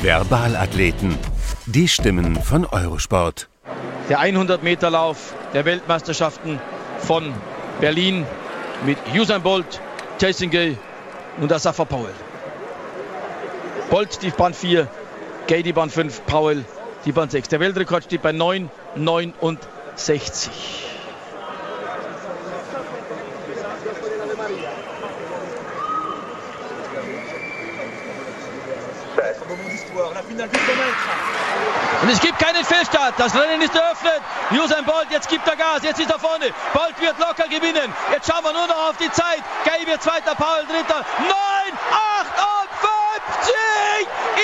Verbalathleten. 0.00 1.18
Die 1.66 1.88
Stimmen 1.88 2.40
von 2.40 2.64
Eurosport. 2.66 3.48
Der 4.08 4.20
100-Meter-Lauf 4.20 5.34
der 5.52 5.64
Weltmeisterschaften 5.64 6.60
von 7.00 7.34
Berlin 7.80 8.24
mit 8.86 8.96
Usain 9.12 9.42
Bolt, 9.42 9.80
Jason 10.20 10.50
Gay 10.50 10.78
und 11.40 11.52
Asafa 11.52 11.84
Powell. 11.84 12.14
Bolt 13.90 14.22
die 14.22 14.30
Bahn 14.30 14.54
4, 14.54 14.86
Gay 15.48 15.64
die 15.64 15.72
Bahn 15.72 15.90
5, 15.90 16.24
Powell 16.26 16.64
die 17.04 17.12
Bahn 17.12 17.28
6. 17.28 17.48
Der 17.48 17.58
Weltrekord 17.58 18.04
steht 18.04 18.22
bei 18.22 18.30
9,69. 18.30 20.48
Und 30.30 32.08
es 32.10 32.20
gibt 32.20 32.38
keinen 32.38 32.64
Fehlstart. 32.64 33.14
Das 33.16 33.34
Rennen 33.34 33.62
ist 33.62 33.74
eröffnet. 33.74 34.20
Usain 34.52 34.84
Bolt, 34.84 35.06
jetzt 35.10 35.28
gibt 35.28 35.48
er 35.48 35.56
Gas. 35.56 35.82
Jetzt 35.82 36.00
ist 36.00 36.10
er 36.10 36.18
vorne. 36.18 36.52
Bolt 36.72 37.00
wird 37.00 37.18
locker 37.18 37.48
gewinnen. 37.48 37.92
Jetzt 38.12 38.30
schauen 38.30 38.44
wir 38.44 38.52
nur 38.52 38.66
noch 38.66 38.90
auf 38.90 38.96
die 38.98 39.10
Zeit. 39.10 39.42
Gay 39.64 39.98
zweiter, 39.98 40.34
Paul 40.34 40.66
dritter. 40.66 41.04
9, 41.18 41.32
58 43.40 43.54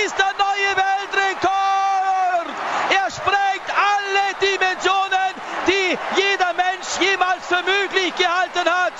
ist 0.05 0.17
der 0.19 0.33
neue 0.39 0.75
Weltrekord. 0.75 2.49
Er 2.91 3.11
sprengt 3.11 3.69
alle 3.71 4.35
Dimensionen, 4.41 5.35
die 5.67 5.99
jeder 6.17 6.55
Mensch 6.55 6.99
jemals 6.99 7.47
für 7.47 7.63
möglich 7.63 8.15
gehalten 8.17 8.69
hat. 8.69 8.95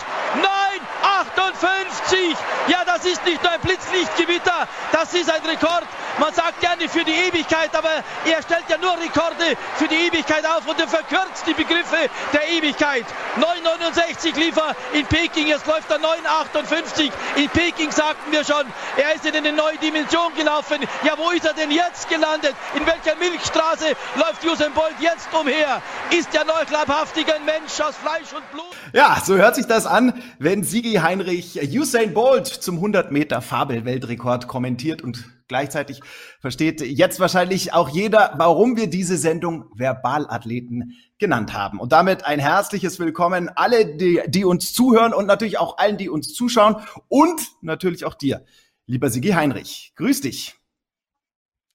9,58. 1.37 2.37
Ja, 2.69 2.85
das 2.85 3.05
ist 3.05 3.25
nicht 3.25 3.43
nur 3.43 3.53
ein 3.53 3.61
Blitzlichtgewitter. 3.61 4.69
Das 4.93 5.13
ist 5.15 5.31
ein 5.31 5.43
Rekord. 5.45 5.85
Man 6.19 6.33
sagt 6.33 6.61
gerne 6.61 6.89
für 6.89 7.03
die 7.03 7.13
Ewigkeit, 7.13 7.75
aber 7.75 7.91
er 8.25 8.43
stellt 8.43 8.65
ja 8.69 8.79
nur 8.79 8.93
Rekorde 8.93 9.57
für 9.77 9.89
die 9.89 10.07
Ewigkeit 10.07 10.47
auf 10.47 10.67
und 10.67 10.79
er 10.79 10.87
verkürzt 10.87 11.45
die 11.47 11.55
Begriffe 11.55 12.09
der 12.33 12.49
Ewigkeit. 12.51 13.05
9,69 13.37 14.39
lief 14.39 14.57
er 14.57 14.77
in 14.93 15.05
Peking, 15.07 15.49
jetzt 15.49 15.67
läuft 15.67 15.91
er 15.91 15.99
9,58. 15.99 17.11
In 17.35 17.49
Peking 17.49 17.91
sagten 17.91 18.31
wir 18.31 18.45
schon, 18.45 18.65
er 18.97 19.17
ist 19.17 19.27
in 19.27 19.35
eine 19.35 19.53
neue 19.53 19.77
Dimension 19.79 20.33
gelaufen. 20.37 20.79
Ja, 21.03 21.15
wo 21.17 21.31
ist 21.31 21.45
er 21.47 21.55
denn 21.55 21.73
jetzt 21.73 22.09
gelandet? 22.09 22.55
In 22.75 22.87
welcher 22.87 23.17
Milchstraße 23.19 23.97
läuft 24.15 24.45
Usain 24.45 24.73
Bolt 24.73 24.95
jetzt 25.01 25.29
umher? 25.33 25.83
Ist 26.11 26.33
er 26.33 26.45
noch 26.45 26.71
leibhaftig 26.71 27.27
ein 27.35 27.45
Mensch 27.45 27.81
aus 27.81 27.97
Fleisch 27.97 28.33
und 28.33 28.49
Blut? 28.53 28.65
Ja, 28.93 29.17
so 29.25 29.35
hört 29.35 29.57
sich 29.57 29.67
das 29.67 29.85
an, 29.87 30.23
wenn 30.39 30.63
Sigi 30.63 30.95
Heinrich 31.15 31.61
Usain 31.79 32.13
Bolt 32.13 32.49
zum 32.49 32.75
100 32.75 33.13
Meter 33.13 33.41
Fabel-Weltrekord 33.41 34.49
kommentiert 34.49 35.01
und 35.01 35.25
gleichzeitig 35.47 36.01
versteht 36.41 36.81
jetzt 36.81 37.21
wahrscheinlich 37.21 37.73
auch 37.73 37.89
jeder, 37.89 38.35
warum 38.37 38.77
wir 38.77 38.89
diese 38.89 39.17
Sendung 39.17 39.71
Verbalathleten 39.77 40.99
genannt 41.19 41.53
haben. 41.53 41.79
Und 41.79 41.93
damit 41.93 42.27
ein 42.27 42.41
herzliches 42.41 42.99
Willkommen 42.99 43.49
alle, 43.49 43.95
die, 43.95 44.23
die 44.27 44.45
uns 44.45 44.73
zuhören 44.73 45.13
und 45.13 45.27
natürlich 45.27 45.59
auch 45.59 45.79
allen, 45.79 45.99
die 45.99 46.09
uns 46.09 46.35
zuschauen 46.35 46.79
und 47.07 47.41
natürlich 47.61 48.05
auch 48.05 48.15
dir, 48.15 48.45
lieber 48.87 49.09
Sigi 49.09 49.29
Heinrich. 49.29 49.93
Grüß 49.95 50.21
dich. 50.23 50.57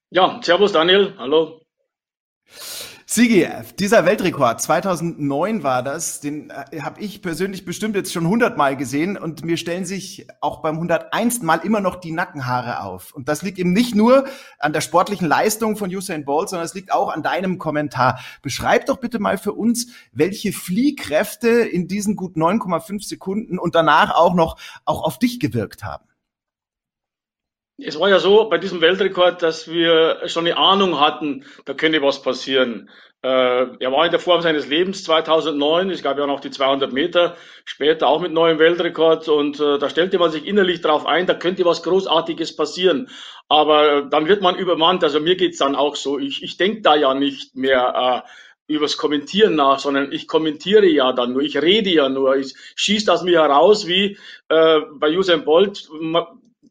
Ja, 0.10 0.42
servus 0.44 0.74
Daniel, 0.74 1.14
hallo. 1.18 1.62
Sigi, 3.12 3.48
dieser 3.80 4.06
Weltrekord, 4.06 4.62
2009 4.62 5.64
war 5.64 5.82
das, 5.82 6.20
den 6.20 6.52
äh, 6.52 6.82
habe 6.82 7.02
ich 7.02 7.24
persönlich 7.24 7.66
bestimmt 7.66 7.96
jetzt 7.96 8.14
schon 8.14 8.26
100 8.26 8.56
Mal 8.56 8.78
gesehen 8.78 9.18
und 9.18 9.44
mir 9.44 9.58
stellen 9.58 9.84
sich 9.84 10.28
auch 10.42 10.62
beim 10.62 10.76
101. 10.76 11.42
Mal 11.42 11.62
immer 11.64 11.80
noch 11.80 11.96
die 11.96 12.12
Nackenhaare 12.12 12.84
auf. 12.84 13.12
Und 13.16 13.28
das 13.28 13.42
liegt 13.42 13.58
eben 13.58 13.74
nicht 13.74 13.96
nur 13.96 14.28
an 14.60 14.74
der 14.74 14.82
sportlichen 14.82 15.28
Leistung 15.28 15.76
von 15.76 15.90
Usain 15.90 16.24
Bolt, 16.24 16.50
sondern 16.50 16.68
es 16.68 16.76
liegt 16.76 16.92
auch 16.92 17.10
an 17.10 17.24
deinem 17.24 17.58
Kommentar. 17.58 18.20
Beschreib 18.44 18.86
doch 18.86 18.98
bitte 18.98 19.18
mal 19.18 19.40
für 19.40 19.54
uns, 19.54 19.88
welche 20.12 20.52
Fliehkräfte 20.52 21.50
in 21.50 21.88
diesen 21.88 22.16
gut 22.16 22.36
9,5 22.36 23.08
Sekunden 23.08 23.58
und 23.58 23.74
danach 23.74 24.14
auch 24.14 24.36
noch 24.36 24.60
auch 24.86 25.02
auf 25.02 25.18
dich 25.18 25.40
gewirkt 25.40 25.84
haben. 25.84 26.09
Es 27.82 28.00
war 28.00 28.10
ja 28.10 28.20
so 28.20 28.50
bei 28.50 28.58
diesem 28.58 28.82
Weltrekord, 28.82 29.42
dass 29.42 29.70
wir 29.70 30.22
schon 30.28 30.46
eine 30.46 30.58
Ahnung 30.58 31.00
hatten, 31.00 31.46
da 31.66 31.74
könnte 31.74 32.02
was 32.02 32.22
passieren. 32.22 32.90
Äh, 33.22 33.28
er 33.28 33.92
war 33.92 34.06
in 34.06 34.12
der 34.12 34.20
Form 34.20 34.42
seines 34.42 34.68
Lebens 34.68 35.04
2009. 35.04 35.90
Es 35.90 36.02
gab 36.02 36.18
ja 36.18 36.26
noch 36.26 36.40
die 36.40 36.52
200 36.52 36.92
Meter, 36.94 37.36
später 37.66 38.08
auch 38.08 38.22
mit 38.22 38.32
neuem 38.32 38.60
Weltrekord. 38.60 39.28
Und 39.28 39.60
äh, 39.60 39.78
da 39.78 39.90
stellte 39.90 40.18
man 40.20 40.32
sich 40.32 40.46
innerlich 40.46 40.82
darauf 40.82 41.06
ein, 41.06 41.28
da 41.28 41.34
könnte 41.34 41.66
was 41.66 41.84
Großartiges 41.84 42.56
passieren. 42.56 43.10
Aber 43.50 43.92
äh, 43.92 44.10
dann 44.10 44.28
wird 44.28 44.42
man 44.42 44.56
übermannt. 44.56 45.04
Also 45.04 45.20
mir 45.20 45.36
geht's 45.36 45.58
dann 45.58 45.76
auch 45.76 45.96
so. 45.96 46.18
Ich, 46.18 46.44
ich 46.44 46.58
denke 46.58 46.82
da 46.82 46.96
ja 46.96 47.14
nicht 47.14 47.56
mehr 47.56 48.24
äh, 48.26 48.74
übers 48.74 48.98
Kommentieren 48.98 49.56
nach, 49.56 49.80
sondern 49.80 50.12
ich 50.12 50.28
kommentiere 50.28 50.86
ja 50.86 51.12
dann 51.12 51.34
nur. 51.34 51.42
Ich 51.42 51.62
rede 51.62 51.90
ja 51.90 52.08
nur. 52.08 52.38
Ich 52.38 52.56
schieße 52.76 53.06
das 53.06 53.24
mir 53.24 53.42
heraus, 53.42 53.88
wie 53.88 54.18
äh, 54.48 54.80
bei 54.94 55.18
Usain 55.18 55.44
Bolt 55.44 55.90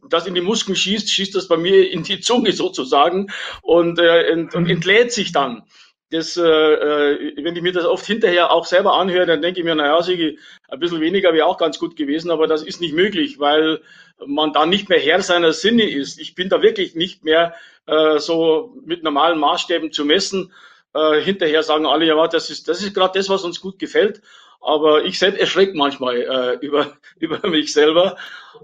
das 0.09 0.27
in 0.27 0.35
die 0.35 0.41
Muskeln 0.41 0.77
schießt, 0.77 1.11
schießt 1.11 1.35
das 1.35 1.49
bei 1.49 1.57
mir 1.57 1.91
in 1.91 2.03
die 2.03 2.21
Zunge 2.21 2.53
sozusagen 2.53 3.29
und, 3.63 3.99
äh, 3.99 4.33
und, 4.33 4.55
und 4.55 4.69
entlädt 4.69 5.13
sich 5.13 5.33
dann. 5.33 5.63
Das, 6.11 6.39
äh, 6.39 6.43
äh, 6.43 7.45
wenn 7.45 7.55
ich 7.55 7.63
mir 7.63 7.73
das 7.73 7.85
oft 7.85 8.07
hinterher 8.07 8.51
auch 8.51 8.65
selber 8.65 8.95
anhöre, 8.95 9.27
dann 9.27 9.43
denke 9.43 9.61
ich 9.61 9.65
mir, 9.65 9.75
naja, 9.75 10.03
Sigi, 10.03 10.39
ein 10.69 10.81
bisschen 10.81 11.03
weniger 11.03 11.35
wäre 11.35 11.47
auch 11.47 11.59
ganz 11.59 11.79
gut 11.79 11.97
gewesen, 11.97 12.31
aber 12.31 12.47
das 12.47 12.63
ist 12.63 12.81
nicht 12.81 12.95
möglich, 12.95 13.39
weil 13.39 13.83
man 14.27 14.55
da 14.55 14.65
nicht 14.65 14.89
mehr 14.89 14.99
Herr 14.99 15.21
seiner 15.21 15.53
Sinne 15.53 15.89
ist. 15.89 16.19
Ich 16.19 16.35
bin 16.35 16.49
da 16.49 16.63
wirklich 16.63 16.95
nicht 16.95 17.25
mehr 17.25 17.55
äh, 17.87 18.19
so 18.19 18.75
mit 18.85 19.03
normalen 19.03 19.39
Maßstäben 19.39 19.93
zu 19.93 20.07
messen. 20.07 20.53
Äh, 20.95 21.21
hinterher 21.21 21.63
sagen 21.63 21.85
alle, 21.85 22.07
ja, 22.07 22.27
das 22.27 22.49
ist, 22.49 22.69
das 22.69 22.83
ist 22.83 22.95
gerade 22.95 23.19
das, 23.19 23.29
was 23.29 23.45
uns 23.45 23.61
gut 23.61 23.79
gefällt. 23.79 24.23
Aber 24.61 25.05
ich 25.05 25.19
selbst 25.19 25.41
erschreckt 25.41 25.75
manchmal 25.75 26.17
äh, 26.17 26.67
über, 26.67 26.97
über 27.19 27.47
mich 27.49 27.73
selber. 27.73 28.17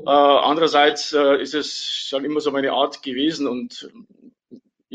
Äh, 0.05 0.10
andererseits 0.10 1.12
äh, 1.12 1.41
ist 1.41 1.55
es 1.55 2.06
schon 2.09 2.25
immer 2.25 2.41
so 2.41 2.50
meine 2.50 2.72
Art 2.72 3.03
gewesen 3.03 3.47
und 3.47 3.88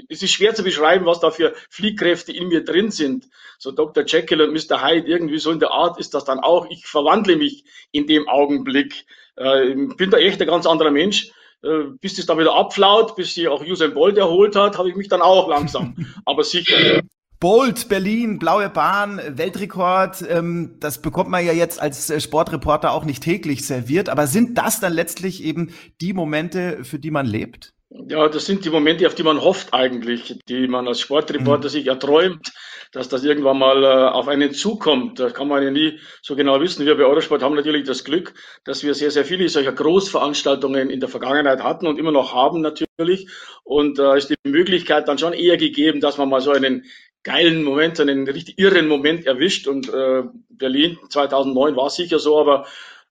es 0.07 0.23
ist 0.23 0.31
schwer 0.31 0.55
zu 0.55 0.63
beschreiben, 0.63 1.05
was 1.05 1.19
da 1.19 1.29
für 1.29 1.53
Fliehkräfte 1.69 2.31
in 2.31 2.47
mir 2.47 2.63
drin 2.63 2.89
sind. 2.89 3.27
So 3.57 3.71
Dr. 3.71 4.05
Jekyll 4.05 4.41
und 4.41 4.53
Mr. 4.53 4.81
Hyde, 4.81 5.07
irgendwie 5.07 5.39
so 5.39 5.51
in 5.51 5.59
der 5.59 5.71
Art 5.71 5.99
ist 5.99 6.13
das 6.13 6.23
dann 6.23 6.39
auch. 6.39 6.69
Ich 6.69 6.87
verwandle 6.87 7.35
mich 7.35 7.65
in 7.91 8.07
dem 8.07 8.27
Augenblick. 8.29 9.05
Äh, 9.35 9.75
bin 9.97 10.09
da 10.09 10.17
echt 10.17 10.41
ein 10.41 10.47
ganz 10.47 10.65
anderer 10.65 10.91
Mensch. 10.91 11.31
Äh, 11.61 11.91
bis 11.99 12.17
es 12.17 12.25
dann 12.25 12.39
wieder 12.39 12.55
abflaut, 12.55 13.17
bis 13.17 13.33
sie 13.33 13.49
auch 13.49 13.61
Usain 13.65 13.93
Bolt 13.93 14.17
erholt 14.17 14.55
hat, 14.55 14.77
habe 14.77 14.89
ich 14.89 14.95
mich 14.95 15.09
dann 15.09 15.21
auch 15.21 15.49
langsam, 15.49 15.93
aber 16.25 16.45
sicher 16.45 17.01
Bolt, 17.39 17.87
Berlin, 17.87 18.37
blaue 18.37 18.69
Bahn, 18.69 19.21
Weltrekord, 19.25 20.25
ähm, 20.29 20.75
das 20.81 21.01
bekommt 21.01 21.29
man 21.29 21.45
ja 21.45 21.53
jetzt 21.53 21.81
als 21.81 22.09
äh, 22.09 22.19
Sportreporter 22.19 22.91
auch 22.91 23.05
nicht 23.05 23.23
täglich 23.23 23.65
serviert. 23.65 24.09
Aber 24.09 24.27
sind 24.27 24.57
das 24.57 24.81
dann 24.81 24.91
letztlich 24.91 25.41
eben 25.41 25.73
die 26.01 26.11
Momente, 26.11 26.83
für 26.83 26.99
die 26.99 27.11
man 27.11 27.25
lebt? 27.25 27.73
Ja, 27.91 28.27
das 28.27 28.45
sind 28.45 28.65
die 28.65 28.69
Momente, 28.69 29.07
auf 29.07 29.15
die 29.15 29.23
man 29.23 29.41
hofft 29.41 29.73
eigentlich, 29.73 30.37
die 30.47 30.67
man 30.67 30.87
als 30.87 30.99
Sportreporter 30.99 31.69
mhm. 31.69 31.71
sich 31.71 31.87
erträumt, 31.87 32.51
dass 32.91 33.07
das 33.07 33.23
irgendwann 33.23 33.57
mal 33.57 33.83
äh, 33.83 34.09
auf 34.09 34.27
einen 34.27 34.53
zukommt. 34.53 35.19
Das 35.19 35.33
kann 35.33 35.47
man 35.47 35.63
ja 35.63 35.71
nie 35.71 35.97
so 36.21 36.35
genau 36.35 36.59
wissen. 36.59 36.85
Wir 36.85 36.95
bei 36.95 37.05
Eurosport 37.05 37.41
haben 37.41 37.55
natürlich 37.55 37.87
das 37.87 38.03
Glück, 38.03 38.33
dass 38.63 38.83
wir 38.83 38.93
sehr, 38.93 39.11
sehr 39.11 39.25
viele 39.25 39.47
solcher 39.49 39.71
Großveranstaltungen 39.71 40.89
in 40.89 40.99
der 40.99 41.09
Vergangenheit 41.09 41.63
hatten 41.63 41.87
und 41.87 41.97
immer 41.97 42.11
noch 42.11 42.35
haben 42.35 42.61
natürlich. 42.61 43.27
Und 43.63 43.97
da 43.97 44.13
äh, 44.13 44.17
ist 44.17 44.29
die 44.29 44.35
Möglichkeit 44.43 45.07
dann 45.07 45.17
schon 45.17 45.33
eher 45.33 45.57
gegeben, 45.57 45.99
dass 45.99 46.17
man 46.17 46.29
mal 46.29 46.41
so 46.41 46.51
einen 46.51 46.85
geilen 47.23 47.63
Moment, 47.63 47.99
einen 47.99 48.27
richtig 48.27 48.59
irren 48.59 48.87
Moment 48.87 49.25
erwischt. 49.25 49.67
Und 49.67 49.89
äh, 49.89 50.23
Berlin 50.49 50.97
2009 51.09 51.75
war 51.75 51.89
sicher 51.89 52.19
so, 52.19 52.39
aber 52.39 52.65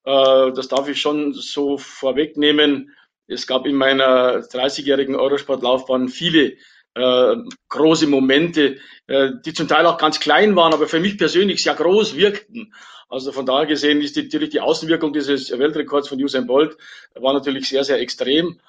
äh, 0.05 0.53
das 0.53 0.69
darf 0.69 0.89
ich 0.89 1.01
schon 1.01 1.35
so 1.35 1.79
vorwegnehmen. 1.79 2.95
Es 3.27 3.47
gab 3.47 3.67
in 3.67 3.75
meiner 3.75 4.39
30-jährigen 4.39 5.17
Eurosportlaufbahn 5.17 6.09
viele 6.09 6.57
äh, 6.95 7.37
große 7.69 8.07
Momente, 8.07 8.79
äh, 9.07 9.31
die 9.45 9.53
zum 9.53 9.69
Teil 9.69 9.87
auch 9.87 9.99
ganz 9.99 10.19
klein 10.21 10.57
waren, 10.57 10.73
aber 10.73 10.89
für 10.89 11.01
mich 11.01 11.19
persönlich 11.19 11.63
sehr 11.63 11.75
groß 11.75 12.17
wirkten. 12.17 12.73
Also 13.09 13.33
von 13.33 13.47
daher 13.47 13.67
gesehen 13.67 14.01
ist 14.03 14.17
die, 14.17 14.23
natürlich 14.25 14.51
die 14.51 14.61
Außenwirkung 14.61 15.13
dieses 15.13 15.57
Weltrekords 15.57 16.09
von 16.09 16.23
Usain 16.23 16.47
Bolt 16.47 16.77
war 17.15 17.33
natürlich 17.33 17.69
sehr, 17.69 17.85
sehr 17.85 18.01
extrem. 18.01 18.61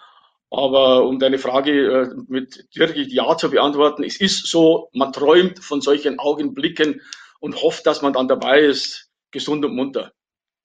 Aber 0.51 1.05
um 1.05 1.19
deine 1.19 1.37
Frage 1.37 1.71
äh, 1.71 2.09
mit 2.27 2.65
wirklich 2.73 3.11
Ja 3.13 3.37
zu 3.37 3.51
beantworten, 3.51 4.03
es 4.03 4.19
ist 4.19 4.47
so, 4.47 4.89
man 4.93 5.13
träumt 5.13 5.63
von 5.63 5.81
solchen 5.81 6.17
Augenblicken 6.17 7.01
und 7.39 7.61
hofft, 7.61 7.85
dass 7.85 8.01
man 8.01 8.13
dann 8.13 8.27
dabei 8.27 8.61
ist, 8.61 9.09
gesund 9.31 9.63
und 9.63 9.75
munter. 9.75 10.11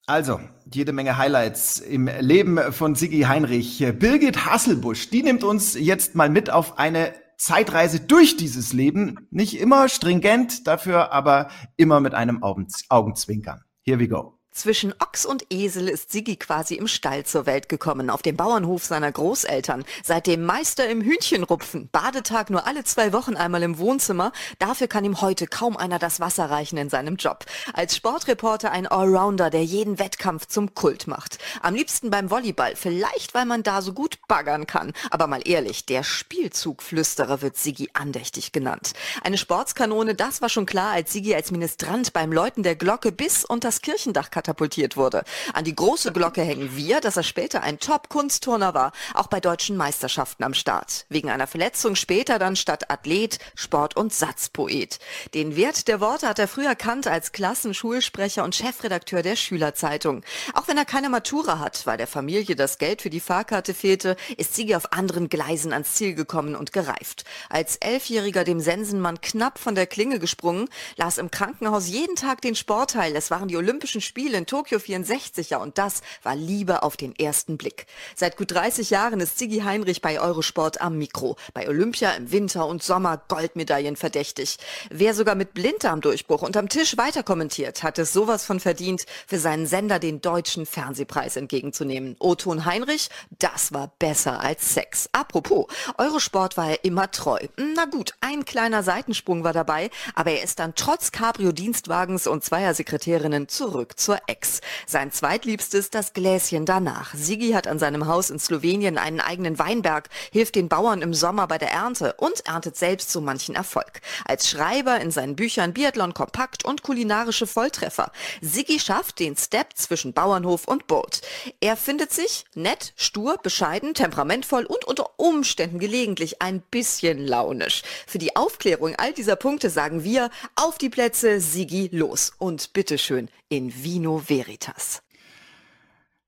Also, 0.06 0.40
jede 0.70 0.92
Menge 0.92 1.16
Highlights 1.16 1.80
im 1.80 2.10
Leben 2.20 2.72
von 2.72 2.94
Sigi 2.94 3.22
Heinrich. 3.22 3.84
Birgit 3.98 4.44
Hasselbusch, 4.44 5.08
die 5.08 5.22
nimmt 5.22 5.44
uns 5.44 5.74
jetzt 5.74 6.14
mal 6.14 6.28
mit 6.28 6.50
auf 6.50 6.78
eine 6.78 7.14
Zeitreise 7.38 8.00
durch 8.00 8.36
dieses 8.36 8.72
Leben. 8.72 9.26
Nicht 9.30 9.58
immer 9.58 9.88
stringent, 9.88 10.66
dafür 10.66 11.12
aber 11.12 11.48
immer 11.76 12.00
mit 12.00 12.14
einem 12.14 12.42
Augenzwinkern. 12.42 13.62
Here 13.82 13.98
we 13.98 14.08
go. 14.08 14.38
Zwischen 14.54 14.94
Ochs 15.00 15.26
und 15.26 15.44
Esel 15.50 15.88
ist 15.88 16.12
Sigi 16.12 16.36
quasi 16.36 16.76
im 16.76 16.86
Stall 16.86 17.26
zur 17.26 17.44
Welt 17.44 17.68
gekommen, 17.68 18.08
auf 18.08 18.22
dem 18.22 18.36
Bauernhof 18.36 18.84
seiner 18.84 19.10
Großeltern. 19.10 19.84
Seitdem 20.04 20.44
Meister 20.44 20.88
im 20.88 21.02
Hühnchenrupfen, 21.02 21.88
Badetag 21.90 22.50
nur 22.50 22.64
alle 22.64 22.84
zwei 22.84 23.12
Wochen 23.12 23.34
einmal 23.34 23.64
im 23.64 23.78
Wohnzimmer. 23.78 24.30
Dafür 24.60 24.86
kann 24.86 25.04
ihm 25.04 25.20
heute 25.20 25.48
kaum 25.48 25.76
einer 25.76 25.98
das 25.98 26.20
Wasser 26.20 26.50
reichen 26.50 26.76
in 26.76 26.88
seinem 26.88 27.16
Job. 27.16 27.44
Als 27.72 27.96
Sportreporter 27.96 28.70
ein 28.70 28.86
Allrounder, 28.86 29.50
der 29.50 29.64
jeden 29.64 29.98
Wettkampf 29.98 30.46
zum 30.46 30.72
Kult 30.72 31.08
macht. 31.08 31.38
Am 31.60 31.74
liebsten 31.74 32.10
beim 32.10 32.30
Volleyball, 32.30 32.76
vielleicht 32.76 33.34
weil 33.34 33.46
man 33.46 33.64
da 33.64 33.82
so 33.82 33.92
gut 33.92 34.20
baggern 34.28 34.68
kann. 34.68 34.92
Aber 35.10 35.26
mal 35.26 35.42
ehrlich, 35.44 35.84
der 35.84 36.04
Spielzugflüsterer 36.04 37.42
wird 37.42 37.56
Sigi 37.56 37.90
andächtig 37.92 38.52
genannt. 38.52 38.92
Eine 39.24 39.36
Sportskanone, 39.36 40.14
das 40.14 40.42
war 40.42 40.48
schon 40.48 40.64
klar, 40.64 40.92
als 40.92 41.12
Sigi 41.12 41.34
als 41.34 41.50
Ministrant 41.50 42.12
beim 42.12 42.32
Läuten 42.32 42.62
der 42.62 42.76
Glocke 42.76 43.10
bis 43.10 43.44
unter 43.44 43.64
das 43.64 43.80
Kirchendach 43.80 44.30
katapultiert 44.44 44.96
wurde. 44.96 45.24
An 45.54 45.64
die 45.64 45.74
große 45.74 46.12
Glocke 46.12 46.42
hängen 46.42 46.76
wir, 46.76 47.00
dass 47.00 47.16
er 47.16 47.22
später 47.22 47.62
ein 47.62 47.78
Top-Kunstturner 47.78 48.74
war, 48.74 48.92
auch 49.14 49.28
bei 49.28 49.40
deutschen 49.40 49.76
Meisterschaften 49.76 50.44
am 50.44 50.52
Start. 50.52 51.06
Wegen 51.08 51.30
einer 51.30 51.46
Verletzung 51.46 51.96
später 51.96 52.38
dann 52.38 52.54
statt 52.54 52.90
Athlet, 52.90 53.38
Sport- 53.54 53.96
und 53.96 54.12
Satzpoet. 54.12 54.98
Den 55.32 55.56
Wert 55.56 55.88
der 55.88 56.00
Worte 56.00 56.28
hat 56.28 56.38
er 56.38 56.48
früh 56.48 56.66
erkannt 56.66 57.06
als 57.06 57.32
Klassenschulsprecher 57.32 58.44
und 58.44 58.54
Chefredakteur 58.54 59.22
der 59.22 59.36
Schülerzeitung. 59.36 60.22
Auch 60.52 60.68
wenn 60.68 60.76
er 60.76 60.84
keine 60.84 61.08
Matura 61.08 61.58
hat, 61.58 61.86
weil 61.86 61.96
der 61.96 62.06
Familie 62.06 62.54
das 62.54 62.76
Geld 62.76 63.00
für 63.00 63.10
die 63.10 63.20
Fahrkarte 63.20 63.72
fehlte, 63.72 64.16
ist 64.36 64.54
Sigi 64.54 64.74
auf 64.74 64.92
anderen 64.92 65.30
Gleisen 65.30 65.72
ans 65.72 65.94
Ziel 65.94 66.14
gekommen 66.14 66.54
und 66.54 66.72
gereift. 66.72 67.24
Als 67.48 67.76
Elfjähriger 67.76 68.44
dem 68.44 68.60
Sensenmann 68.60 69.22
knapp 69.22 69.58
von 69.58 69.74
der 69.74 69.86
Klinge 69.86 70.18
gesprungen, 70.18 70.68
las 70.96 71.16
im 71.16 71.30
Krankenhaus 71.30 71.88
jeden 71.88 72.16
Tag 72.16 72.42
den 72.42 72.54
Sportteil. 72.54 73.16
Es 73.16 73.30
waren 73.30 73.48
die 73.48 73.56
Olympischen 73.56 74.02
Spiele 74.02 74.33
Spiel 74.34 74.38
in 74.40 74.46
Tokio 74.46 74.78
64er 74.78 75.56
und 75.56 75.78
das 75.78 76.02
war 76.24 76.34
Liebe 76.34 76.82
auf 76.82 76.96
den 76.96 77.14
ersten 77.14 77.56
Blick. 77.56 77.86
Seit 78.16 78.36
gut 78.36 78.50
30 78.50 78.90
Jahren 78.90 79.20
ist 79.20 79.38
Sigi 79.38 79.60
Heinrich 79.60 80.02
bei 80.02 80.20
Eurosport 80.20 80.80
am 80.80 80.98
Mikro. 80.98 81.36
Bei 81.52 81.68
Olympia 81.68 82.10
im 82.12 82.32
Winter 82.32 82.66
und 82.66 82.82
Sommer 82.82 83.22
Goldmedaillen 83.28 83.94
verdächtig. 83.94 84.56
Wer 84.90 85.14
sogar 85.14 85.36
mit 85.36 85.54
Blinddarmdurchbruch 85.54 86.42
unterm 86.42 86.68
Tisch 86.68 86.96
weiter 86.96 87.22
kommentiert, 87.22 87.84
hat 87.84 87.98
es 87.98 88.12
sowas 88.12 88.44
von 88.44 88.58
verdient, 88.58 89.06
für 89.26 89.38
seinen 89.38 89.66
Sender 89.66 90.00
den 90.00 90.20
deutschen 90.20 90.66
Fernsehpreis 90.66 91.36
entgegenzunehmen. 91.36 92.16
Oton 92.18 92.64
Heinrich, 92.64 93.10
das 93.38 93.72
war 93.72 93.92
besser 94.00 94.40
als 94.40 94.74
Sex. 94.74 95.08
Apropos, 95.12 95.66
Eurosport 95.96 96.56
war 96.56 96.70
er 96.70 96.84
immer 96.84 97.10
treu. 97.10 97.38
Na 97.56 97.84
gut, 97.84 98.14
ein 98.20 98.44
kleiner 98.44 98.82
Seitensprung 98.82 99.44
war 99.44 99.52
dabei, 99.52 99.90
aber 100.16 100.32
er 100.32 100.42
ist 100.42 100.58
dann 100.58 100.74
trotz 100.74 101.12
Cabrio-Dienstwagens 101.12 102.26
und 102.26 102.42
zweier 102.42 102.74
Sekretärinnen 102.74 103.48
zurück 103.48 103.98
zur 103.98 104.18
Ex. 104.26 104.60
Sein 104.86 105.12
zweitliebstes 105.12 105.90
das 105.90 106.12
Gläschen 106.12 106.66
danach. 106.66 107.14
Sigi 107.14 107.52
hat 107.52 107.66
an 107.66 107.78
seinem 107.78 108.06
Haus 108.06 108.30
in 108.30 108.38
Slowenien 108.38 108.98
einen 108.98 109.20
eigenen 109.20 109.58
Weinberg, 109.58 110.08
hilft 110.32 110.54
den 110.54 110.68
Bauern 110.68 111.02
im 111.02 111.14
Sommer 111.14 111.46
bei 111.46 111.58
der 111.58 111.70
Ernte 111.70 112.14
und 112.18 112.46
erntet 112.46 112.76
selbst 112.76 113.10
so 113.10 113.20
manchen 113.20 113.54
Erfolg. 113.54 114.00
Als 114.24 114.48
Schreiber 114.48 115.00
in 115.00 115.10
seinen 115.10 115.36
Büchern 115.36 115.72
Biathlon 115.72 116.14
kompakt 116.14 116.64
und 116.64 116.82
kulinarische 116.82 117.46
Volltreffer. 117.46 118.12
Sigi 118.40 118.78
schafft 118.80 119.18
den 119.18 119.36
Step 119.36 119.74
zwischen 119.74 120.12
Bauernhof 120.12 120.66
und 120.66 120.86
Boot. 120.86 121.20
Er 121.60 121.76
findet 121.76 122.12
sich 122.12 122.44
nett, 122.54 122.92
stur, 122.96 123.38
bescheiden, 123.42 123.94
temperamentvoll 123.94 124.64
und 124.64 124.84
unter 124.84 125.18
Umständen 125.18 125.78
gelegentlich 125.78 126.42
ein 126.42 126.60
bisschen 126.60 127.26
launisch. 127.26 127.82
Für 128.06 128.18
die 128.18 128.36
Aufklärung 128.36 128.94
all 128.96 129.12
dieser 129.12 129.36
Punkte 129.36 129.70
sagen 129.70 130.04
wir 130.04 130.30
auf 130.56 130.78
die 130.78 130.88
Plätze, 130.88 131.40
Sigi 131.40 131.88
los 131.92 132.32
und 132.38 132.72
bitteschön 132.72 133.28
in 133.56 133.72
Vino 133.72 134.22
Veritas. 134.28 135.02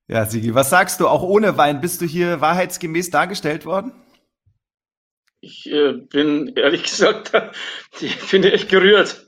Ja, 0.07 0.25
Sigi, 0.25 0.55
was 0.55 0.69
sagst 0.69 0.99
du? 0.99 1.07
Auch 1.07 1.21
ohne 1.21 1.57
Wein 1.57 1.81
bist 1.81 1.99
du 2.01 2.05
hier 2.05 2.39
wahrheitsgemäß 2.39 3.09
dargestellt 3.09 3.65
worden? 3.65 3.91
Ich 5.41 5.69
äh, 5.69 5.93
bin 5.93 6.53
ehrlich 6.55 6.83
gesagt, 6.89 7.33
ich 7.99 8.15
finde 8.15 8.53
echt 8.53 8.69
gerührt. 8.69 9.27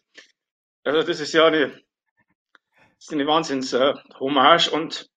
Also 0.84 1.04
das 1.04 1.20
ist 1.20 1.34
ja 1.34 1.46
eine, 1.46 1.70
das 1.70 3.08
ist 3.08 3.14
eine 3.14 3.28
Wahnsinns-Hommage 3.28 4.68
äh, 4.70 4.76
und 4.76 5.10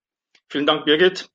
vielen 0.48 0.66
Dank, 0.66 0.84
Birgit. 0.84 1.28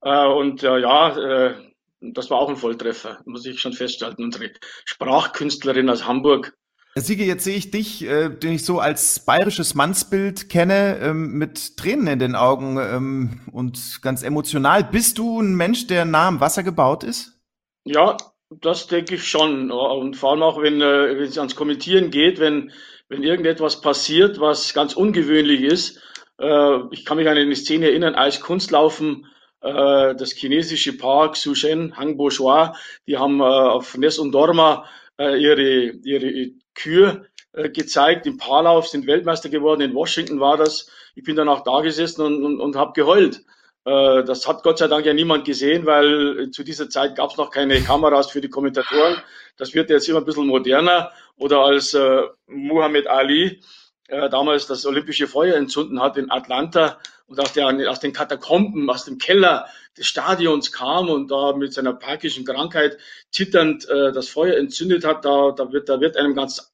Äh, 0.00 0.26
und 0.26 0.62
äh, 0.62 0.78
ja, 0.78 1.16
äh, 1.16 1.72
das 2.00 2.30
war 2.30 2.38
auch 2.38 2.48
ein 2.48 2.56
Volltreffer, 2.56 3.20
muss 3.26 3.44
ich 3.44 3.60
schon 3.60 3.74
feststellen. 3.74 4.16
Unsere 4.18 4.52
Sprachkünstlerin 4.86 5.90
aus 5.90 6.06
Hamburg, 6.06 6.56
Siege, 6.98 7.24
jetzt 7.24 7.44
sehe 7.44 7.56
ich 7.56 7.70
dich, 7.70 8.04
äh, 8.04 8.30
den 8.30 8.52
ich 8.52 8.64
so 8.64 8.78
als 8.78 9.24
bayerisches 9.24 9.74
Mannsbild 9.74 10.48
kenne, 10.48 10.98
ähm, 11.02 11.32
mit 11.32 11.76
Tränen 11.76 12.06
in 12.06 12.18
den 12.18 12.34
Augen 12.34 12.78
ähm, 12.78 13.40
und 13.52 14.00
ganz 14.00 14.22
emotional. 14.22 14.82
Bist 14.84 15.18
du 15.18 15.42
ein 15.42 15.54
Mensch, 15.54 15.86
der 15.88 16.06
nah 16.06 16.28
am 16.28 16.40
Wasser 16.40 16.62
gebaut 16.62 17.04
ist? 17.04 17.38
Ja, 17.84 18.16
das 18.48 18.86
denke 18.86 19.16
ich 19.16 19.28
schon. 19.28 19.70
Und 19.70 20.16
vor 20.16 20.30
allem 20.30 20.42
auch, 20.42 20.62
wenn, 20.62 20.80
äh, 20.80 21.12
es 21.22 21.36
ans 21.36 21.54
Kommentieren 21.54 22.10
geht, 22.10 22.40
wenn, 22.40 22.72
wenn 23.10 23.22
irgendetwas 23.22 23.82
passiert, 23.82 24.40
was 24.40 24.72
ganz 24.72 24.94
ungewöhnlich 24.94 25.60
ist. 25.60 26.00
Äh, 26.40 26.78
ich 26.92 27.04
kann 27.04 27.18
mich 27.18 27.28
an 27.28 27.36
eine 27.36 27.56
Szene 27.56 27.88
erinnern, 27.88 28.14
als 28.14 28.40
Kunstlaufen 28.40 29.26
äh, 29.60 30.14
das 30.14 30.32
chinesische 30.32 30.96
Paar 30.96 31.32
Xushen, 31.32 31.96
Hang 31.96 32.16
Bourgeois, 32.16 32.72
die 33.06 33.18
haben 33.18 33.40
äh, 33.40 33.44
auf 33.44 33.96
Ness 33.98 34.18
und 34.18 34.32
Dorma 34.32 34.86
äh, 35.18 35.36
ihre, 35.40 35.90
ihre 36.04 36.50
Kür 36.74 37.26
äh, 37.52 37.70
gezeigt. 37.70 38.26
Im 38.26 38.38
Paarlauf 38.38 38.88
sind 38.88 39.06
Weltmeister 39.06 39.48
geworden. 39.48 39.80
In 39.80 39.94
Washington 39.94 40.40
war 40.40 40.56
das. 40.56 40.90
Ich 41.14 41.24
bin 41.24 41.36
dann 41.36 41.48
auch 41.48 41.64
da 41.64 41.80
gesessen 41.80 42.22
und, 42.22 42.44
und, 42.44 42.60
und 42.60 42.76
habe 42.76 42.92
geheult. 42.92 43.44
Äh, 43.84 44.24
das 44.24 44.46
hat 44.46 44.62
Gott 44.62 44.78
sei 44.78 44.88
Dank 44.88 45.06
ja 45.06 45.14
niemand 45.14 45.44
gesehen, 45.44 45.86
weil 45.86 46.50
zu 46.50 46.64
dieser 46.64 46.90
Zeit 46.90 47.16
gab 47.16 47.30
es 47.30 47.36
noch 47.36 47.50
keine 47.50 47.80
Kameras 47.80 48.30
für 48.30 48.40
die 48.40 48.50
Kommentatoren. 48.50 49.16
Das 49.56 49.74
wird 49.74 49.90
jetzt 49.90 50.08
immer 50.08 50.18
ein 50.18 50.24
bisschen 50.24 50.46
moderner. 50.46 51.12
Oder 51.36 51.60
als 51.60 51.94
äh, 51.94 52.22
Muhammad 52.46 53.06
Ali 53.06 53.60
äh, 54.08 54.28
damals 54.28 54.66
das 54.66 54.86
olympische 54.86 55.26
Feuer 55.26 55.56
entzünden 55.56 56.00
hat 56.00 56.16
in 56.16 56.30
Atlanta 56.30 56.98
und 57.26 57.40
aus, 57.40 57.52
der, 57.52 57.90
aus 57.90 58.00
den 58.00 58.12
Katakomben, 58.12 58.88
aus 58.88 59.04
dem 59.04 59.18
Keller 59.18 59.68
des 59.96 60.06
Stadions 60.06 60.72
kam 60.72 61.08
und 61.08 61.30
da 61.30 61.54
mit 61.56 61.72
seiner 61.72 61.92
parkischen 61.92 62.44
Krankheit 62.44 62.98
zitternd 63.30 63.88
äh, 63.88 64.12
das 64.12 64.28
Feuer 64.28 64.56
entzündet 64.56 65.04
hat, 65.04 65.24
da, 65.24 65.52
da, 65.52 65.72
wird, 65.72 65.88
da 65.88 66.00
wird 66.00 66.16
einem 66.16 66.34
ganz 66.34 66.72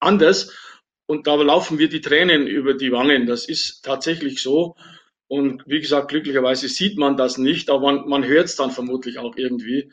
anders 0.00 0.52
und 1.06 1.26
da 1.26 1.34
laufen 1.34 1.78
wir 1.78 1.88
die 1.88 2.00
Tränen 2.00 2.46
über 2.46 2.74
die 2.74 2.92
Wangen. 2.92 3.26
Das 3.26 3.46
ist 3.46 3.82
tatsächlich 3.82 4.42
so. 4.42 4.76
Und 5.28 5.62
wie 5.66 5.80
gesagt, 5.80 6.08
glücklicherweise 6.08 6.68
sieht 6.68 6.98
man 6.98 7.16
das 7.16 7.38
nicht, 7.38 7.70
aber 7.70 7.92
man, 7.92 8.08
man 8.08 8.24
hört 8.24 8.46
es 8.46 8.56
dann 8.56 8.70
vermutlich 8.70 9.18
auch 9.18 9.36
irgendwie. 9.36 9.92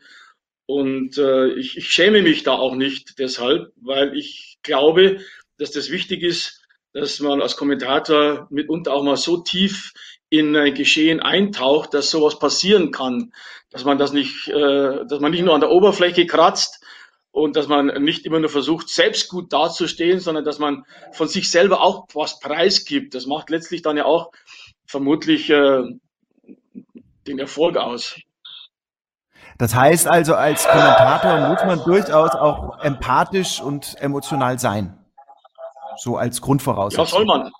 Und 0.65 1.17
äh, 1.17 1.47
ich, 1.53 1.77
ich 1.77 1.89
schäme 1.89 2.21
mich 2.21 2.43
da 2.43 2.53
auch 2.53 2.75
nicht 2.75 3.19
deshalb, 3.19 3.71
weil 3.75 4.15
ich 4.17 4.59
glaube, 4.63 5.19
dass 5.57 5.71
das 5.71 5.89
wichtig 5.91 6.23
ist, 6.23 6.58
dass 6.93 7.19
man 7.19 7.41
als 7.41 7.55
Kommentator 7.55 8.47
mitunter 8.49 8.93
auch 8.93 9.03
mal 9.03 9.17
so 9.17 9.37
tief 9.37 9.93
in 10.29 10.55
ein 10.55 10.73
Geschehen 10.73 11.19
eintaucht, 11.19 11.93
dass 11.93 12.11
sowas 12.11 12.39
passieren 12.39 12.91
kann, 12.91 13.33
dass 13.69 13.83
man 13.83 13.97
das 13.97 14.13
nicht, 14.13 14.47
äh, 14.47 15.05
dass 15.05 15.19
man 15.19 15.31
nicht 15.31 15.43
nur 15.43 15.53
an 15.53 15.61
der 15.61 15.71
Oberfläche 15.71 16.25
kratzt 16.25 16.83
und 17.31 17.55
dass 17.55 17.67
man 17.67 17.87
nicht 18.03 18.25
immer 18.25 18.39
nur 18.39 18.49
versucht, 18.49 18.89
selbst 18.89 19.29
gut 19.29 19.53
dazustehen, 19.53 20.19
sondern 20.19 20.45
dass 20.45 20.59
man 20.59 20.85
von 21.11 21.27
sich 21.27 21.49
selber 21.49 21.81
auch 21.81 22.07
was 22.13 22.39
preisgibt. 22.39 23.13
Das 23.15 23.25
macht 23.25 23.49
letztlich 23.49 23.81
dann 23.81 23.97
ja 23.97 24.05
auch 24.05 24.31
vermutlich 24.85 25.49
äh, 25.49 25.83
den 27.27 27.39
Erfolg 27.39 27.77
aus. 27.77 28.15
Das 29.57 29.75
heißt 29.75 30.07
also, 30.07 30.35
als 30.35 30.65
Kommentator 30.65 31.49
muss 31.49 31.63
man 31.65 31.83
durchaus 31.83 32.31
auch 32.31 32.79
empathisch 32.79 33.61
und 33.61 33.95
emotional 33.99 34.57
sein. 34.57 34.98
So 35.99 36.17
als 36.17 36.41
Grundvoraussetzung. 36.41 37.05
Ja, 37.05 37.09
soll 37.09 37.25
man. 37.25 37.51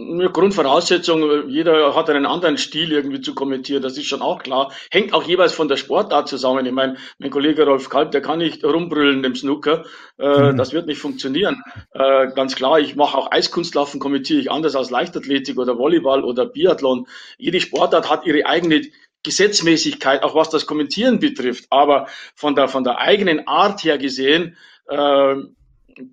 Eine 0.00 0.30
Grundvoraussetzung, 0.30 1.48
jeder 1.50 1.94
hat 1.94 2.08
einen 2.08 2.24
anderen 2.24 2.56
Stil 2.56 2.92
irgendwie 2.92 3.20
zu 3.20 3.34
kommentieren, 3.34 3.82
das 3.82 3.98
ist 3.98 4.06
schon 4.06 4.22
auch 4.22 4.42
klar. 4.42 4.72
Hängt 4.90 5.12
auch 5.12 5.22
jeweils 5.22 5.52
von 5.52 5.68
der 5.68 5.76
Sportart 5.76 6.28
zusammen. 6.28 6.64
Ich 6.64 6.72
meine, 6.72 6.96
mein 7.18 7.30
Kollege 7.30 7.64
Rolf 7.66 7.90
Kalb, 7.90 8.10
der 8.10 8.22
kann 8.22 8.38
nicht 8.38 8.64
rumbrüllen 8.64 9.22
im 9.22 9.36
Snooker. 9.36 9.84
Äh, 10.18 10.52
mhm. 10.52 10.56
Das 10.56 10.72
wird 10.72 10.86
nicht 10.86 10.98
funktionieren. 10.98 11.62
Äh, 11.92 12.32
ganz 12.34 12.56
klar, 12.56 12.80
ich 12.80 12.96
mache 12.96 13.16
auch 13.18 13.30
Eiskunstlaufen, 13.30 14.00
kommentiere 14.00 14.40
ich 14.40 14.50
anders 14.50 14.74
als 14.74 14.90
Leichtathletik 14.90 15.58
oder 15.58 15.78
Volleyball 15.78 16.24
oder 16.24 16.46
Biathlon. 16.46 17.06
Jede 17.36 17.60
Sportart 17.60 18.10
hat 18.10 18.24
ihre 18.24 18.46
eigene 18.46 18.82
Gesetzmäßigkeit, 19.22 20.22
auch 20.22 20.34
was 20.34 20.48
das 20.48 20.66
Kommentieren 20.66 21.20
betrifft. 21.20 21.66
Aber 21.68 22.08
von 22.34 22.54
der, 22.54 22.68
von 22.68 22.82
der 22.82 22.98
eigenen 22.98 23.46
Art 23.46 23.84
her 23.84 23.98
gesehen, 23.98 24.56
äh, 24.88 25.36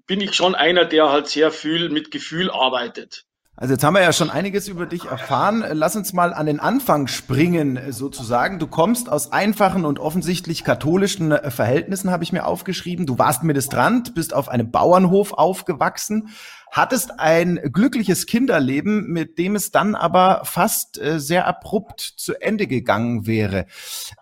bin 0.08 0.22
ich 0.22 0.34
schon 0.34 0.56
einer, 0.56 0.86
der 0.86 1.10
halt 1.12 1.28
sehr 1.28 1.52
viel 1.52 1.90
mit 1.90 2.12
Gefühl 2.12 2.50
arbeitet. 2.50 3.26
Also 3.62 3.74
jetzt 3.74 3.84
haben 3.84 3.96
wir 3.96 4.02
ja 4.02 4.14
schon 4.14 4.30
einiges 4.30 4.70
über 4.70 4.86
dich 4.86 5.04
erfahren. 5.04 5.66
Lass 5.74 5.98
uns 5.98 6.14
mal 6.14 6.34
an 6.34 6.46
den 6.46 6.62
Anfang 6.62 7.08
springen, 7.08 7.78
sozusagen. 7.92 8.58
Du 8.58 8.68
kommst 8.68 9.10
aus 9.10 9.34
einfachen 9.34 9.84
und 9.84 10.00
offensichtlich 10.00 10.64
katholischen 10.64 11.34
äh, 11.34 11.52
Verhältnissen, 11.52 12.10
habe 12.10 12.24
ich 12.24 12.32
mir 12.32 12.46
aufgeschrieben. 12.46 13.06
Du 13.06 13.20
warst 13.20 13.44
Ministrant, 13.44 14.16
bist 14.16 14.34
auf 14.34 14.48
einem 14.48 14.72
Bauernhof 14.72 15.34
aufgewachsen, 15.34 16.30
hattest 16.72 17.20
ein 17.20 17.60
glückliches 17.74 18.28
Kinderleben, 18.28 19.12
mit 19.12 19.38
dem 19.38 19.58
es 19.58 19.72
dann 19.72 19.94
aber 19.94 20.44
fast 20.46 20.98
äh, 20.98 21.20
sehr 21.20 21.46
abrupt 21.46 22.00
zu 22.00 22.42
Ende 22.42 22.66
gegangen 22.66 23.28
wäre. 23.28 23.66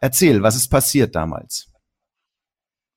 Erzähl, 0.02 0.42
was 0.42 0.56
ist 0.56 0.70
passiert 0.70 1.16
damals? 1.16 1.67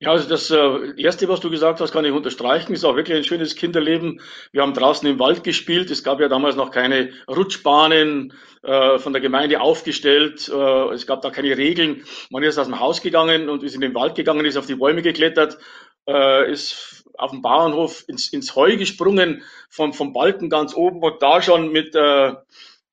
Ja, 0.03 0.13
also 0.13 0.27
das 0.27 0.49
äh, 0.49 0.99
Erste, 0.99 1.29
was 1.29 1.41
du 1.41 1.51
gesagt 1.51 1.79
hast, 1.79 1.91
kann 1.91 2.05
ich 2.05 2.11
unterstreichen. 2.11 2.73
Ist 2.73 2.83
auch 2.85 2.95
wirklich 2.95 3.15
ein 3.15 3.23
schönes 3.23 3.55
Kinderleben. 3.55 4.19
Wir 4.51 4.63
haben 4.63 4.73
draußen 4.73 5.07
im 5.07 5.19
Wald 5.19 5.43
gespielt. 5.43 5.91
Es 5.91 6.03
gab 6.03 6.19
ja 6.19 6.27
damals 6.27 6.55
noch 6.55 6.71
keine 6.71 7.11
Rutschbahnen 7.27 8.33
äh, 8.63 8.97
von 8.97 9.13
der 9.13 9.21
Gemeinde 9.21 9.61
aufgestellt. 9.61 10.49
Äh, 10.49 10.93
es 10.93 11.05
gab 11.05 11.21
da 11.21 11.29
keine 11.29 11.55
Regeln. 11.55 12.03
Man 12.31 12.41
ist 12.41 12.57
aus 12.57 12.65
dem 12.65 12.79
Haus 12.79 13.03
gegangen 13.03 13.47
und 13.47 13.61
ist 13.61 13.75
in 13.75 13.81
den 13.81 13.93
Wald 13.93 14.15
gegangen, 14.15 14.43
ist 14.43 14.57
auf 14.57 14.65
die 14.65 14.73
Bäume 14.73 15.03
geklettert, 15.03 15.59
äh, 16.07 16.51
ist 16.51 17.05
auf 17.19 17.29
dem 17.29 17.43
Bauernhof 17.43 18.03
ins, 18.07 18.33
ins 18.33 18.55
Heu 18.55 18.77
gesprungen, 18.77 19.43
vom, 19.69 19.93
vom 19.93 20.13
Balken 20.13 20.49
ganz 20.49 20.73
oben 20.73 21.03
und 21.03 21.21
da 21.21 21.43
schon 21.43 21.71
mit, 21.71 21.93
äh, 21.93 22.33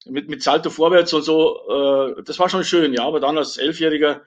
mit, 0.04 0.28
mit 0.28 0.42
Salto 0.42 0.68
vorwärts 0.68 1.14
und 1.14 1.22
so. 1.22 2.16
Äh, 2.18 2.22
das 2.24 2.38
war 2.38 2.50
schon 2.50 2.64
schön, 2.64 2.92
ja. 2.92 3.04
Aber 3.04 3.18
dann 3.18 3.38
als 3.38 3.56
Elfjähriger 3.56 4.20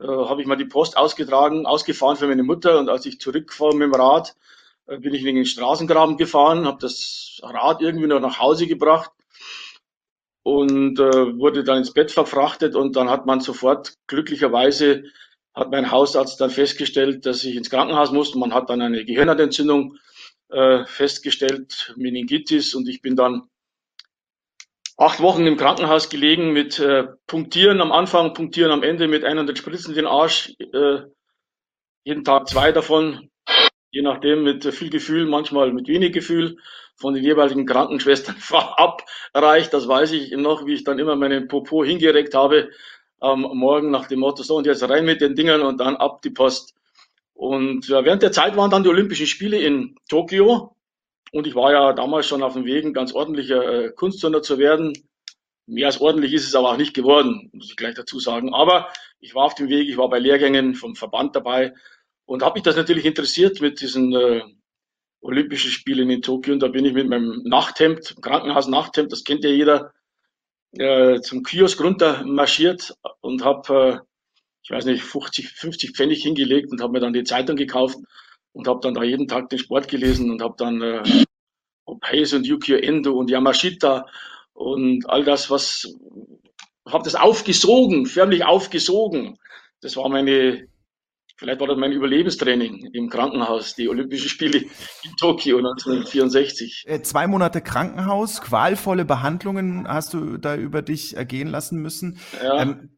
äh, 0.00 0.06
habe 0.06 0.40
ich 0.40 0.46
mal 0.46 0.56
die 0.56 0.64
Post 0.64 0.96
ausgetragen, 0.96 1.66
ausgefahren 1.66 2.16
für 2.16 2.26
meine 2.26 2.42
Mutter. 2.42 2.78
Und 2.78 2.88
als 2.88 3.06
ich 3.06 3.20
zurückfahre 3.20 3.74
mit 3.74 3.88
dem 3.88 3.94
Rad, 3.94 4.34
äh, 4.86 4.98
bin 4.98 5.14
ich 5.14 5.24
in 5.24 5.36
den 5.36 5.46
Straßengraben 5.46 6.16
gefahren, 6.16 6.66
habe 6.66 6.78
das 6.80 7.40
Rad 7.42 7.80
irgendwie 7.80 8.06
noch 8.06 8.20
nach 8.20 8.38
Hause 8.38 8.66
gebracht 8.66 9.10
und 10.42 11.00
äh, 11.00 11.38
wurde 11.38 11.64
dann 11.64 11.78
ins 11.78 11.92
Bett 11.92 12.12
verfrachtet. 12.12 12.74
Und 12.74 12.96
dann 12.96 13.10
hat 13.10 13.26
man 13.26 13.40
sofort 13.40 13.94
glücklicherweise 14.06 15.04
hat 15.54 15.70
mein 15.70 15.90
Hausarzt 15.90 16.40
dann 16.40 16.50
festgestellt, 16.50 17.24
dass 17.24 17.42
ich 17.42 17.56
ins 17.56 17.70
Krankenhaus 17.70 18.12
muss. 18.12 18.34
Man 18.34 18.52
hat 18.52 18.68
dann 18.68 18.82
eine 18.82 19.04
Gehirnertentzündung 19.06 19.96
äh, 20.50 20.84
festgestellt, 20.84 21.94
Meningitis. 21.96 22.74
Und 22.74 22.88
ich 22.88 23.00
bin 23.00 23.16
dann 23.16 23.48
acht 24.96 25.20
Wochen 25.20 25.46
im 25.46 25.56
Krankenhaus 25.56 26.08
gelegen 26.08 26.52
mit 26.52 26.78
äh, 26.78 27.04
Punktieren 27.26 27.80
am 27.80 27.92
Anfang, 27.92 28.34
Punktieren 28.34 28.72
am 28.72 28.82
Ende 28.82 29.08
mit 29.08 29.24
100 29.24 29.56
Spritzen 29.56 29.94
den 29.94 30.06
Arsch. 30.06 30.54
Äh, 30.58 31.00
jeden 32.04 32.24
Tag 32.24 32.48
zwei 32.48 32.72
davon, 32.72 33.30
je 33.90 34.02
nachdem 34.02 34.44
mit 34.44 34.64
viel 34.64 34.90
Gefühl, 34.90 35.26
manchmal 35.26 35.72
mit 35.72 35.88
wenig 35.88 36.12
Gefühl 36.12 36.56
von 36.96 37.14
den 37.14 37.24
jeweiligen 37.24 37.66
Krankenschwestern 37.66 38.36
abreicht. 38.52 39.74
Das 39.74 39.86
weiß 39.86 40.12
ich 40.12 40.30
noch, 40.32 40.66
wie 40.66 40.74
ich 40.74 40.84
dann 40.84 40.98
immer 40.98 41.16
meinen 41.16 41.48
Popo 41.48 41.84
hingereckt 41.84 42.34
habe 42.34 42.70
am 43.18 43.40
Morgen 43.40 43.90
nach 43.90 44.08
dem 44.08 44.20
Motto, 44.20 44.42
so 44.42 44.56
und 44.56 44.66
jetzt 44.66 44.88
rein 44.88 45.04
mit 45.04 45.20
den 45.20 45.34
Dingern 45.34 45.62
und 45.62 45.80
dann 45.80 45.96
ab 45.96 46.22
die 46.22 46.30
Post. 46.30 46.74
Und 47.34 47.88
ja, 47.88 48.04
während 48.04 48.22
der 48.22 48.32
Zeit 48.32 48.56
waren 48.56 48.70
dann 48.70 48.82
die 48.82 48.88
Olympischen 48.88 49.26
Spiele 49.26 49.58
in 49.58 49.96
Tokio 50.08 50.75
und 51.32 51.46
ich 51.46 51.54
war 51.54 51.72
ja 51.72 51.92
damals 51.92 52.26
schon 52.26 52.42
auf 52.42 52.54
dem 52.54 52.64
Weg, 52.64 52.84
ein 52.84 52.92
ganz 52.92 53.12
ordentlicher 53.12 53.84
äh, 53.84 53.92
Kunstsonder 53.92 54.42
zu 54.42 54.58
werden. 54.58 54.92
Mehr 55.66 55.86
als 55.86 56.00
ordentlich 56.00 56.32
ist 56.32 56.46
es 56.46 56.54
aber 56.54 56.70
auch 56.70 56.76
nicht 56.76 56.94
geworden, 56.94 57.50
muss 57.52 57.70
ich 57.70 57.76
gleich 57.76 57.94
dazu 57.94 58.20
sagen. 58.20 58.54
Aber 58.54 58.88
ich 59.18 59.34
war 59.34 59.44
auf 59.44 59.54
dem 59.54 59.68
Weg, 59.68 59.88
ich 59.88 59.96
war 59.96 60.08
bei 60.08 60.18
Lehrgängen 60.18 60.74
vom 60.74 60.94
Verband 60.94 61.34
dabei 61.34 61.74
und 62.24 62.42
habe 62.42 62.54
mich 62.54 62.62
das 62.62 62.76
natürlich 62.76 63.04
interessiert 63.04 63.60
mit 63.60 63.80
diesen 63.80 64.14
äh, 64.14 64.42
Olympischen 65.20 65.72
Spielen 65.72 66.08
in 66.10 66.22
Tokio. 66.22 66.52
Und 66.52 66.60
da 66.60 66.68
bin 66.68 66.84
ich 66.84 66.92
mit 66.92 67.08
meinem 67.08 67.42
Nachthemd, 67.44 68.16
Krankenhaus 68.22 68.68
Nachthemd, 68.68 69.10
das 69.10 69.24
kennt 69.24 69.42
ja 69.42 69.50
jeder, 69.50 69.92
äh, 70.72 71.20
zum 71.20 71.42
Kiosk 71.42 71.82
runter 71.82 72.24
marschiert 72.24 72.94
und 73.20 73.44
habe, 73.44 73.74
äh, 73.74 73.98
ich 74.62 74.70
weiß 74.70 74.84
nicht, 74.84 75.02
50, 75.02 75.48
50 75.48 75.96
Pfennig 75.96 76.22
hingelegt 76.22 76.70
und 76.70 76.80
habe 76.80 76.92
mir 76.92 77.00
dann 77.00 77.12
die 77.12 77.24
Zeitung 77.24 77.56
gekauft 77.56 77.98
und 78.56 78.66
habe 78.66 78.80
dann 78.82 78.94
da 78.94 79.02
jeden 79.02 79.28
Tag 79.28 79.50
den 79.50 79.58
Sport 79.58 79.86
gelesen 79.86 80.30
und 80.30 80.40
habe 80.40 80.54
dann 80.56 80.80
äh, 80.80 81.02
Hayes 82.02 82.32
und 82.32 82.46
Yukio 82.46 82.78
Endo 82.78 83.12
und 83.12 83.30
Yamashita 83.30 84.06
und 84.54 85.08
all 85.10 85.24
das, 85.24 85.50
was 85.50 85.94
habe 86.88 87.04
das 87.04 87.14
aufgesogen, 87.14 88.06
förmlich 88.06 88.44
aufgesogen. 88.46 89.36
Das 89.82 89.94
war 89.96 90.08
meine, 90.08 90.68
vielleicht 91.36 91.60
war 91.60 91.66
das 91.66 91.76
mein 91.76 91.92
Überlebenstraining 91.92 92.88
im 92.94 93.10
Krankenhaus, 93.10 93.74
die 93.74 93.90
Olympischen 93.90 94.30
Spiele 94.30 94.60
in 94.60 95.16
Tokio 95.18 95.58
1964. 95.58 96.84
Äh, 96.86 97.02
zwei 97.02 97.26
Monate 97.26 97.60
Krankenhaus, 97.60 98.40
qualvolle 98.40 99.04
Behandlungen 99.04 99.86
hast 99.86 100.14
du 100.14 100.38
da 100.38 100.56
über 100.56 100.80
dich 100.80 101.14
ergehen 101.14 101.48
lassen 101.48 101.82
müssen. 101.82 102.18
Ja. 102.42 102.62
Ähm, 102.62 102.95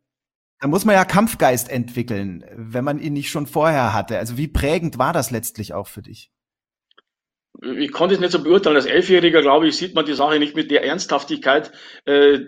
da 0.61 0.69
muss 0.69 0.85
man 0.85 0.95
ja 0.95 1.05
Kampfgeist 1.05 1.71
entwickeln, 1.71 2.45
wenn 2.55 2.85
man 2.85 2.99
ihn 2.99 3.13
nicht 3.13 3.31
schon 3.31 3.47
vorher 3.47 3.95
hatte. 3.95 4.19
Also 4.19 4.37
wie 4.37 4.49
prägend 4.49 4.99
war 4.99 5.13
das 5.13 5.31
letztlich 5.31 5.73
auch 5.75 5.87
für 5.87 6.03
dich? 6.03 6.33
Ich 7.63 7.93
konnte 7.93 8.15
es 8.15 8.21
nicht 8.21 8.33
so 8.33 8.43
beurteilen. 8.43 8.77
Als 8.77 8.87
Elfjähriger, 8.87 9.41
glaube 9.41 9.69
ich, 9.69 9.77
sieht 9.77 9.95
man 9.95 10.05
die 10.05 10.15
Sache 10.15 10.39
nicht 10.39 10.55
mit 10.55 10.71
der 10.71 10.85
Ernsthaftigkeit, 10.85 11.73
äh, 12.05 12.41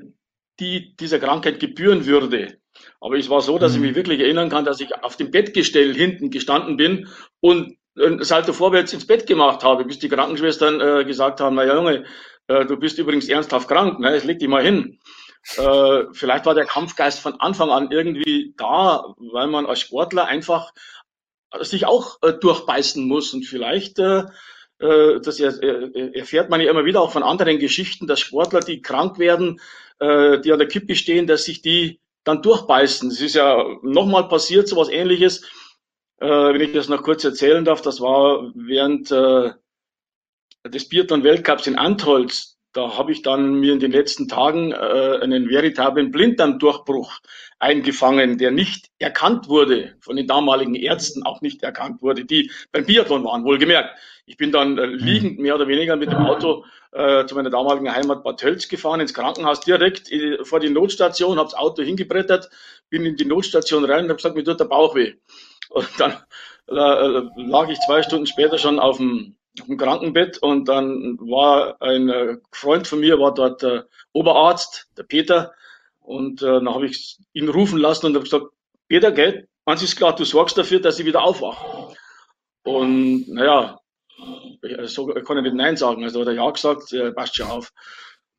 die 0.61 0.95
dieser 0.97 1.19
Krankheit 1.19 1.59
gebühren 1.59 2.07
würde. 2.07 2.59
Aber 3.01 3.17
es 3.17 3.31
war 3.31 3.41
so, 3.41 3.59
dass 3.59 3.73
mhm. 3.73 3.79
ich 3.79 3.89
mich 3.89 3.97
wirklich 3.97 4.21
erinnern 4.21 4.51
kann, 4.51 4.65
dass 4.65 4.81
ich 4.81 4.95
auf 5.03 5.17
dem 5.17 5.31
Bettgestell 5.31 5.95
hinten 5.95 6.31
gestanden 6.31 6.77
bin 6.77 7.09
und 7.41 7.77
ein 7.99 8.23
Salto 8.23 8.53
vorwärts 8.53 8.93
ins 8.93 9.07
Bett 9.07 9.27
gemacht 9.27 9.65
habe, 9.65 9.85
bis 9.85 9.99
die 9.99 10.09
Krankenschwestern 10.09 10.81
äh, 10.81 11.05
gesagt 11.05 11.41
haben, 11.41 11.57
na 11.57 11.65
ja 11.65 11.75
Junge, 11.75 12.05
äh, 12.47 12.65
du 12.65 12.77
bist 12.77 12.99
übrigens 12.99 13.29
ernsthaft 13.29 13.69
krank, 13.69 13.99
ne? 13.99 14.15
jetzt 14.15 14.27
leg 14.27 14.39
dich 14.39 14.49
mal 14.49 14.63
hin. 14.63 14.99
Äh, 15.57 16.05
vielleicht 16.13 16.47
war 16.47 16.55
der 16.55 16.67
Kampfgeist 16.67 17.21
von 17.21 17.41
Anfang 17.41 17.71
an 17.71 17.91
irgendwie 17.91 18.55
da, 18.57 19.15
weil 19.17 19.47
man 19.47 19.67
als 19.67 19.81
Sportler 19.81 20.27
einfach 20.27 20.73
sich 21.61 21.87
auch 21.87 22.19
äh, 22.23 22.33
durchbeißen 22.35 23.07
muss 23.07 23.35
und 23.35 23.45
vielleicht 23.45 23.99
äh, 23.99 24.25
äh 24.79 25.21
das 25.21 25.41
erfährt 25.41 26.51
man 26.51 26.61
ja 26.61 26.71
immer 26.71 26.85
wieder 26.85 27.01
auch 27.01 27.11
von 27.13 27.23
anderen 27.23 27.59
Geschichten, 27.59 28.07
dass 28.07 28.21
Sportler, 28.21 28.61
die 28.61 28.83
krank 28.83 29.19
werden, 29.19 29.61
äh, 29.99 30.41
die 30.41 30.53
an 30.53 30.59
der 30.59 30.69
Kippe 30.69 30.95
stehen, 30.95 31.27
dass 31.27 31.45
sich 31.45 31.63
die 31.63 32.01
dann 32.25 32.43
durchbeißen. 32.43 33.11
Es 33.11 33.21
ist 33.21 33.35
ja 33.35 33.65
nochmal 33.83 34.29
passiert, 34.29 34.69
so 34.69 34.77
was 34.77 34.89
ähnliches, 34.91 35.43
äh, 36.21 36.27
wenn 36.29 36.61
ich 36.61 36.73
das 36.73 36.89
noch 36.89 37.03
kurz 37.03 37.25
erzählen 37.25 37.65
darf, 37.65 37.83
das 37.83 38.01
war 38.01 38.53
während 38.55 39.11
äh, 39.11 39.53
des 40.69 40.89
Biathlon-Weltcups 40.89 41.67
in 41.67 41.79
Antholz 41.79 42.59
da 42.73 42.97
habe 42.97 43.13
ich 43.13 43.23
dann 43.23 43.55
mir 43.55 43.73
in 43.73 43.81
den 43.81 43.91
letzten 43.91 44.29
Tagen 44.29 44.73
äh, 44.73 44.77
einen 45.21 45.49
veritablen 45.49 46.11
Blinddarmdurchbruch 46.11 47.19
eingefangen, 47.59 48.39
der 48.39 48.53
nicht 48.53 48.91
erkannt 48.99 49.49
wurde 49.49 49.97
von 50.01 50.17
den 50.17 50.27
damaligen 50.27 50.75
Ärzten, 50.75 51.25
auch 51.25 51.41
nicht 51.41 51.63
erkannt 51.63 52.01
wurde, 52.01 52.25
die 52.25 52.51
beim 52.73 52.87
Biathlon 52.87 53.25
waren, 53.25 53.45
wohlgemerkt. 53.45 53.99
Ich 54.25 54.37
bin 54.37 54.53
dann 54.53 54.79
äh, 54.79 54.87
liegend 54.87 55.41
mehr 55.41 55.57
oder 55.57 55.67
weniger 55.67 55.97
mit 55.97 56.13
dem 56.13 56.19
Auto 56.19 56.65
äh, 56.93 57.27
zu 57.27 57.35
meiner 57.35 57.51
damaligen 57.51 57.93
Heimat 57.93 58.23
Bad 58.23 58.39
Tölz 58.39 58.69
gefahren, 58.69 59.01
ins 59.01 59.15
Krankenhaus 59.15 59.61
direkt 59.61 60.11
äh, 60.13 60.45
vor 60.45 60.61
die 60.61 60.71
Notstation, 60.71 61.39
habe 61.39 61.51
das 61.51 61.59
Auto 61.59 61.83
hingebrettert, 61.83 62.51
bin 62.89 63.05
in 63.05 63.17
die 63.17 63.25
Notstation 63.25 63.85
rein 63.85 64.05
und 64.05 64.11
habe 64.11 64.17
gesagt, 64.17 64.37
mir 64.37 64.45
tut 64.45 64.61
der 64.61 64.67
Bauch 64.67 64.95
weh. 64.95 65.15
Und 65.71 65.89
dann 65.99 66.13
äh, 66.69 67.23
lag 67.37 67.69
ich 67.69 67.81
zwei 67.81 68.03
Stunden 68.03 68.27
später 68.27 68.59
schon 68.59 68.79
auf 68.79 68.99
dem 68.99 69.37
im 69.67 69.77
Krankenbett 69.77 70.39
und 70.39 70.69
dann 70.69 71.19
war 71.19 71.81
ein 71.83 72.09
äh, 72.09 72.37
Freund 72.53 72.87
von 72.87 73.01
mir, 73.01 73.19
war 73.19 73.35
dort 73.35 73.63
der 73.63 73.87
Oberarzt, 74.13 74.89
der 74.97 75.03
Peter, 75.03 75.53
und 76.01 76.43
äh, 76.43 76.47
dann 76.47 76.69
habe 76.69 76.87
ich 76.87 77.19
ihn 77.33 77.49
rufen 77.49 77.79
lassen 77.79 78.07
und 78.07 78.15
habe 78.15 78.25
gesagt, 78.25 78.47
Peter, 78.89 79.13
gell, 79.13 79.49
eins 79.65 79.83
ist 79.83 79.97
klar, 79.97 80.15
du 80.15 80.25
sorgst 80.25 80.59
dafür, 80.59 80.81
dass 80.81 80.99
ich 80.99 81.07
wieder 81.07 81.23
aufwache. 81.23 81.95
Und 82.65 83.29
naja, 83.29 83.79
so 84.85 85.15
ich 85.17 85.25
kann 85.25 85.39
ich 85.39 85.45
nicht 85.45 85.55
Nein 85.55 85.77
sagen, 85.77 86.03
also 86.05 86.21
hat 86.21 86.29
er 86.29 86.35
ja 86.35 86.51
gesagt, 86.51 86.93
er 86.93 87.13
passt 87.13 87.37
schon 87.37 87.47
auf. 87.47 87.73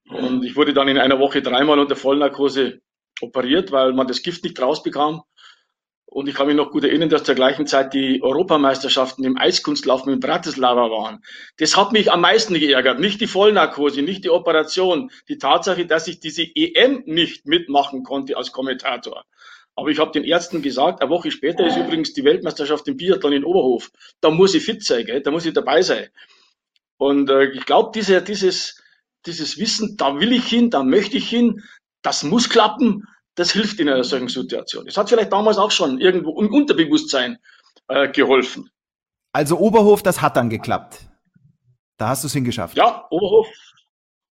Und 0.09 0.43
ich 0.43 0.55
wurde 0.55 0.73
dann 0.73 0.87
in 0.89 0.97
einer 0.97 1.19
Woche 1.19 1.41
dreimal 1.41 1.79
unter 1.79 1.95
Vollnarkose 1.95 2.81
operiert, 3.21 3.71
weil 3.71 3.93
man 3.93 4.07
das 4.07 4.21
Gift 4.21 4.43
nicht 4.43 4.61
rausbekam. 4.61 5.23
Und 6.13 6.27
ich 6.27 6.35
kann 6.35 6.47
mich 6.47 6.57
noch 6.57 6.71
gut 6.71 6.83
erinnern, 6.83 7.07
dass 7.07 7.23
zur 7.23 7.35
gleichen 7.35 7.67
Zeit 7.67 7.93
die 7.93 8.21
Europameisterschaften 8.21 9.23
im 9.23 9.37
Eiskunstlaufen 9.37 10.11
in 10.11 10.19
Bratislava 10.19 10.91
waren. 10.91 11.23
Das 11.55 11.77
hat 11.77 11.93
mich 11.93 12.11
am 12.11 12.19
meisten 12.19 12.53
geärgert. 12.53 12.99
Nicht 12.99 13.21
die 13.21 13.27
Vollnarkose, 13.27 14.01
nicht 14.01 14.25
die 14.25 14.29
Operation. 14.29 15.09
Die 15.29 15.37
Tatsache, 15.37 15.85
dass 15.85 16.09
ich 16.09 16.19
diese 16.19 16.43
EM 16.43 17.03
nicht 17.05 17.45
mitmachen 17.45 18.03
konnte 18.03 18.35
als 18.35 18.51
Kommentator. 18.51 19.23
Aber 19.73 19.87
ich 19.87 19.99
habe 19.99 20.11
den 20.11 20.25
Ärzten 20.25 20.61
gesagt, 20.61 21.01
eine 21.01 21.09
Woche 21.09 21.31
später 21.31 21.65
ist 21.65 21.77
übrigens 21.77 22.11
die 22.11 22.25
Weltmeisterschaft 22.25 22.85
im 22.89 22.97
Biathlon 22.97 23.31
in 23.31 23.45
Oberhof. 23.45 23.89
Da 24.19 24.31
muss 24.31 24.53
ich 24.53 24.65
fit 24.65 24.83
sein, 24.83 25.05
gell? 25.05 25.21
da 25.21 25.31
muss 25.31 25.45
ich 25.45 25.53
dabei 25.53 25.81
sein. 25.81 26.09
Und 26.97 27.29
äh, 27.29 27.51
ich 27.51 27.65
glaube, 27.65 27.91
diese, 27.95 28.21
dieses, 28.21 28.83
dieses 29.25 29.57
Wissen, 29.57 29.95
da 29.95 30.19
will 30.19 30.33
ich 30.33 30.45
hin, 30.45 30.71
da 30.71 30.83
möchte 30.83 31.15
ich 31.15 31.29
hin, 31.29 31.63
das 32.01 32.23
muss 32.23 32.49
klappen, 32.49 33.07
das 33.35 33.51
hilft 33.51 33.79
in 33.79 33.89
einer 33.89 34.03
solchen 34.03 34.27
Situation. 34.27 34.87
Es 34.87 34.97
hat 34.97 35.09
vielleicht 35.09 35.31
damals 35.31 35.57
auch 35.57 35.71
schon 35.71 35.99
irgendwo 35.99 36.39
im 36.41 36.53
Unterbewusstsein 36.53 37.37
äh, 37.87 38.09
geholfen. 38.09 38.69
Also 39.33 39.57
Oberhof, 39.57 40.03
das 40.03 40.21
hat 40.21 40.35
dann 40.35 40.49
geklappt. 40.49 40.99
Da 41.97 42.09
hast 42.09 42.23
du 42.23 42.27
es 42.27 42.33
hingeschafft. 42.33 42.75
Ja, 42.75 43.05
Oberhof, 43.09 43.47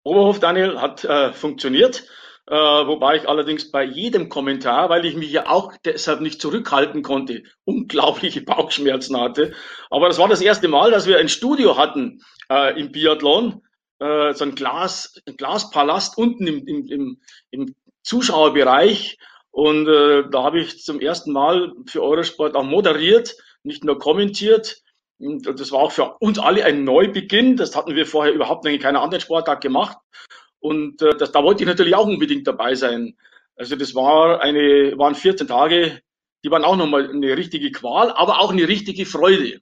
Oberhof, 0.03 0.41
Daniel, 0.41 0.81
hat 0.81 1.05
äh, 1.05 1.33
funktioniert. 1.33 2.05
Äh, 2.47 2.55
wobei 2.55 3.17
ich 3.17 3.29
allerdings 3.29 3.71
bei 3.71 3.85
jedem 3.85 4.31
Kommentar, 4.31 4.89
weil 4.89 5.05
ich 5.05 5.15
mich 5.15 5.31
ja 5.31 5.49
auch 5.49 5.75
deshalb 5.85 6.23
nicht 6.23 6.41
zurückhalten 6.41 7.03
konnte, 7.03 7.43
unglaubliche 7.65 8.41
Bauchschmerzen 8.41 9.21
hatte. 9.21 9.53
Aber 9.91 10.09
das 10.09 10.19
war 10.19 10.29
das 10.29 10.41
erste 10.41 10.67
Mal, 10.67 10.91
dass 10.91 11.07
wir 11.07 11.19
ein 11.19 11.29
Studio 11.29 11.77
hatten 11.77 12.23
äh, 12.51 12.81
im 12.81 12.91
Biathlon, 12.91 13.63
äh, 13.99 14.33
so 14.33 14.45
ein 14.45 14.55
Glas, 14.55 15.21
ein 15.27 15.37
Glaspalast 15.37 16.17
unten 16.17 16.47
im, 16.47 16.67
im, 16.67 16.87
im, 16.87 17.21
im 17.51 17.75
Zuschauerbereich. 18.09 19.19
Und 19.51 19.89
äh, 19.89 20.25
da 20.31 20.43
habe 20.43 20.61
ich 20.61 20.83
zum 20.83 21.01
ersten 21.01 21.33
Mal 21.33 21.73
für 21.87 22.03
Eurosport 22.03 22.55
auch 22.55 22.65
moderiert, 22.65 23.37
nicht 23.63 23.85
nur 23.85 23.99
kommentiert. 23.99 24.83
Und 25.19 25.47
das 25.47 25.73
war 25.73 25.81
auch 25.81 25.93
für 25.93 26.17
uns 26.21 26.39
alle 26.39 26.65
ein 26.65 26.85
Neubeginn. 26.85 27.57
Das 27.57 27.77
hatten 27.77 27.95
wir 27.95 28.07
vorher 28.07 28.33
überhaupt 28.33 28.67
in 28.67 28.79
keiner 28.79 29.03
anderen 29.03 29.21
Sportart 29.21 29.61
gemacht. 29.61 29.99
Und 30.61 31.03
äh, 31.03 31.17
das, 31.17 31.33
da 31.33 31.43
wollte 31.43 31.63
ich 31.63 31.69
natürlich 31.69 31.95
auch 31.95 32.07
unbedingt 32.07 32.47
dabei 32.47 32.75
sein. 32.75 33.17
Also 33.57 33.77
das 33.77 33.95
war 33.95 34.41
eine, 34.41 34.97
waren 34.97 35.15
14 35.15 35.49
Tage, 35.49 36.01
die 36.45 36.51
waren 36.51 36.65
auch 36.65 36.77
nochmal 36.77 37.11
eine 37.11 37.37
richtige 37.37 37.73
Qual, 37.73 38.13
aber 38.13 38.41
auch 38.41 38.53
eine 38.53 38.69
richtige 38.69 39.05
Freude. 39.05 39.61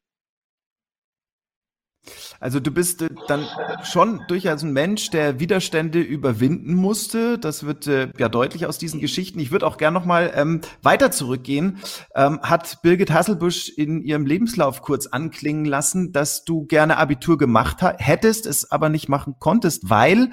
Also 2.40 2.61
du 2.61 2.71
bist 2.71 3.02
äh, 3.02 3.09
dann 3.28 3.47
schon 3.83 4.23
durchaus 4.28 4.62
ein 4.62 4.73
Mensch, 4.73 5.11
der 5.11 5.40
Widerstände 5.40 6.00
überwinden 6.00 6.75
musste. 6.75 7.38
Das 7.38 7.64
wird 7.64 7.87
äh, 7.87 8.09
ja 8.19 8.28
deutlich 8.28 8.66
aus 8.66 8.78
diesen 8.78 9.00
Geschichten. 9.00 9.38
Ich 9.38 9.50
würde 9.50 9.66
auch 9.66 9.76
gern 9.76 9.95
noch 9.95 10.05
mal 10.05 10.33
ähm, 10.35 10.61
weiter 10.83 11.11
zurückgehen. 11.11 11.78
Ähm, 12.14 12.40
hat 12.43 12.83
Birgit 12.83 13.11
Hasselbusch 13.11 13.69
in 13.69 14.02
ihrem 14.02 14.26
Lebenslauf 14.26 14.83
kurz 14.83 15.07
anklingen 15.07 15.64
lassen, 15.64 16.12
dass 16.12 16.45
du 16.45 16.66
gerne 16.66 16.97
Abitur 16.97 17.38
gemacht 17.38 17.78
hättest, 17.99 18.47
es 18.47 18.71
aber 18.71 18.88
nicht 18.88 19.09
machen 19.09 19.37
konntest, 19.38 19.90
weil 19.90 20.31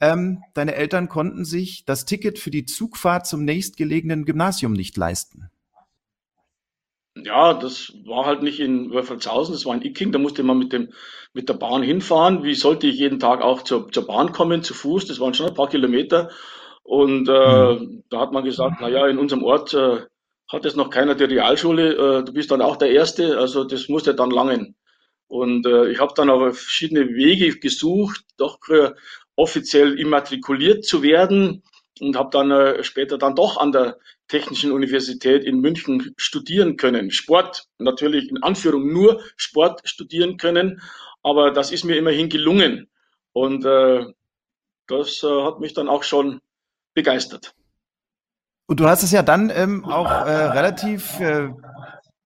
ähm, 0.00 0.42
deine 0.54 0.74
Eltern 0.74 1.08
konnten 1.08 1.44
sich 1.44 1.84
das 1.84 2.04
Ticket 2.04 2.40
für 2.40 2.50
die 2.50 2.64
Zugfahrt 2.64 3.26
zum 3.26 3.44
nächstgelegenen 3.44 4.24
Gymnasium 4.24 4.72
nicht 4.72 4.96
leisten. 4.96 5.51
Ja, 7.14 7.52
das 7.52 7.92
war 8.06 8.24
halt 8.24 8.42
nicht 8.42 8.58
in 8.58 8.90
Wölfelshausen, 8.90 9.52
das 9.52 9.66
war 9.66 9.74
in 9.74 9.82
Icking, 9.82 10.12
da 10.12 10.18
musste 10.18 10.42
man 10.42 10.58
mit 10.58 10.72
dem, 10.72 10.92
mit 11.34 11.48
der 11.48 11.54
Bahn 11.54 11.82
hinfahren. 11.82 12.42
Wie 12.42 12.54
sollte 12.54 12.86
ich 12.86 12.98
jeden 12.98 13.20
Tag 13.20 13.42
auch 13.42 13.62
zur, 13.62 13.90
zur 13.92 14.06
Bahn 14.06 14.32
kommen, 14.32 14.62
zu 14.62 14.72
Fuß? 14.72 15.06
Das 15.06 15.20
waren 15.20 15.34
schon 15.34 15.48
ein 15.48 15.54
paar 15.54 15.68
Kilometer. 15.68 16.30
Und 16.82 17.28
äh, 17.28 17.74
mhm. 17.74 18.04
da 18.08 18.20
hat 18.20 18.32
man 18.32 18.44
gesagt, 18.44 18.78
na 18.80 18.88
ja, 18.88 19.06
in 19.06 19.18
unserem 19.18 19.44
Ort 19.44 19.74
äh, 19.74 20.00
hat 20.48 20.64
es 20.64 20.74
noch 20.74 20.90
keiner 20.90 21.14
die 21.14 21.24
Realschule, 21.24 21.92
äh, 21.92 22.24
du 22.24 22.32
bist 22.32 22.50
dann 22.50 22.62
auch 22.62 22.76
der 22.76 22.90
Erste, 22.90 23.38
also 23.38 23.64
das 23.64 23.88
musste 23.88 24.14
dann 24.14 24.30
langen. 24.30 24.74
Und 25.28 25.66
äh, 25.66 25.90
ich 25.90 26.00
habe 26.00 26.12
dann 26.14 26.28
aber 26.28 26.52
verschiedene 26.52 27.08
Wege 27.14 27.58
gesucht, 27.58 28.24
doch 28.36 28.58
äh, 28.68 28.90
offiziell 29.36 29.98
immatrikuliert 29.98 30.84
zu 30.84 31.02
werden 31.02 31.62
und 32.00 32.16
habe 32.16 32.30
dann 32.30 32.50
äh, 32.50 32.84
später 32.84 33.16
dann 33.16 33.34
doch 33.34 33.56
an 33.56 33.72
der 33.72 33.98
Technischen 34.32 34.72
Universität 34.72 35.44
in 35.44 35.60
München 35.60 36.14
studieren 36.16 36.78
können. 36.78 37.10
Sport 37.10 37.68
natürlich 37.78 38.30
in 38.30 38.42
Anführung 38.42 38.90
nur 38.90 39.20
Sport 39.36 39.82
studieren 39.84 40.38
können, 40.38 40.80
aber 41.22 41.50
das 41.50 41.70
ist 41.70 41.84
mir 41.84 41.98
immerhin 41.98 42.30
gelungen 42.30 42.88
und 43.34 43.66
äh, 43.66 44.06
das 44.86 45.22
äh, 45.22 45.42
hat 45.44 45.60
mich 45.60 45.74
dann 45.74 45.86
auch 45.86 46.02
schon 46.02 46.40
begeistert. 46.94 47.54
Und 48.66 48.80
du 48.80 48.88
hast 48.88 49.02
es 49.02 49.12
ja 49.12 49.22
dann 49.22 49.50
ähm, 49.50 49.84
auch 49.84 50.10
äh, 50.10 50.30
relativ 50.30 51.20
äh, 51.20 51.50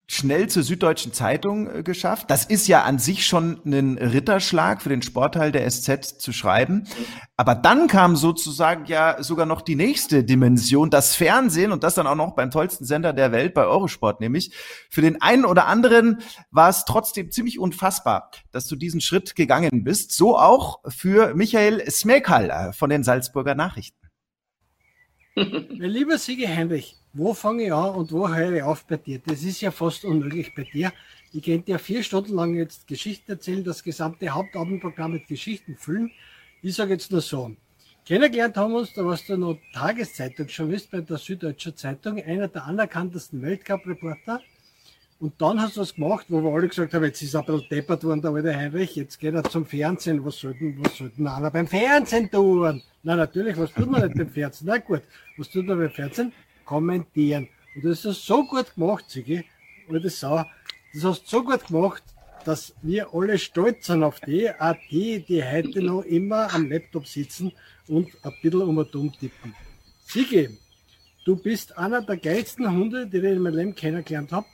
schnell 0.06 0.48
zur 0.48 0.62
Süddeutschen 0.62 1.12
Zeitung 1.12 1.68
äh, 1.68 1.82
geschafft. 1.82 2.30
Das 2.30 2.44
ist 2.44 2.68
ja 2.68 2.82
an 2.82 2.98
sich 2.98 3.26
schon 3.26 3.60
ein 3.64 3.96
Ritterschlag 3.98 4.82
für 4.82 4.90
den 4.90 5.02
Sportteil 5.02 5.50
der 5.50 5.68
SZ 5.70 6.20
zu 6.20 6.32
schreiben. 6.32 6.86
Aber 7.36 7.54
dann 7.54 7.88
kam 7.88 8.14
sozusagen 8.14 8.84
ja 8.86 9.22
sogar 9.22 9.46
noch 9.46 9.62
die 9.62 9.76
nächste 9.76 10.22
Dimension, 10.22 10.90
das 10.90 11.16
Fernsehen 11.16 11.72
und 11.72 11.82
das 11.82 11.94
dann 11.94 12.06
auch 12.06 12.14
noch 12.14 12.34
beim 12.34 12.50
tollsten 12.50 12.84
Sender 12.84 13.12
der 13.12 13.32
Welt, 13.32 13.54
bei 13.54 13.64
Eurosport 13.64 14.20
nämlich. 14.20 14.52
Für 14.90 15.00
den 15.00 15.22
einen 15.22 15.44
oder 15.44 15.66
anderen 15.66 16.18
war 16.50 16.68
es 16.68 16.84
trotzdem 16.84 17.30
ziemlich 17.30 17.58
unfassbar, 17.58 18.30
dass 18.52 18.66
du 18.66 18.76
diesen 18.76 19.00
Schritt 19.00 19.34
gegangen 19.34 19.84
bist. 19.84 20.12
So 20.12 20.38
auch 20.38 20.80
für 20.88 21.34
Michael 21.34 21.90
Smekal 21.90 22.50
äh, 22.50 22.72
von 22.72 22.90
den 22.90 23.04
Salzburger 23.04 23.54
Nachrichten. 23.54 24.03
Lieber 25.36 26.16
Sigi 26.16 26.46
Heinrich, 26.46 26.96
wo 27.12 27.34
fange 27.34 27.64
ich 27.64 27.72
an 27.72 27.96
und 27.96 28.12
wo 28.12 28.28
höre 28.28 28.52
ich 28.52 28.62
auf 28.62 28.86
bei 28.86 28.96
dir? 28.98 29.20
Das 29.26 29.42
ist 29.42 29.60
ja 29.60 29.72
fast 29.72 30.04
unmöglich 30.04 30.54
bei 30.54 30.62
dir. 30.62 30.92
Ich 31.32 31.42
könnte 31.42 31.72
ja 31.72 31.78
vier 31.78 32.04
Stunden 32.04 32.34
lang 32.34 32.54
jetzt 32.54 32.86
Geschichten 32.86 33.32
erzählen, 33.32 33.64
das 33.64 33.82
gesamte 33.82 34.30
Hauptabendprogramm 34.30 35.14
mit 35.14 35.26
Geschichten 35.26 35.76
füllen. 35.76 36.12
Ich 36.62 36.76
sage 36.76 36.92
jetzt 36.92 37.10
nur 37.10 37.20
so. 37.20 37.50
Kennengelernt 38.06 38.56
haben 38.56 38.74
wir 38.74 38.78
uns, 38.78 38.92
da 38.92 39.04
warst 39.04 39.28
du 39.28 39.36
noch 39.36 39.58
Tageszeitung 39.72 40.48
schon 40.48 40.70
wisst, 40.70 40.92
bei 40.92 41.00
der 41.00 41.16
Süddeutschen 41.16 41.76
Zeitung, 41.76 42.22
einer 42.22 42.46
der 42.46 42.66
anerkanntesten 42.66 43.42
Weltcup-Reporter. 43.42 44.40
Und 45.18 45.40
dann 45.40 45.60
hast 45.60 45.76
du 45.76 45.80
was 45.80 45.96
gemacht, 45.96 46.26
wo 46.28 46.42
wir 46.42 46.50
alle 46.52 46.68
gesagt 46.68 46.94
haben, 46.94 47.02
jetzt 47.02 47.22
ist 47.22 47.34
er 47.34 47.40
ein 47.40 47.46
bisschen 47.46 47.68
deppert 47.70 48.04
worden, 48.04 48.22
der 48.22 48.30
alte 48.30 48.56
Heinrich, 48.56 48.94
jetzt 48.94 49.18
geht 49.18 49.34
er 49.34 49.42
zum 49.42 49.66
Fernsehen. 49.66 50.24
Was 50.24 50.38
sollten, 50.38 50.76
was 50.84 50.96
sollten 50.96 51.26
einer 51.26 51.50
beim 51.50 51.66
Fernsehen 51.66 52.30
tun? 52.30 52.82
Na 53.04 53.14
natürlich, 53.16 53.56
was 53.56 53.72
tut 53.72 53.90
man 53.90 54.02
nicht 54.02 54.16
beim 54.16 54.28
Fernsehen? 54.28 54.66
Na 54.66 54.78
gut, 54.78 55.02
was 55.36 55.48
tut 55.50 55.66
man 55.66 55.78
beim 55.78 55.90
Fernsehen? 55.90 56.32
kommentieren. 56.64 57.48
Und 57.74 57.84
das 57.84 58.04
hast 58.04 58.04
du 58.04 58.12
so 58.12 58.44
gut 58.44 58.74
gemacht, 58.74 59.04
Sigi, 59.08 59.44
alte 59.88 60.10
Sau. 60.10 60.44
Das 60.92 61.04
hast 61.04 61.24
du 61.24 61.28
so 61.28 61.44
gut 61.44 61.66
gemacht, 61.66 62.02
dass 62.44 62.74
wir 62.82 63.08
alle 63.12 63.38
stolz 63.38 63.86
sind 63.86 64.02
auf 64.02 64.20
die, 64.20 64.50
auch 64.50 64.76
die, 64.90 65.20
die 65.20 65.42
heute 65.42 65.82
noch 65.82 66.02
immer 66.02 66.52
am 66.52 66.68
Laptop 66.68 67.06
sitzen 67.06 67.52
und 67.88 68.08
ein 68.22 68.32
bisschen 68.42 68.62
um 68.62 68.78
und 68.78 68.94
um 68.94 69.12
tippen. 69.12 69.54
Sigi, 70.06 70.58
du 71.24 71.36
bist 71.36 71.76
einer 71.76 72.02
der 72.02 72.16
geilsten 72.16 72.70
Hunde, 72.70 73.06
die 73.06 73.18
ich 73.18 73.24
in 73.24 73.40
meinem 73.40 73.56
Leben 73.56 73.74
kennengelernt 73.74 74.32
habe. 74.32 74.46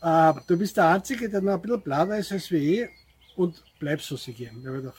Äh, 0.00 0.40
du 0.46 0.58
bist 0.58 0.76
der 0.76 0.88
Einzige, 0.88 1.28
der 1.28 1.42
noch 1.42 1.54
ein 1.54 1.62
bisschen 1.62 1.82
blauer 1.82 2.16
ist 2.16 2.32
als 2.32 2.50
wie 2.50 2.82
ich 2.82 2.88
und 3.36 3.62
bleib 3.78 4.00
so, 4.00 4.16
Sigi, 4.16 4.50
mir 4.52 4.72
wird 4.72 4.84
der 4.84 4.92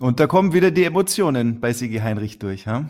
Und 0.00 0.20
da 0.20 0.26
kommen 0.26 0.52
wieder 0.52 0.70
die 0.70 0.84
Emotionen 0.84 1.60
bei 1.60 1.72
Sigi 1.72 1.98
Heinrich 1.98 2.38
durch, 2.38 2.66
ha? 2.66 2.88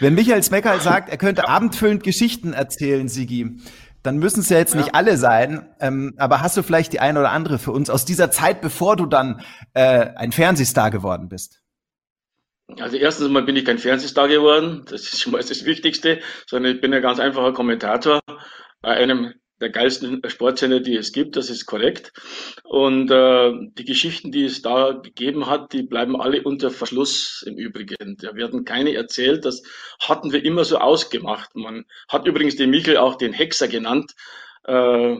Wenn 0.00 0.14
Michael 0.14 0.42
Smecker 0.42 0.78
sagt, 0.78 1.08
er 1.08 1.16
könnte 1.16 1.42
ja. 1.42 1.48
abendfüllend 1.48 2.04
Geschichten 2.04 2.52
erzählen, 2.52 3.08
Sigi, 3.08 3.58
dann 4.04 4.18
müssen 4.18 4.40
es 4.40 4.48
ja 4.48 4.58
jetzt 4.58 4.74
ja. 4.74 4.80
nicht 4.80 4.94
alle 4.94 5.16
sein. 5.16 5.68
Ähm, 5.80 6.14
aber 6.18 6.40
hast 6.40 6.56
du 6.56 6.62
vielleicht 6.62 6.92
die 6.92 7.00
eine 7.00 7.18
oder 7.18 7.32
andere 7.32 7.58
für 7.58 7.72
uns 7.72 7.90
aus 7.90 8.04
dieser 8.04 8.30
Zeit, 8.30 8.60
bevor 8.60 8.94
du 8.94 9.06
dann 9.06 9.42
äh, 9.74 10.10
ein 10.14 10.30
Fernsehstar 10.30 10.90
geworden 10.90 11.28
bist? 11.28 11.60
Also 12.78 12.96
erstens 12.96 13.28
mal 13.28 13.42
bin 13.42 13.56
ich 13.56 13.64
kein 13.64 13.78
Fernsehstar 13.78 14.28
geworden, 14.28 14.84
das 14.88 15.02
ist 15.02 15.22
schon 15.22 15.32
mal 15.32 15.42
das 15.42 15.64
Wichtigste, 15.64 16.20
sondern 16.46 16.74
ich 16.74 16.80
bin 16.80 16.92
ein 16.92 17.00
ganz 17.00 17.18
einfacher 17.18 17.54
Kommentator 17.54 18.20
bei 18.82 18.90
einem 18.90 19.34
der 19.60 19.70
geilsten 19.70 20.22
Sportsender, 20.28 20.80
die 20.80 20.96
es 20.96 21.12
gibt, 21.12 21.36
das 21.36 21.50
ist 21.50 21.66
korrekt. 21.66 22.12
Und 22.64 23.10
äh, 23.10 23.52
die 23.76 23.84
Geschichten, 23.84 24.30
die 24.30 24.44
es 24.44 24.62
da 24.62 24.92
gegeben 24.92 25.46
hat, 25.46 25.72
die 25.72 25.82
bleiben 25.82 26.20
alle 26.20 26.42
unter 26.42 26.70
Verschluss 26.70 27.42
im 27.46 27.56
Übrigen. 27.56 28.16
Da 28.20 28.34
werden 28.34 28.64
keine 28.64 28.94
erzählt, 28.94 29.44
das 29.44 29.62
hatten 30.00 30.32
wir 30.32 30.44
immer 30.44 30.64
so 30.64 30.78
ausgemacht. 30.78 31.54
Man 31.54 31.84
hat 32.08 32.26
übrigens 32.26 32.56
den 32.56 32.70
Michel 32.70 32.96
auch 32.96 33.16
den 33.16 33.32
Hexer 33.32 33.68
genannt. 33.68 34.14
Äh, 34.64 35.16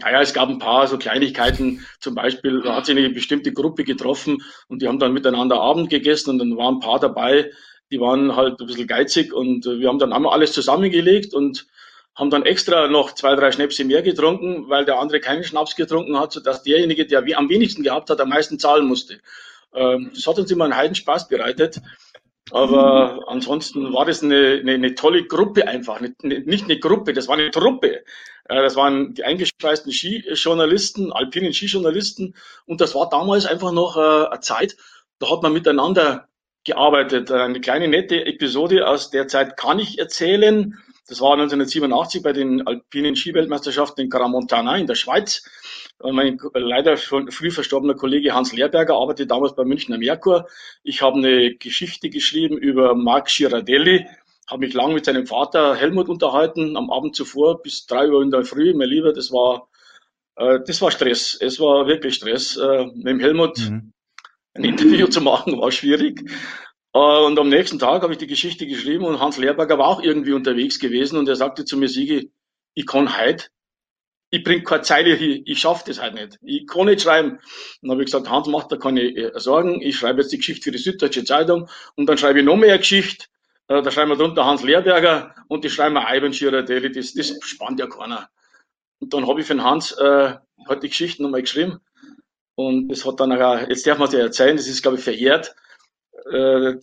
naja, 0.00 0.20
es 0.20 0.34
gab 0.34 0.48
ein 0.48 0.58
paar 0.58 0.88
so 0.88 0.98
Kleinigkeiten, 0.98 1.86
zum 2.00 2.14
Beispiel, 2.14 2.62
da 2.62 2.74
hat 2.74 2.86
sich 2.86 2.96
eine 2.96 3.10
bestimmte 3.10 3.52
Gruppe 3.52 3.84
getroffen 3.84 4.42
und 4.66 4.82
die 4.82 4.88
haben 4.88 4.98
dann 4.98 5.12
miteinander 5.12 5.60
Abend 5.60 5.88
gegessen 5.88 6.30
und 6.30 6.38
dann 6.38 6.56
waren 6.56 6.76
ein 6.76 6.80
paar 6.80 6.98
dabei, 6.98 7.52
die 7.92 8.00
waren 8.00 8.34
halt 8.34 8.60
ein 8.60 8.66
bisschen 8.66 8.88
geizig 8.88 9.32
und 9.32 9.66
wir 9.66 9.88
haben 9.88 10.00
dann 10.00 10.12
einmal 10.12 10.32
alles 10.32 10.52
zusammengelegt 10.52 11.32
und 11.32 11.66
haben 12.14 12.30
dann 12.30 12.44
extra 12.44 12.88
noch 12.88 13.12
zwei, 13.12 13.34
drei 13.34 13.50
Schnäpse 13.50 13.84
mehr 13.84 14.02
getrunken, 14.02 14.68
weil 14.68 14.84
der 14.84 14.98
andere 14.98 15.20
keinen 15.20 15.44
Schnaps 15.44 15.74
getrunken 15.74 16.18
hat, 16.18 16.32
sodass 16.32 16.62
derjenige, 16.62 17.06
der 17.06 17.24
am 17.36 17.48
wenigsten 17.48 17.82
gehabt 17.82 18.10
hat, 18.10 18.20
am 18.20 18.28
meisten 18.28 18.58
zahlen 18.58 18.86
musste. 18.86 19.18
Ähm, 19.74 20.10
das 20.14 20.26
hat 20.26 20.38
uns 20.38 20.50
immer 20.50 20.64
einen 20.64 20.76
Heidenspaß 20.76 21.28
bereitet. 21.28 21.80
Aber 22.50 23.24
ansonsten 23.26 23.92
war 23.92 24.04
das 24.04 24.22
eine, 24.22 24.58
eine, 24.60 24.72
eine 24.72 24.94
tolle 24.94 25.24
Gruppe 25.24 25.66
einfach. 25.66 26.00
Nicht 26.00 26.64
eine 26.64 26.78
Gruppe, 26.78 27.14
das 27.14 27.26
war 27.26 27.36
eine 27.36 27.50
Truppe. 27.50 27.96
Äh, 27.96 28.02
das 28.62 28.76
waren 28.76 29.14
die 29.14 29.24
eingespeisten 29.24 29.92
Skijournalisten, 29.92 31.12
alpinen 31.12 31.52
Skijournalisten. 31.52 32.34
Und 32.66 32.80
das 32.80 32.94
war 32.94 33.08
damals 33.08 33.46
einfach 33.46 33.72
noch 33.72 33.96
äh, 33.96 34.28
eine 34.28 34.40
Zeit, 34.40 34.76
da 35.18 35.30
hat 35.30 35.42
man 35.42 35.52
miteinander 35.52 36.28
gearbeitet. 36.64 37.30
Eine 37.30 37.60
kleine 37.60 37.88
nette 37.88 38.24
Episode 38.26 38.86
aus 38.88 39.10
der 39.10 39.28
Zeit 39.28 39.56
kann 39.56 39.78
ich 39.78 39.98
erzählen. 39.98 40.78
Das 41.06 41.20
war 41.20 41.34
1987 41.34 42.22
bei 42.22 42.32
den 42.32 42.66
alpinen 42.66 43.14
Skiweltmeisterschaften 43.14 44.04
in 44.04 44.10
Caramontana 44.10 44.76
in 44.78 44.86
der 44.86 44.94
Schweiz. 44.94 45.44
Mein 46.02 46.38
leider 46.54 46.96
schon 46.96 47.30
früh 47.30 47.50
verstorbener 47.50 47.94
Kollege 47.94 48.34
Hans 48.34 48.52
Lehrberger 48.52 48.94
arbeitete 48.94 49.26
damals 49.26 49.54
bei 49.54 49.64
Münchner 49.64 49.98
Merkur. 49.98 50.48
Ich 50.82 51.02
habe 51.02 51.18
eine 51.18 51.54
Geschichte 51.56 52.08
geschrieben 52.08 52.56
über 52.56 52.94
Marc 52.94 53.28
Girardelli, 53.28 54.06
habe 54.46 54.66
mich 54.66 54.74
lang 54.74 54.94
mit 54.94 55.04
seinem 55.04 55.26
Vater 55.26 55.74
Helmut 55.76 56.08
unterhalten, 56.08 56.76
am 56.76 56.90
Abend 56.90 57.14
zuvor 57.14 57.62
bis 57.62 57.86
drei 57.86 58.08
Uhr 58.08 58.22
in 58.22 58.30
der 58.30 58.44
Früh. 58.44 58.72
Mein 58.74 58.88
Lieber, 58.88 59.12
das 59.12 59.30
war, 59.30 59.68
äh, 60.36 60.60
das 60.66 60.80
war 60.80 60.90
Stress. 60.90 61.36
Es 61.38 61.60
war 61.60 61.86
wirklich 61.86 62.14
Stress. 62.14 62.56
Äh, 62.56 62.86
mit 62.94 63.06
dem 63.06 63.20
Helmut 63.20 63.58
mhm. 63.58 63.92
ein 64.54 64.64
Interview 64.64 65.06
zu 65.06 65.20
machen, 65.20 65.58
war 65.60 65.70
schwierig. 65.70 66.30
Äh, 66.94 66.98
und 66.98 67.38
am 67.38 67.48
nächsten 67.48 67.78
Tag 67.78 68.02
habe 68.02 68.12
ich 68.12 68.18
die 68.18 68.26
Geschichte 68.26 68.66
geschrieben 68.66 69.04
und 69.04 69.20
Hans 69.20 69.36
Lehrberger 69.36 69.78
war 69.78 69.88
auch 69.88 70.02
irgendwie 70.02 70.32
unterwegs 70.32 70.78
gewesen 70.78 71.18
und 71.18 71.28
er 71.28 71.36
sagte 71.36 71.64
zu 71.64 71.76
mir, 71.76 71.88
Sigi, 71.88 72.32
ich 72.74 72.86
kann 72.86 73.18
heute 73.18 73.48
ich 74.34 74.42
bringe 74.42 74.64
keine 74.64 74.82
Zeile 74.82 75.14
hier, 75.14 75.42
ich 75.44 75.60
schaffe 75.60 75.84
das 75.86 76.02
halt 76.02 76.14
nicht. 76.14 76.38
Ich 76.42 76.66
kann 76.66 76.86
nicht 76.86 77.02
schreiben. 77.02 77.38
Dann 77.80 77.90
habe 77.92 78.02
ich 78.02 78.06
gesagt, 78.06 78.28
Hans 78.28 78.48
macht 78.48 78.72
da 78.72 78.76
keine 78.76 79.02
äh, 79.02 79.38
Sorgen, 79.38 79.80
ich 79.80 79.96
schreibe 79.96 80.22
jetzt 80.22 80.32
die 80.32 80.38
Geschichte 80.38 80.64
für 80.64 80.72
die 80.72 80.78
Süddeutsche 80.78 81.24
Zeitung 81.24 81.68
und 81.94 82.08
dann 82.08 82.18
schreibe 82.18 82.40
ich 82.40 82.44
noch 82.44 82.56
mehr 82.56 82.76
Geschichte. 82.76 83.26
Äh, 83.68 83.80
da 83.82 83.92
schreiben 83.92 84.10
wir 84.10 84.16
drunter 84.16 84.44
Hans 84.44 84.64
Lehrberger 84.64 85.36
und 85.46 85.62
die 85.62 85.70
schreiben 85.70 85.94
wir 85.94 86.12
Ivan 86.12 86.32
Girardelli, 86.32 86.90
das, 86.90 87.14
das 87.14 87.32
spannt 87.42 87.78
ja 87.78 87.86
keiner. 87.86 88.28
Und 88.98 89.14
dann 89.14 89.28
habe 89.28 89.40
ich 89.40 89.46
für 89.46 89.54
den 89.54 89.62
Hans 89.62 89.92
äh, 89.92 90.34
halt 90.68 90.82
die 90.82 90.88
Geschichte 90.88 91.22
nochmal 91.22 91.42
geschrieben 91.42 91.78
und 92.56 92.88
das 92.88 93.06
hat 93.06 93.20
dann 93.20 93.40
auch, 93.40 93.68
jetzt 93.68 93.86
darf 93.86 93.98
man 93.98 94.08
es 94.08 94.14
ja 94.14 94.20
erzählen, 94.20 94.56
das 94.56 94.66
ist 94.66 94.82
glaube 94.82 94.98
ich 94.98 95.04
verjährt. 95.04 95.54
Äh, 96.30 96.74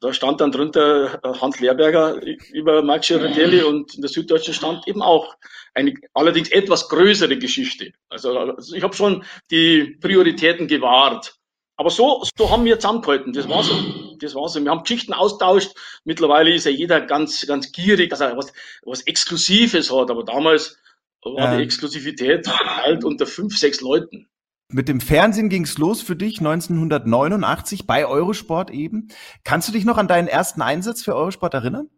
da 0.00 0.12
stand 0.12 0.40
dann 0.40 0.52
drunter 0.52 1.20
äh, 1.22 1.40
Hans 1.40 1.60
Lehrberger 1.60 2.20
über 2.52 2.82
Max 2.82 3.08
Girardelli 3.08 3.62
und 3.62 3.94
in 3.94 4.02
der 4.02 4.10
Süddeutschen 4.10 4.54
stand 4.54 4.86
eben 4.86 5.02
auch 5.02 5.36
eine 5.74 5.94
allerdings 6.14 6.50
etwas 6.50 6.88
größere 6.88 7.38
Geschichte. 7.38 7.92
Also, 8.08 8.36
also 8.38 8.74
ich 8.74 8.82
habe 8.82 8.94
schon 8.94 9.24
die 9.50 9.96
Prioritäten 10.00 10.66
gewahrt. 10.66 11.36
Aber 11.76 11.90
so, 11.90 12.22
so 12.36 12.50
haben 12.50 12.64
wir 12.64 12.78
zusammengehalten. 12.78 13.32
Das 13.32 13.48
war 13.48 13.62
so. 13.62 13.74
Das 14.20 14.34
war 14.34 14.48
so. 14.48 14.62
Wir 14.62 14.70
haben 14.70 14.82
Geschichten 14.82 15.14
austauscht. 15.14 15.72
Mittlerweile 16.04 16.52
ist 16.52 16.66
ja 16.66 16.70
jeder 16.70 17.00
ganz, 17.00 17.46
ganz 17.46 17.72
gierig, 17.72 18.10
dass 18.10 18.20
er 18.20 18.36
was, 18.36 18.52
was 18.82 19.00
Exklusives 19.02 19.90
hat. 19.90 20.10
Aber 20.10 20.24
damals 20.24 20.78
war 21.22 21.56
die 21.56 21.62
Exklusivität 21.62 22.46
halt 22.48 23.04
unter 23.04 23.26
fünf, 23.26 23.56
sechs 23.56 23.80
Leuten. 23.80 24.28
Mit 24.72 24.88
dem 24.88 25.00
Fernsehen 25.00 25.48
ging's 25.48 25.78
los 25.78 26.00
für 26.00 26.16
dich 26.16 26.38
1989 26.38 27.86
bei 27.86 28.06
Eurosport 28.06 28.70
eben. 28.70 29.08
Kannst 29.44 29.68
du 29.68 29.72
dich 29.72 29.84
noch 29.84 29.98
an 29.98 30.08
deinen 30.08 30.28
ersten 30.28 30.62
Einsatz 30.62 31.02
für 31.02 31.14
Eurosport 31.14 31.54
erinnern? 31.54 31.88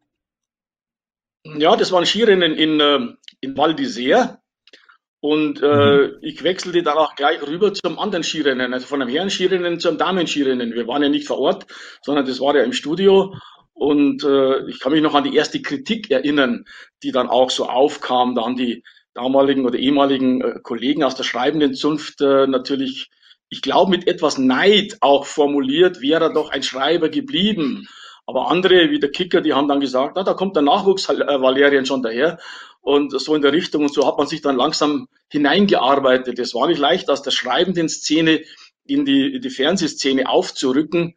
Ja, 1.44 1.76
das 1.76 1.92
waren 1.92 2.06
Skirennen 2.06 2.54
in, 2.54 2.80
ähm, 2.80 3.18
in 3.40 3.56
Val 3.56 3.74
d'Isère. 3.74 4.38
Und 5.20 5.62
äh, 5.62 6.08
mhm. 6.08 6.18
ich 6.22 6.42
wechselte 6.42 6.82
dann 6.82 6.98
auch 6.98 7.14
gleich 7.14 7.40
rüber 7.46 7.72
zum 7.74 7.98
anderen 7.98 8.24
Skirennen, 8.24 8.74
also 8.74 8.86
von 8.86 9.00
einem 9.00 9.10
Herren-Skirennen 9.10 9.78
zum 9.78 9.96
Damen-Skirennen. 9.96 10.74
Wir 10.74 10.88
waren 10.88 11.02
ja 11.02 11.08
nicht 11.08 11.28
vor 11.28 11.38
Ort, 11.38 11.66
sondern 12.02 12.26
das 12.26 12.40
war 12.40 12.56
ja 12.56 12.64
im 12.64 12.72
Studio. 12.72 13.34
Und 13.72 14.24
äh, 14.24 14.68
ich 14.68 14.80
kann 14.80 14.92
mich 14.92 15.02
noch 15.02 15.14
an 15.14 15.24
die 15.24 15.36
erste 15.36 15.62
Kritik 15.62 16.10
erinnern, 16.10 16.64
die 17.02 17.12
dann 17.12 17.28
auch 17.28 17.50
so 17.50 17.68
aufkam. 17.68 18.34
Da 18.34 18.42
haben 18.42 18.56
die 18.56 18.82
damaligen 19.14 19.66
oder 19.66 19.78
ehemaligen 19.78 20.40
äh, 20.40 20.60
Kollegen 20.62 21.04
aus 21.04 21.14
der 21.14 21.24
schreibenden 21.24 21.74
Zunft 21.74 22.20
äh, 22.20 22.46
natürlich, 22.46 23.10
ich 23.48 23.62
glaube, 23.62 23.90
mit 23.90 24.06
etwas 24.06 24.38
Neid 24.38 24.98
auch 25.00 25.26
formuliert, 25.26 26.00
wäre 26.00 26.32
doch 26.32 26.50
ein 26.50 26.62
Schreiber 26.62 27.08
geblieben. 27.08 27.88
Aber 28.26 28.50
andere, 28.50 28.90
wie 28.90 29.00
der 29.00 29.10
Kicker, 29.10 29.40
die 29.40 29.52
haben 29.52 29.68
dann 29.68 29.80
gesagt, 29.80 30.14
na, 30.16 30.22
da 30.22 30.34
kommt 30.34 30.56
der 30.56 30.62
Nachwuchs 30.62 31.08
äh, 31.08 31.40
Valerian 31.40 31.86
schon 31.86 32.02
daher. 32.02 32.38
Und 32.80 33.18
so 33.20 33.34
in 33.34 33.42
der 33.42 33.52
Richtung. 33.52 33.82
Und 33.82 33.94
so 33.94 34.06
hat 34.06 34.18
man 34.18 34.26
sich 34.26 34.40
dann 34.40 34.56
langsam 34.56 35.08
hineingearbeitet. 35.28 36.38
Es 36.38 36.54
war 36.54 36.66
nicht 36.66 36.80
leicht, 36.80 37.10
aus 37.10 37.22
der 37.22 37.30
schreibenden 37.30 37.88
Szene 37.88 38.42
in 38.84 39.04
die, 39.04 39.34
in 39.34 39.40
die 39.40 39.50
Fernsehszene 39.50 40.28
aufzurücken. 40.28 41.14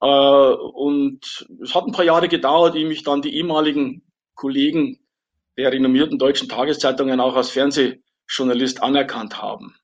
Äh, 0.00 0.06
und 0.06 1.46
es 1.62 1.74
hat 1.74 1.86
ein 1.86 1.92
paar 1.92 2.04
Jahre 2.04 2.28
gedauert, 2.28 2.74
ehe 2.74 2.86
mich 2.86 3.04
dann 3.04 3.22
die 3.22 3.36
ehemaligen 3.36 4.02
Kollegen 4.34 4.98
der 5.56 5.72
renommierten 5.72 6.18
deutschen 6.18 6.48
Tageszeitungen 6.48 7.20
auch 7.20 7.36
als 7.36 7.50
Fernsehjournalist 7.50 8.82
anerkannt 8.82 9.40
haben. 9.40 9.74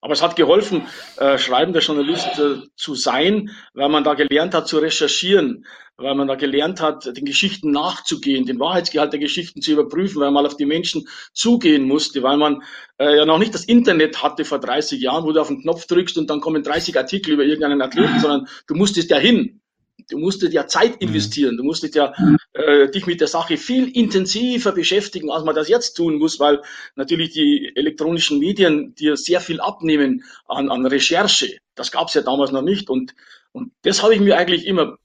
Aber 0.00 0.12
es 0.12 0.22
hat 0.22 0.36
geholfen, 0.36 0.86
äh, 1.16 1.36
schreibender 1.36 1.80
Journalist 1.80 2.38
äh, 2.38 2.58
zu 2.76 2.94
sein, 2.94 3.50
weil 3.74 3.88
man 3.88 4.04
da 4.04 4.14
gelernt 4.14 4.54
hat 4.54 4.68
zu 4.68 4.78
recherchieren, 4.78 5.66
weil 5.96 6.14
man 6.14 6.28
da 6.28 6.34
gelernt 6.34 6.80
hat, 6.80 7.06
den 7.16 7.24
Geschichten 7.24 7.72
nachzugehen, 7.72 8.44
den 8.44 8.60
Wahrheitsgehalt 8.60 9.12
der 9.12 9.20
Geschichten 9.20 9.62
zu 9.62 9.72
überprüfen, 9.72 10.20
weil 10.20 10.30
man 10.30 10.46
auf 10.46 10.56
die 10.56 10.66
Menschen 10.66 11.08
zugehen 11.32 11.88
musste, 11.88 12.22
weil 12.22 12.36
man 12.36 12.62
äh, 12.98 13.16
ja 13.16 13.24
noch 13.24 13.38
nicht 13.38 13.54
das 13.54 13.64
Internet 13.64 14.22
hatte 14.22 14.44
vor 14.44 14.60
30 14.60 15.00
Jahren, 15.00 15.24
wo 15.24 15.32
du 15.32 15.40
auf 15.40 15.48
den 15.48 15.62
Knopf 15.62 15.86
drückst 15.86 16.18
und 16.18 16.28
dann 16.28 16.40
kommen 16.40 16.62
30 16.62 16.96
Artikel 16.96 17.32
über 17.32 17.44
irgendeinen 17.44 17.82
Athleten, 17.82 18.20
sondern 18.20 18.46
du 18.66 18.74
musstest 18.74 19.10
ja 19.10 19.16
hin. 19.16 19.60
Du 20.08 20.18
musstest 20.18 20.52
ja 20.52 20.66
Zeit 20.66 21.00
mhm. 21.00 21.08
investieren, 21.08 21.56
du 21.56 21.64
musstest 21.64 21.94
ja 21.94 22.12
äh, 22.52 22.88
dich 22.90 23.06
mit 23.06 23.20
der 23.20 23.28
Sache 23.28 23.56
viel 23.56 23.88
intensiver 23.88 24.72
beschäftigen, 24.72 25.30
als 25.30 25.44
man 25.44 25.54
das 25.54 25.68
jetzt 25.68 25.94
tun 25.94 26.18
muss, 26.18 26.38
weil 26.38 26.62
natürlich 26.94 27.30
die 27.30 27.72
elektronischen 27.74 28.38
Medien 28.38 28.94
dir 28.94 29.16
sehr 29.16 29.40
viel 29.40 29.60
abnehmen 29.60 30.24
an, 30.46 30.70
an 30.70 30.86
Recherche. 30.86 31.58
Das 31.74 31.90
gab 31.90 32.08
es 32.08 32.14
ja 32.14 32.22
damals 32.22 32.52
noch 32.52 32.62
nicht. 32.62 32.88
Und, 32.88 33.14
und 33.52 33.72
das 33.82 34.02
habe 34.02 34.14
ich 34.14 34.20
mir 34.20 34.36
eigentlich 34.36 34.66
immer 34.66 34.98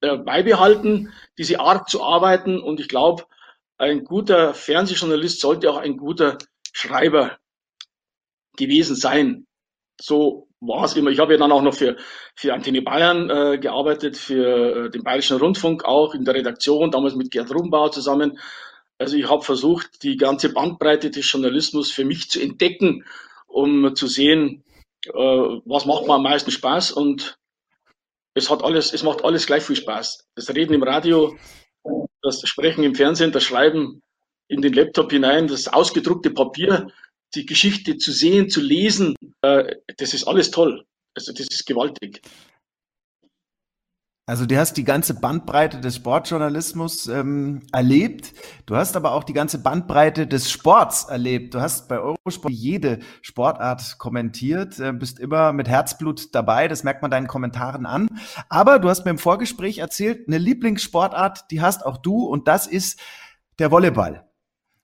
äh, 0.00 0.16
beibehalten, 0.16 1.12
diese 1.38 1.60
Art 1.60 1.88
zu 1.88 2.02
arbeiten. 2.02 2.60
Und 2.60 2.78
ich 2.78 2.88
glaube, 2.88 3.24
ein 3.76 4.04
guter 4.04 4.54
Fernsehjournalist 4.54 5.40
sollte 5.40 5.70
auch 5.70 5.78
ein 5.78 5.96
guter 5.96 6.38
Schreiber 6.72 7.38
gewesen 8.56 8.96
sein. 8.96 9.46
So 10.00 10.48
war 10.66 10.84
es 10.84 10.96
immer. 10.96 11.10
Ich 11.10 11.18
habe 11.18 11.34
ja 11.34 11.38
dann 11.38 11.52
auch 11.52 11.62
noch 11.62 11.74
für, 11.74 11.96
für 12.34 12.54
Antenne 12.54 12.82
Bayern 12.82 13.30
äh, 13.30 13.58
gearbeitet, 13.58 14.16
für 14.16 14.86
äh, 14.86 14.90
den 14.90 15.02
Bayerischen 15.02 15.38
Rundfunk 15.38 15.84
auch 15.84 16.14
in 16.14 16.24
der 16.24 16.34
Redaktion, 16.34 16.90
damals 16.90 17.14
mit 17.14 17.30
Gerd 17.30 17.54
Rumbauer 17.54 17.92
zusammen. 17.92 18.38
Also 18.98 19.16
ich 19.16 19.28
habe 19.28 19.42
versucht, 19.42 20.02
die 20.02 20.16
ganze 20.16 20.52
Bandbreite 20.52 21.10
des 21.10 21.30
Journalismus 21.30 21.90
für 21.90 22.04
mich 22.04 22.30
zu 22.30 22.40
entdecken, 22.40 23.04
um 23.46 23.94
zu 23.94 24.06
sehen, 24.06 24.64
äh, 25.06 25.12
was 25.12 25.86
macht 25.86 26.06
mir 26.06 26.14
am 26.14 26.22
meisten 26.22 26.50
Spaß 26.50 26.92
und 26.92 27.38
es 28.34 28.50
hat 28.50 28.64
alles, 28.64 28.92
es 28.92 29.02
macht 29.02 29.24
alles 29.24 29.46
gleich 29.46 29.62
viel 29.62 29.76
Spaß. 29.76 30.26
Das 30.34 30.52
Reden 30.54 30.74
im 30.74 30.82
Radio, 30.82 31.36
das 32.22 32.40
Sprechen 32.48 32.82
im 32.82 32.94
Fernsehen, 32.94 33.32
das 33.32 33.44
Schreiben 33.44 34.02
in 34.48 34.60
den 34.60 34.72
Laptop 34.72 35.10
hinein, 35.10 35.46
das 35.46 35.68
ausgedruckte 35.68 36.30
Papier, 36.30 36.88
die 37.34 37.46
Geschichte 37.46 37.96
zu 37.98 38.12
sehen, 38.12 38.48
zu 38.48 38.60
lesen, 38.60 39.14
äh, 39.42 39.76
das 39.96 40.14
ist 40.14 40.24
alles 40.24 40.50
toll. 40.50 40.84
Also 41.14 41.32
das 41.32 41.46
ist 41.50 41.66
gewaltig. 41.66 42.22
Also 44.26 44.46
du 44.46 44.56
hast 44.56 44.78
die 44.78 44.84
ganze 44.84 45.20
Bandbreite 45.20 45.80
des 45.80 45.96
Sportjournalismus 45.96 47.08
ähm, 47.08 47.60
erlebt. 47.72 48.32
Du 48.64 48.74
hast 48.74 48.96
aber 48.96 49.12
auch 49.12 49.22
die 49.22 49.34
ganze 49.34 49.62
Bandbreite 49.62 50.26
des 50.26 50.50
Sports 50.50 51.04
erlebt. 51.04 51.52
Du 51.52 51.60
hast 51.60 51.90
bei 51.90 52.00
Eurosport 52.00 52.54
jede 52.54 53.00
Sportart 53.20 53.98
kommentiert, 53.98 54.80
äh, 54.80 54.94
bist 54.94 55.20
immer 55.20 55.52
mit 55.52 55.68
Herzblut 55.68 56.34
dabei. 56.34 56.68
Das 56.68 56.84
merkt 56.84 57.02
man 57.02 57.10
deinen 57.10 57.26
Kommentaren 57.26 57.84
an. 57.84 58.08
Aber 58.48 58.78
du 58.78 58.88
hast 58.88 59.04
mir 59.04 59.10
im 59.10 59.18
Vorgespräch 59.18 59.76
erzählt, 59.78 60.26
eine 60.26 60.38
Lieblingssportart, 60.38 61.50
die 61.50 61.60
hast 61.60 61.84
auch 61.84 61.98
du 61.98 62.24
und 62.24 62.48
das 62.48 62.66
ist 62.66 62.98
der 63.58 63.70
Volleyball. 63.70 64.26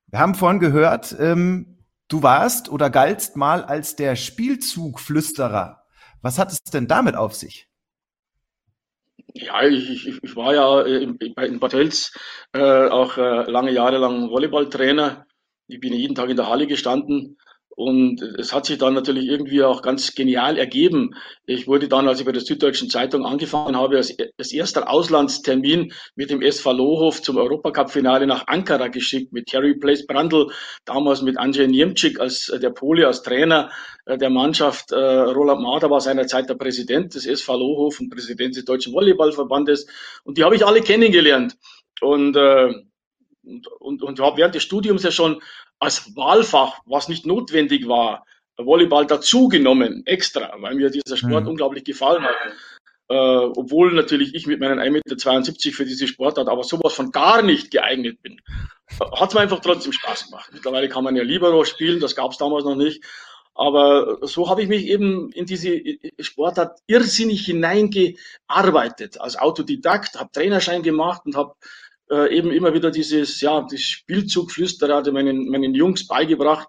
Wir 0.09 0.19
haben 0.19 0.35
vorhin 0.35 0.61
gehört, 0.61 1.17
ähm, 1.19 1.79
Du 2.11 2.25
warst 2.25 2.69
oder 2.69 2.91
galtst 2.91 3.37
mal 3.37 3.63
als 3.65 3.95
der 3.95 4.17
Spielzugflüsterer. 4.17 5.85
Was 6.21 6.41
hat 6.41 6.51
es 6.51 6.61
denn 6.65 6.89
damit 6.89 7.15
auf 7.15 7.35
sich? 7.37 7.69
Ja, 9.33 9.63
ich, 9.63 10.09
ich, 10.09 10.19
ich 10.21 10.35
war 10.35 10.53
ja 10.53 10.83
in, 10.83 11.17
in 11.17 11.61
Bad 11.61 11.73
Hölz 11.73 12.13
äh, 12.53 12.89
auch 12.89 13.17
äh, 13.17 13.49
lange 13.49 13.71
Jahre 13.71 13.99
lang 13.99 14.29
Volleyballtrainer. 14.29 15.25
Ich 15.69 15.79
bin 15.79 15.93
jeden 15.93 16.17
Tag 16.17 16.29
in 16.31 16.37
der 16.37 16.49
Halle 16.49 16.67
gestanden 16.67 17.39
Und 17.81 18.21
es 18.21 18.53
hat 18.53 18.67
sich 18.67 18.77
dann 18.77 18.93
natürlich 18.93 19.27
irgendwie 19.27 19.63
auch 19.63 19.81
ganz 19.81 20.15
genial 20.15 20.59
ergeben. 20.59 21.15
Ich 21.47 21.67
wurde 21.67 21.89
dann, 21.89 22.09
als 22.09 22.21
ich 22.21 22.27
bei 22.27 22.33
der 22.33 22.43
Süddeutschen 22.43 22.91
Zeitung 22.91 23.25
angefangen 23.25 23.75
habe, 23.75 23.97
als, 23.97 24.15
als 24.37 24.53
erster 24.53 24.91
Auslandstermin 24.91 25.91
mit 26.15 26.29
dem 26.29 26.43
SV 26.43 26.73
Lohof 26.73 27.23
zum 27.23 27.39
Europacup-Finale 27.39 28.27
nach 28.27 28.49
Ankara 28.49 28.89
geschickt, 28.89 29.33
mit 29.33 29.47
Terry 29.47 29.79
Place 29.79 30.07
Brandl, 30.07 30.49
damals 30.85 31.23
mit 31.23 31.39
Andrzej 31.39 31.69
Niemczyk 31.69 32.21
als 32.21 32.51
äh, 32.51 32.61
der 32.61 32.69
Pole, 32.69 33.07
als 33.07 33.23
Trainer 33.23 33.71
äh, 34.05 34.19
der 34.19 34.29
Mannschaft. 34.29 34.93
Äh, 34.93 34.97
Roland 34.97 35.63
Mader 35.63 35.89
war 35.89 36.03
seinerzeit 36.03 36.51
der 36.51 36.57
Präsident 36.57 37.15
des 37.15 37.25
SV 37.25 37.57
Lohof 37.57 37.99
und 37.99 38.11
Präsident 38.11 38.57
des 38.57 38.67
Deutschen 38.67 38.93
Volleyballverbandes. 38.93 39.87
Und 40.23 40.37
die 40.37 40.45
habe 40.45 40.55
ich 40.55 40.67
alle 40.67 40.83
kennengelernt. 40.83 41.57
Und, 42.03 42.37
äh, 42.37 42.75
und, 43.43 43.69
und, 43.81 44.03
und 44.03 44.19
während 44.37 44.55
des 44.55 44.65
Studiums 44.65 45.03
ja 45.03 45.11
schon 45.11 45.41
als 45.81 46.15
Wahlfach, 46.15 46.81
was 46.85 47.09
nicht 47.09 47.27
notwendig 47.27 47.89
war, 47.89 48.25
Volleyball 48.57 49.07
dazugenommen, 49.07 50.07
extra, 50.07 50.55
weil 50.61 50.75
mir 50.75 50.91
dieser 50.91 51.17
Sport 51.17 51.45
mhm. 51.45 51.51
unglaublich 51.51 51.85
gefallen 51.85 52.23
hat. 52.23 52.37
Äh, 53.09 53.15
obwohl 53.15 53.93
natürlich 53.93 54.35
ich 54.35 54.47
mit 54.47 54.61
meinen 54.61 54.79
1,72 54.79 54.91
Meter 54.93 55.77
für 55.77 55.85
diese 55.85 56.07
Sportart 56.07 56.49
aber 56.49 56.63
sowas 56.63 56.93
von 56.93 57.11
gar 57.11 57.43
nicht 57.43 57.73
geeignet 57.73 58.23
bin. 58.23 58.41
Hat 59.01 59.31
es 59.31 59.35
mir 59.35 59.41
einfach 59.41 59.61
trotzdem 59.61 59.93
Spaß 59.93 60.27
gemacht. 60.27 60.51
Mittlerweile 60.53 60.89
kann 60.89 61.03
man 61.03 61.17
ja 61.17 61.25
Libero 61.25 61.65
spielen, 61.65 61.99
das 61.99 62.15
gab 62.15 62.31
es 62.31 62.39
damals 62.39 62.65
noch 62.65 62.77
nicht. 62.77 63.05
Aber 63.55 64.19
so 64.23 64.49
habe 64.49 64.63
ich 64.63 64.69
mich 64.69 64.87
eben 64.87 65.33
in 65.33 65.45
diese 65.45 65.83
Sportart 66.21 66.79
irrsinnig 66.87 67.45
hineingearbeitet. 67.45 69.21
Als 69.21 69.37
Autodidakt, 69.37 70.19
habe 70.21 70.31
Trainerschein 70.33 70.83
gemacht 70.83 71.23
und 71.25 71.35
habe 71.37 71.55
äh, 72.11 72.37
eben 72.37 72.51
immer 72.51 72.75
wieder 72.75 72.91
dieses, 72.91 73.41
ja, 73.41 73.67
das 73.71 73.81
Spielzugflüsterer 73.81 75.11
meinen, 75.13 75.49
meinen 75.49 75.75
Jungs 75.75 76.07
beigebracht, 76.07 76.69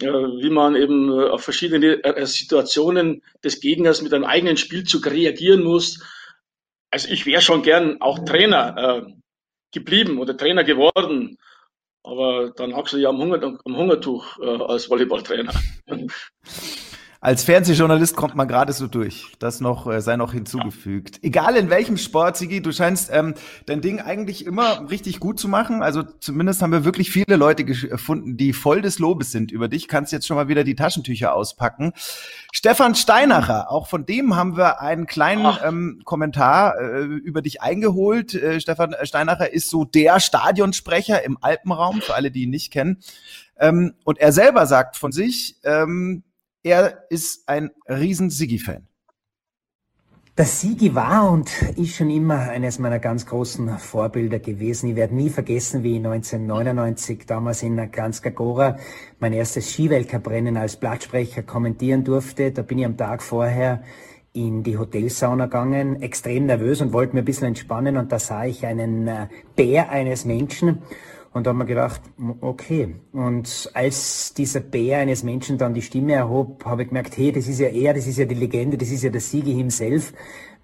äh, 0.00 0.06
wie 0.06 0.50
man 0.50 0.74
eben 0.76 1.10
äh, 1.10 1.28
auf 1.28 1.42
verschiedene 1.42 2.02
äh, 2.02 2.26
Situationen 2.26 3.22
des 3.44 3.60
Gegners 3.60 4.02
mit 4.02 4.14
einem 4.14 4.24
eigenen 4.24 4.56
Spielzug 4.56 5.06
reagieren 5.06 5.62
muss. 5.62 6.02
Also 6.90 7.08
ich 7.08 7.26
wäre 7.26 7.42
schon 7.42 7.62
gern 7.62 8.00
auch 8.00 8.24
Trainer 8.24 9.04
äh, 9.06 9.12
geblieben 9.72 10.18
oder 10.18 10.36
Trainer 10.36 10.64
geworden. 10.64 11.38
Aber 12.02 12.50
dann 12.56 12.74
hockst 12.74 12.94
du 12.94 12.96
ja 12.96 13.10
am, 13.10 13.18
Hunger, 13.18 13.42
am 13.42 13.76
Hungertuch 13.76 14.38
äh, 14.40 14.62
als 14.62 14.88
Volleyballtrainer. 14.88 15.52
Als 17.22 17.44
Fernsehjournalist 17.44 18.16
kommt 18.16 18.34
man 18.34 18.48
gerade 18.48 18.72
so 18.72 18.86
durch. 18.86 19.26
Das 19.38 19.60
noch 19.60 19.86
äh, 19.86 20.00
sei 20.00 20.16
noch 20.16 20.32
hinzugefügt. 20.32 21.18
Egal 21.22 21.54
in 21.56 21.68
welchem 21.68 21.98
Sport, 21.98 22.38
Sigi, 22.38 22.62
du 22.62 22.72
scheinst 22.72 23.10
ähm, 23.12 23.34
dein 23.66 23.82
Ding 23.82 24.00
eigentlich 24.00 24.46
immer 24.46 24.88
richtig 24.88 25.20
gut 25.20 25.38
zu 25.38 25.46
machen. 25.46 25.82
Also 25.82 26.02
zumindest 26.02 26.62
haben 26.62 26.72
wir 26.72 26.86
wirklich 26.86 27.10
viele 27.10 27.36
Leute 27.36 27.66
gefunden, 27.66 28.38
die 28.38 28.54
voll 28.54 28.80
des 28.80 28.98
Lobes 28.98 29.32
sind 29.32 29.52
über 29.52 29.68
dich. 29.68 29.86
Kannst 29.86 30.12
jetzt 30.12 30.26
schon 30.26 30.38
mal 30.38 30.48
wieder 30.48 30.64
die 30.64 30.74
Taschentücher 30.74 31.34
auspacken. 31.34 31.92
Stefan 32.52 32.94
Steinacher, 32.94 33.70
auch 33.70 33.86
von 33.86 34.06
dem 34.06 34.34
haben 34.34 34.56
wir 34.56 34.80
einen 34.80 35.04
kleinen 35.04 35.58
ähm, 35.62 36.00
Kommentar 36.06 36.80
äh, 36.80 37.02
über 37.02 37.42
dich 37.42 37.60
eingeholt. 37.60 38.32
Äh, 38.32 38.62
Stefan 38.62 38.96
Steinacher 39.02 39.52
ist 39.52 39.68
so 39.68 39.84
der 39.84 40.20
Stadionsprecher 40.20 41.22
im 41.22 41.36
Alpenraum, 41.42 42.00
für 42.00 42.14
alle, 42.14 42.30
die 42.30 42.44
ihn 42.44 42.50
nicht 42.50 42.72
kennen. 42.72 43.02
Ähm, 43.58 43.92
und 44.04 44.18
er 44.18 44.32
selber 44.32 44.64
sagt 44.64 44.96
von 44.96 45.12
sich, 45.12 45.56
ähm, 45.64 46.22
er 46.62 47.04
ist 47.10 47.48
ein 47.48 47.70
riesen 47.88 48.30
Sigi-Fan. 48.30 48.86
Der 50.38 50.46
Sigi 50.46 50.94
war 50.94 51.30
und 51.30 51.50
ist 51.76 51.96
schon 51.96 52.08
immer 52.08 52.38
eines 52.38 52.78
meiner 52.78 52.98
ganz 52.98 53.26
großen 53.26 53.78
Vorbilder 53.78 54.38
gewesen. 54.38 54.88
Ich 54.88 54.96
werde 54.96 55.14
nie 55.14 55.28
vergessen, 55.28 55.82
wie 55.82 55.98
ich 55.98 55.98
1999 55.98 57.26
damals 57.26 57.62
in 57.62 57.90
Kranjska 57.90 58.78
mein 59.18 59.32
erstes 59.34 59.70
Skiweltcuprennen 59.70 60.56
als 60.56 60.76
Blattsprecher 60.76 61.42
kommentieren 61.42 62.04
durfte. 62.04 62.52
Da 62.52 62.62
bin 62.62 62.78
ich 62.78 62.86
am 62.86 62.96
Tag 62.96 63.22
vorher 63.22 63.82
in 64.32 64.62
die 64.62 64.78
Hotelsauna 64.78 65.46
gegangen, 65.46 66.00
extrem 66.00 66.46
nervös 66.46 66.80
und 66.80 66.92
wollte 66.92 67.14
mir 67.14 67.22
ein 67.22 67.26
bisschen 67.26 67.48
entspannen 67.48 67.96
und 67.96 68.12
da 68.12 68.18
sah 68.18 68.46
ich 68.46 68.64
einen 68.64 69.08
äh, 69.08 69.26
Bär 69.56 69.90
eines 69.90 70.24
Menschen 70.24 70.82
und 71.32 71.46
da 71.46 71.50
haben 71.50 71.58
wir 71.58 71.64
gedacht, 71.64 72.00
okay. 72.40 72.96
Und 73.12 73.70
als 73.72 74.34
dieser 74.34 74.60
Bär 74.60 74.98
eines 74.98 75.22
Menschen 75.22 75.58
dann 75.58 75.74
die 75.74 75.82
Stimme 75.82 76.14
erhob, 76.14 76.64
habe 76.64 76.82
ich 76.82 76.88
gemerkt, 76.88 77.16
hey, 77.16 77.30
das 77.30 77.46
ist 77.46 77.60
ja 77.60 77.68
er, 77.68 77.94
das 77.94 78.08
ist 78.08 78.18
ja 78.18 78.24
die 78.24 78.34
Legende, 78.34 78.76
das 78.76 78.90
ist 78.90 79.04
ja 79.04 79.10
der 79.10 79.20
Siege 79.20 79.50
himself. 79.50 80.12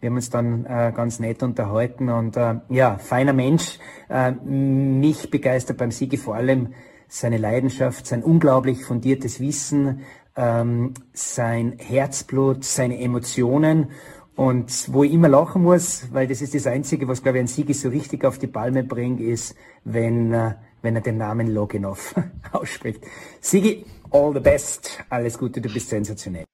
Wir 0.00 0.11
haben 0.11 0.16
uns 0.16 0.29
dann 0.29 0.66
äh, 0.66 0.92
ganz 0.94 1.20
nett 1.20 1.42
unterhalten 1.42 2.09
und 2.09 2.37
äh, 2.37 2.57
ja, 2.68 2.98
feiner 2.98 3.33
Mensch. 3.33 3.79
Äh, 4.11 4.33
mich 4.33 5.31
begeistert 5.31 5.79
beim 5.79 5.92
Siege 5.92 6.18
vor 6.18 6.35
allem 6.35 6.74
seine 7.09 7.38
Leidenschaft, 7.38 8.07
sein 8.07 8.24
unglaublich 8.24 8.85
fundiertes 8.85 9.38
Wissen, 9.40 10.00
ähm, 10.37 10.94
sein 11.12 11.74
Herzblut, 11.79 12.64
seine 12.64 13.00
Emotionen 13.00 13.90
und 14.37 14.92
wo 14.92 15.03
ich 15.03 15.12
immer 15.12 15.31
lachen 15.31 15.62
muss, 15.62 16.12
weil 16.12 16.27
das 16.27 16.42
ist 16.42 16.55
das 16.55 16.66
Einzige, 16.66 17.09
was, 17.09 17.22
glaube 17.22 17.38
ich, 17.38 17.44
ein 17.44 17.46
Siege 17.46 17.72
so 17.72 17.88
richtig 17.88 18.25
auf 18.25 18.38
die 18.38 18.46
Palme 18.46 18.85
bringt, 18.85 19.18
ist, 19.20 19.57
wenn, 19.85 20.33
äh, 20.33 20.55
wenn 20.83 20.94
er 20.94 21.01
den 21.01 21.16
Namen 21.16 21.53
Loginov 21.53 22.14
ausspricht. 22.53 23.01
Sigi, 23.40 23.87
all 24.11 24.35
the 24.35 24.40
best. 24.40 25.03
Alles 25.09 25.38
Gute, 25.38 25.62
du 25.62 25.72
bist 25.72 25.88
sensationell. 25.88 26.44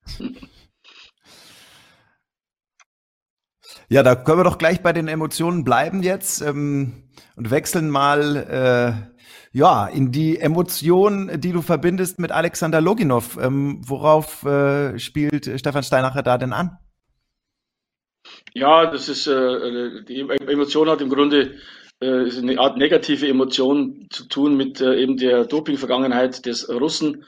Ja, 3.89 4.05
da 4.05 4.15
können 4.15 4.39
wir 4.39 4.45
doch 4.45 4.59
gleich 4.59 4.81
bei 4.81 4.93
den 4.93 5.09
Emotionen 5.09 5.65
bleiben 5.65 6.05
jetzt 6.05 6.41
ähm, 6.41 7.11
und 7.35 7.51
wechseln 7.51 7.91
mal 7.91 8.37
äh, 8.37 9.59
ja 9.59 9.87
in 9.89 10.13
die 10.13 10.39
Emotionen, 10.39 11.41
die 11.41 11.51
du 11.51 11.63
verbindest 11.63 12.21
mit 12.21 12.31
Alexander 12.31 12.81
Loginov. 12.81 13.39
Ähm, 13.43 13.81
worauf 13.85 14.45
äh, 14.45 14.99
spielt 15.01 15.51
Stefan 15.59 15.83
Steinacher 15.83 16.23
da 16.23 16.39
denn 16.39 16.53
an? 16.53 16.79
Ja, 18.55 18.87
das 18.91 19.09
ist, 19.09 19.27
äh, 19.27 20.03
die 20.05 20.21
Emotion 20.21 20.91
hat 20.91 21.01
im 21.01 21.09
Grunde 21.09 21.57
äh, 22.01 22.31
eine 22.37 22.59
Art 22.59 22.77
negative 22.77 23.29
Emotion 23.29 24.07
zu 24.11 24.29
tun 24.29 24.57
mit 24.57 24.81
äh, 24.81 25.01
eben 25.01 25.17
der 25.17 25.45
Doping-Vergangenheit 25.45 26.45
des 26.47 26.69
Russen. 26.69 27.25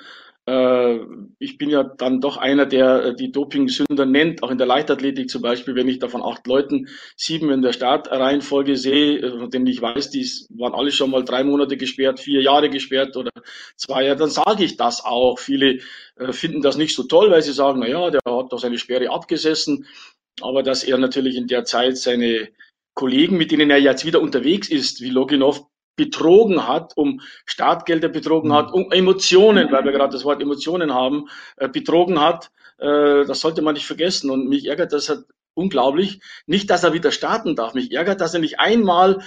Äh, 0.46 0.98
ich 1.38 1.56
bin 1.56 1.70
ja 1.70 1.84
dann 1.84 2.20
doch 2.20 2.36
einer, 2.36 2.66
der 2.66 3.04
äh, 3.04 3.14
die 3.16 3.32
Doping-Sünder 3.32 4.04
nennt, 4.04 4.42
auch 4.42 4.50
in 4.50 4.58
der 4.58 4.66
Leichtathletik 4.66 5.30
zum 5.30 5.40
Beispiel, 5.40 5.74
wenn 5.74 5.88
ich 5.88 6.00
da 6.00 6.08
von 6.08 6.22
acht 6.22 6.46
Leuten 6.46 6.88
sieben 7.16 7.50
in 7.50 7.62
der 7.62 7.72
Startreihenfolge 7.72 8.76
sehe, 8.76 9.20
äh, 9.20 9.30
von 9.38 9.50
denen 9.50 9.66
ich 9.66 9.80
weiß, 9.80 10.10
die 10.10 10.28
waren 10.50 10.74
alle 10.74 10.90
schon 10.92 11.10
mal 11.10 11.24
drei 11.24 11.44
Monate 11.44 11.78
gesperrt, 11.78 12.20
vier 12.20 12.42
Jahre 12.42 12.68
gesperrt 12.68 13.16
oder 13.16 13.30
zwei 13.76 14.04
Jahre, 14.04 14.18
dann 14.18 14.28
sage 14.30 14.64
ich 14.64 14.76
das 14.76 15.02
auch. 15.02 15.38
Viele 15.38 15.78
äh, 16.16 16.32
finden 16.32 16.60
das 16.60 16.76
nicht 16.76 16.94
so 16.94 17.04
toll, 17.04 17.30
weil 17.30 17.42
sie 17.42 17.52
sagen, 17.52 17.80
na 17.80 17.88
ja, 17.88 18.10
der 18.10 18.20
hat 18.26 18.52
doch 18.52 18.58
seine 18.58 18.76
Sperre 18.76 19.10
abgesessen 19.10 19.86
aber 20.40 20.62
dass 20.62 20.84
er 20.84 20.98
natürlich 20.98 21.36
in 21.36 21.46
der 21.46 21.64
Zeit 21.64 21.96
seine 21.98 22.48
Kollegen, 22.94 23.36
mit 23.36 23.50
denen 23.50 23.70
er 23.70 23.78
jetzt 23.78 24.04
wieder 24.04 24.20
unterwegs 24.20 24.68
ist, 24.68 25.00
wie 25.00 25.10
Loginov, 25.10 25.66
betrogen 25.96 26.66
hat, 26.66 26.96
um 26.96 27.20
Startgelder 27.44 28.08
betrogen 28.08 28.52
hat, 28.52 28.72
um 28.72 28.90
Emotionen, 28.90 29.70
weil 29.70 29.84
wir 29.84 29.92
gerade 29.92 30.12
das 30.12 30.24
Wort 30.24 30.42
Emotionen 30.42 30.92
haben, 30.92 31.28
äh, 31.56 31.68
betrogen 31.68 32.20
hat. 32.20 32.50
Äh, 32.78 33.24
das 33.26 33.40
sollte 33.40 33.62
man 33.62 33.74
nicht 33.74 33.86
vergessen. 33.86 34.30
Und 34.30 34.48
mich 34.48 34.66
ärgert 34.66 34.92
das 34.92 35.08
halt 35.08 35.24
unglaublich. 35.54 36.20
Nicht, 36.46 36.70
dass 36.70 36.82
er 36.82 36.94
wieder 36.94 37.12
starten 37.12 37.54
darf. 37.54 37.74
Mich 37.74 37.92
ärgert, 37.92 38.20
dass 38.20 38.34
er 38.34 38.40
nicht 38.40 38.58
einmal 38.58 39.22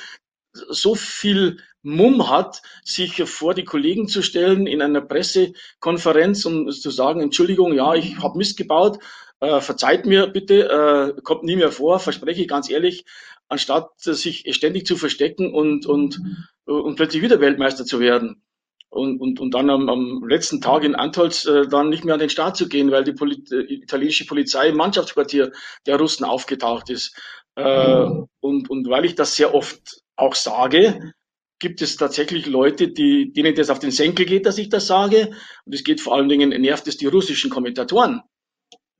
so 0.51 0.95
viel 0.95 1.57
Mumm 1.83 2.29
hat, 2.29 2.61
sich 2.83 3.23
vor 3.29 3.53
die 3.53 3.63
Kollegen 3.63 4.07
zu 4.07 4.21
stellen 4.21 4.67
in 4.67 4.81
einer 4.81 5.01
Pressekonferenz 5.01 6.45
und 6.45 6.71
zu 6.71 6.89
sagen, 6.89 7.21
Entschuldigung, 7.21 7.73
ja, 7.73 7.93
ich 7.93 8.17
habe 8.17 8.37
Mist 8.37 8.57
gebaut, 8.57 8.99
äh, 9.39 9.61
verzeiht 9.61 10.05
mir 10.05 10.27
bitte, 10.27 11.15
äh, 11.17 11.21
kommt 11.21 11.43
nie 11.43 11.55
mehr 11.55 11.71
vor, 11.71 11.99
verspreche 11.99 12.41
ich 12.41 12.47
ganz 12.47 12.69
ehrlich, 12.69 13.05
anstatt 13.49 13.99
sich 13.99 14.45
ständig 14.55 14.85
zu 14.85 14.95
verstecken 14.95 15.53
und, 15.53 15.85
und, 15.85 16.19
und 16.65 16.95
plötzlich 16.95 17.21
wieder 17.21 17.39
Weltmeister 17.39 17.85
zu 17.85 17.99
werden. 17.99 18.41
Und, 18.89 19.19
und, 19.19 19.39
und 19.39 19.53
dann 19.53 19.69
am, 19.69 19.89
am 19.89 20.25
letzten 20.27 20.61
Tag 20.61 20.83
in 20.83 20.95
Antolz 20.95 21.45
äh, 21.45 21.67
dann 21.67 21.89
nicht 21.89 22.05
mehr 22.05 22.13
an 22.13 22.21
den 22.21 22.29
Start 22.29 22.55
zu 22.55 22.69
gehen, 22.69 22.89
weil 22.89 23.03
die 23.03 23.11
Poli 23.11 23.43
äh, 23.51 23.73
italienische 23.73 24.25
Polizei 24.25 24.69
im 24.69 24.77
Mannschaftsquartier 24.77 25.51
der 25.85 25.97
Russen 25.97 26.25
aufgetaucht 26.25 26.89
ist. 26.89 27.13
Äh, 27.55 28.05
und, 28.39 28.69
und 28.69 28.89
weil 28.89 29.05
ich 29.05 29.15
das 29.15 29.35
sehr 29.35 29.53
oft 29.53 30.01
auch 30.15 30.35
sage, 30.35 31.13
gibt 31.59 31.81
es 31.81 31.97
tatsächlich 31.97 32.45
Leute, 32.45 32.87
die, 32.87 33.33
denen 33.33 33.55
das 33.55 33.69
auf 33.69 33.79
den 33.79 33.91
Senkel 33.91 34.25
geht, 34.25 34.45
dass 34.45 34.57
ich 34.57 34.69
das 34.69 34.87
sage. 34.87 35.31
Und 35.65 35.75
es 35.75 35.83
geht 35.83 35.99
vor 35.99 36.15
allen 36.15 36.29
Dingen, 36.29 36.49
nervt 36.49 36.87
es 36.87 36.97
die 36.97 37.07
russischen 37.07 37.49
Kommentatoren, 37.49 38.21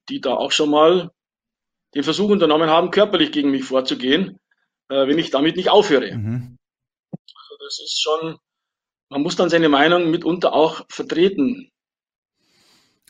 die 0.10 0.22
da 0.22 0.34
auch 0.34 0.52
schon 0.52 0.70
mal 0.70 1.12
den 1.96 2.04
Versuch 2.04 2.30
unternommen 2.30 2.70
haben, 2.70 2.92
körperlich 2.92 3.32
gegen 3.32 3.52
mich 3.52 3.64
vorzugehen, 3.64 4.40
äh, 4.90 5.08
wenn 5.08 5.20
ich 5.20 5.32
damit 5.32 5.56
nicht 5.56 5.70
aufhöre. 5.70 6.16
Mhm. 6.16 6.58
Also 7.12 7.56
das 7.60 7.80
ist 7.80 8.02
schon, 8.02 8.38
man 9.10 9.22
muss 9.22 9.36
dann 9.36 9.50
seine 9.50 9.70
Meinung 9.70 10.12
mitunter 10.12 10.54
auch 10.54 10.86
vertreten. 10.90 11.72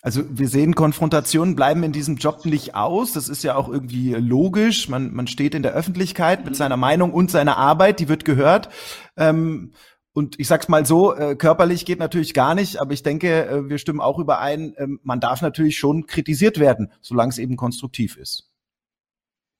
Also 0.04 0.24
wir 0.30 0.48
sehen, 0.48 0.76
Konfrontationen 0.76 1.56
bleiben 1.56 1.84
in 1.84 1.92
diesem 1.92 2.18
Job 2.18 2.46
nicht 2.46 2.76
aus. 2.76 3.14
Das 3.14 3.30
ist 3.30 3.44
ja 3.44 3.56
auch 3.56 3.68
irgendwie 3.68 4.14
logisch. 4.14 4.88
Man, 4.88 5.14
man 5.14 5.28
steht 5.28 5.56
in 5.56 5.64
der 5.64 5.74
Öffentlichkeit 5.74 6.46
mit 6.46 6.52
mhm. 6.54 6.58
seiner 6.58 6.78
Meinung 6.78 7.12
und 7.14 7.32
seiner 7.32 7.58
Arbeit, 7.58 8.00
die 8.00 8.08
wird 8.08 8.24
gehört. 8.24 8.70
Ähm, 9.18 9.74
Und 10.18 10.40
ich 10.40 10.48
sag's 10.48 10.68
mal 10.68 10.84
so, 10.84 11.14
äh, 11.14 11.36
körperlich 11.36 11.86
geht 11.86 12.00
natürlich 12.00 12.34
gar 12.34 12.56
nicht, 12.56 12.82
aber 12.82 12.92
ich 12.92 13.04
denke, 13.04 13.46
äh, 13.46 13.70
wir 13.70 13.78
stimmen 13.78 14.02
auch 14.02 14.18
überein, 14.18 14.74
äh, 14.74 14.88
man 15.04 15.20
darf 15.20 15.44
natürlich 15.44 15.78
schon 15.78 16.08
kritisiert 16.08 16.58
werden, 16.58 16.92
solange 17.02 17.30
es 17.30 17.38
eben 17.38 17.56
konstruktiv 17.56 18.18
ist. 18.18 18.50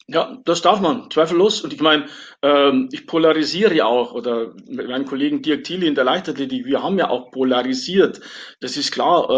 Ja, 0.08 0.42
das 0.46 0.64
darf 0.64 0.82
man, 0.82 1.12
zweifellos. 1.12 1.62
Und 1.62 1.74
ich 1.74 1.82
meine, 1.82 2.08
ähm, 2.42 2.90
ich 2.92 3.06
polarisiere 3.06 3.76
ja 3.76 3.86
auch, 3.86 4.14
oder 4.14 4.56
mit 4.66 4.88
meinem 4.88 5.06
Kollegen 5.06 5.44
Dirk 5.44 5.64
Thiele 5.64 5.86
in 5.86 5.94
der 5.94 6.06
Leichtathletik, 6.06 6.66
wir 6.66 6.82
haben 6.82 6.98
ja 6.98 7.12
auch 7.12 7.30
polarisiert. 7.30 8.22
Das 8.60 8.78
ist 8.78 8.92
klar, 8.92 9.30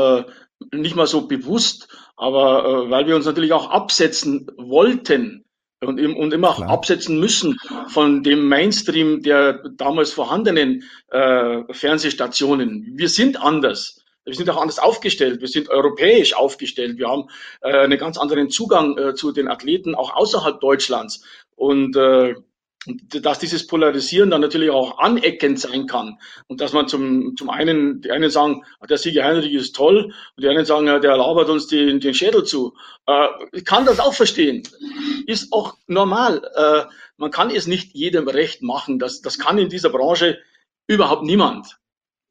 äh, 0.71 0.77
nicht 0.77 0.95
mal 0.95 1.05
so 1.05 1.27
bewusst, 1.27 1.89
aber 2.15 2.63
äh, 2.63 2.89
weil 2.91 3.08
wir 3.08 3.17
uns 3.17 3.25
natürlich 3.25 3.51
auch 3.51 3.71
absetzen 3.71 4.47
wollten 4.55 5.43
und, 5.82 6.00
und 6.00 6.34
immer 6.34 6.50
auch 6.50 6.62
absetzen 6.62 7.20
müssen 7.20 7.58
von 7.88 8.24
dem 8.24 8.48
Mainstream 8.48 9.22
der 9.22 9.63
damals 9.78 10.12
vorhandenen 10.12 10.84
äh, 11.10 11.63
Fernsehstationen. 11.72 12.94
Wir 12.96 13.10
sind 13.10 13.42
anders. 13.42 14.04
Wir 14.26 14.36
sind 14.36 14.50
auch 14.50 14.62
anders 14.62 14.80
aufgestellt. 14.80 15.42
Wir 15.42 15.48
sind 15.48 15.70
europäisch 15.70 16.36
aufgestellt. 16.36 16.98
Wir 16.98 17.08
haben 17.08 17.30
äh, 17.62 17.80
einen 17.80 17.98
ganz 17.98 18.18
anderen 18.18 18.50
Zugang 18.50 18.98
äh, 18.98 19.15
zu 19.15 19.32
den 19.32 19.48
Athleten 19.48 19.96
auch 19.96 20.15
außerhalb 20.15 20.60
Deutschlands. 20.60 21.24
Und 21.56 21.96
äh, 21.96 22.36
dass 22.97 23.39
dieses 23.39 23.67
Polarisieren 23.67 24.30
dann 24.30 24.41
natürlich 24.41 24.69
auch 24.69 24.97
aneckend 24.99 25.60
sein 25.60 25.86
kann 25.86 26.19
und 26.47 26.62
dass 26.62 26.73
man 26.73 26.88
zum, 26.88 27.36
zum 27.38 27.49
einen, 27.49 28.02
die 28.02 28.12
einen 28.12 28.30
sagen, 28.30 28.63
der 28.89 28.97
Sieger 28.97 29.23
Heinrich 29.25 29.54
ist 29.54 29.75
toll 29.75 30.06
und 30.36 30.43
die 30.43 30.47
anderen 30.47 30.65
sagen, 30.65 30.86
der 30.86 31.17
labert 31.17 31.49
uns 31.49 31.67
den, 31.67 31.99
den 31.99 32.13
Schädel 32.13 32.43
zu. 32.43 32.75
Äh, 33.06 33.28
ich 33.52 33.65
kann 33.65 33.86
das 33.86 33.99
auch 33.99 34.13
verstehen. 34.13 34.63
Ist 35.28 35.52
auch 35.52 35.78
normal. 35.88 36.41
Äh, 36.56 36.91
man 37.17 37.32
kann 37.32 37.49
es 37.49 37.67
nicht 37.67 37.93
jedem 37.93 38.28
recht 38.28 38.62
machen. 38.62 38.99
Das, 38.99 39.21
das 39.21 39.38
kann 39.38 39.58
in 39.58 39.69
dieser 39.69 39.89
Branche 39.89 40.39
überhaupt 40.88 41.23
niemand. 41.23 41.78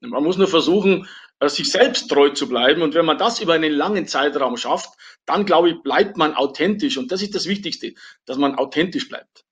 Man 0.00 0.22
muss 0.22 0.38
nur 0.38 0.48
versuchen, 0.48 1.08
äh, 1.40 1.48
sich 1.48 1.70
selbst 1.70 2.08
treu 2.08 2.30
zu 2.30 2.48
bleiben. 2.48 2.82
Und 2.82 2.94
wenn 2.94 3.06
man 3.06 3.18
das 3.18 3.40
über 3.40 3.54
einen 3.54 3.72
langen 3.72 4.06
Zeitraum 4.06 4.56
schafft, 4.56 4.90
dann 5.26 5.44
glaube 5.44 5.70
ich, 5.70 5.82
bleibt 5.82 6.16
man 6.16 6.34
authentisch. 6.34 6.96
Und 6.98 7.12
das 7.12 7.22
ist 7.22 7.34
das 7.34 7.46
Wichtigste, 7.46 7.94
dass 8.24 8.38
man 8.38 8.54
authentisch 8.56 9.08
bleibt. 9.08 9.44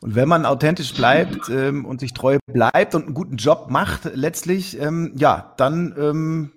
Und 0.00 0.14
wenn 0.14 0.28
man 0.28 0.46
authentisch 0.46 0.94
bleibt 0.94 1.48
ähm, 1.48 1.84
und 1.84 2.00
sich 2.00 2.14
treu 2.14 2.38
bleibt 2.46 2.94
und 2.94 3.06
einen 3.06 3.14
guten 3.14 3.36
Job 3.36 3.66
macht, 3.70 4.04
letztlich, 4.14 4.80
ähm, 4.80 5.12
ja, 5.16 5.54
dann 5.56 5.94
ähm, 5.98 6.52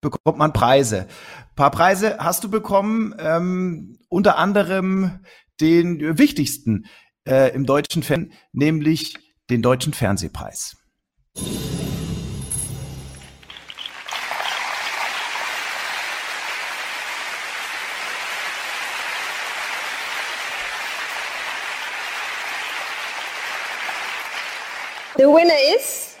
bekommt 0.00 0.38
man 0.38 0.52
Preise. 0.52 1.00
Ein 1.00 1.54
paar 1.56 1.70
Preise 1.70 2.18
hast 2.18 2.44
du 2.44 2.50
bekommen, 2.50 3.14
ähm, 3.18 3.98
unter 4.08 4.38
anderem 4.38 5.20
den 5.60 6.18
wichtigsten 6.18 6.86
äh, 7.26 7.54
im 7.54 7.66
deutschen 7.66 8.02
Fernsehen, 8.02 8.32
nämlich 8.52 9.16
den 9.50 9.62
Deutschen 9.62 9.92
Fernsehpreis. 9.92 10.76
The 25.16 25.30
winner 25.30 25.54
is 25.76 26.16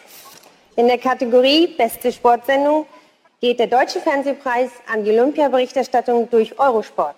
in 0.76 0.86
der 0.86 0.98
Kategorie 0.98 1.66
Beste 1.66 2.12
Sportsendung 2.12 2.86
geht 3.40 3.58
der 3.58 3.66
Deutsche 3.66 4.00
Fernsehpreis 4.00 4.70
an 4.86 5.02
die 5.02 5.10
Olympia-Berichterstattung 5.10 6.30
durch 6.30 6.56
Eurosport. 6.60 7.16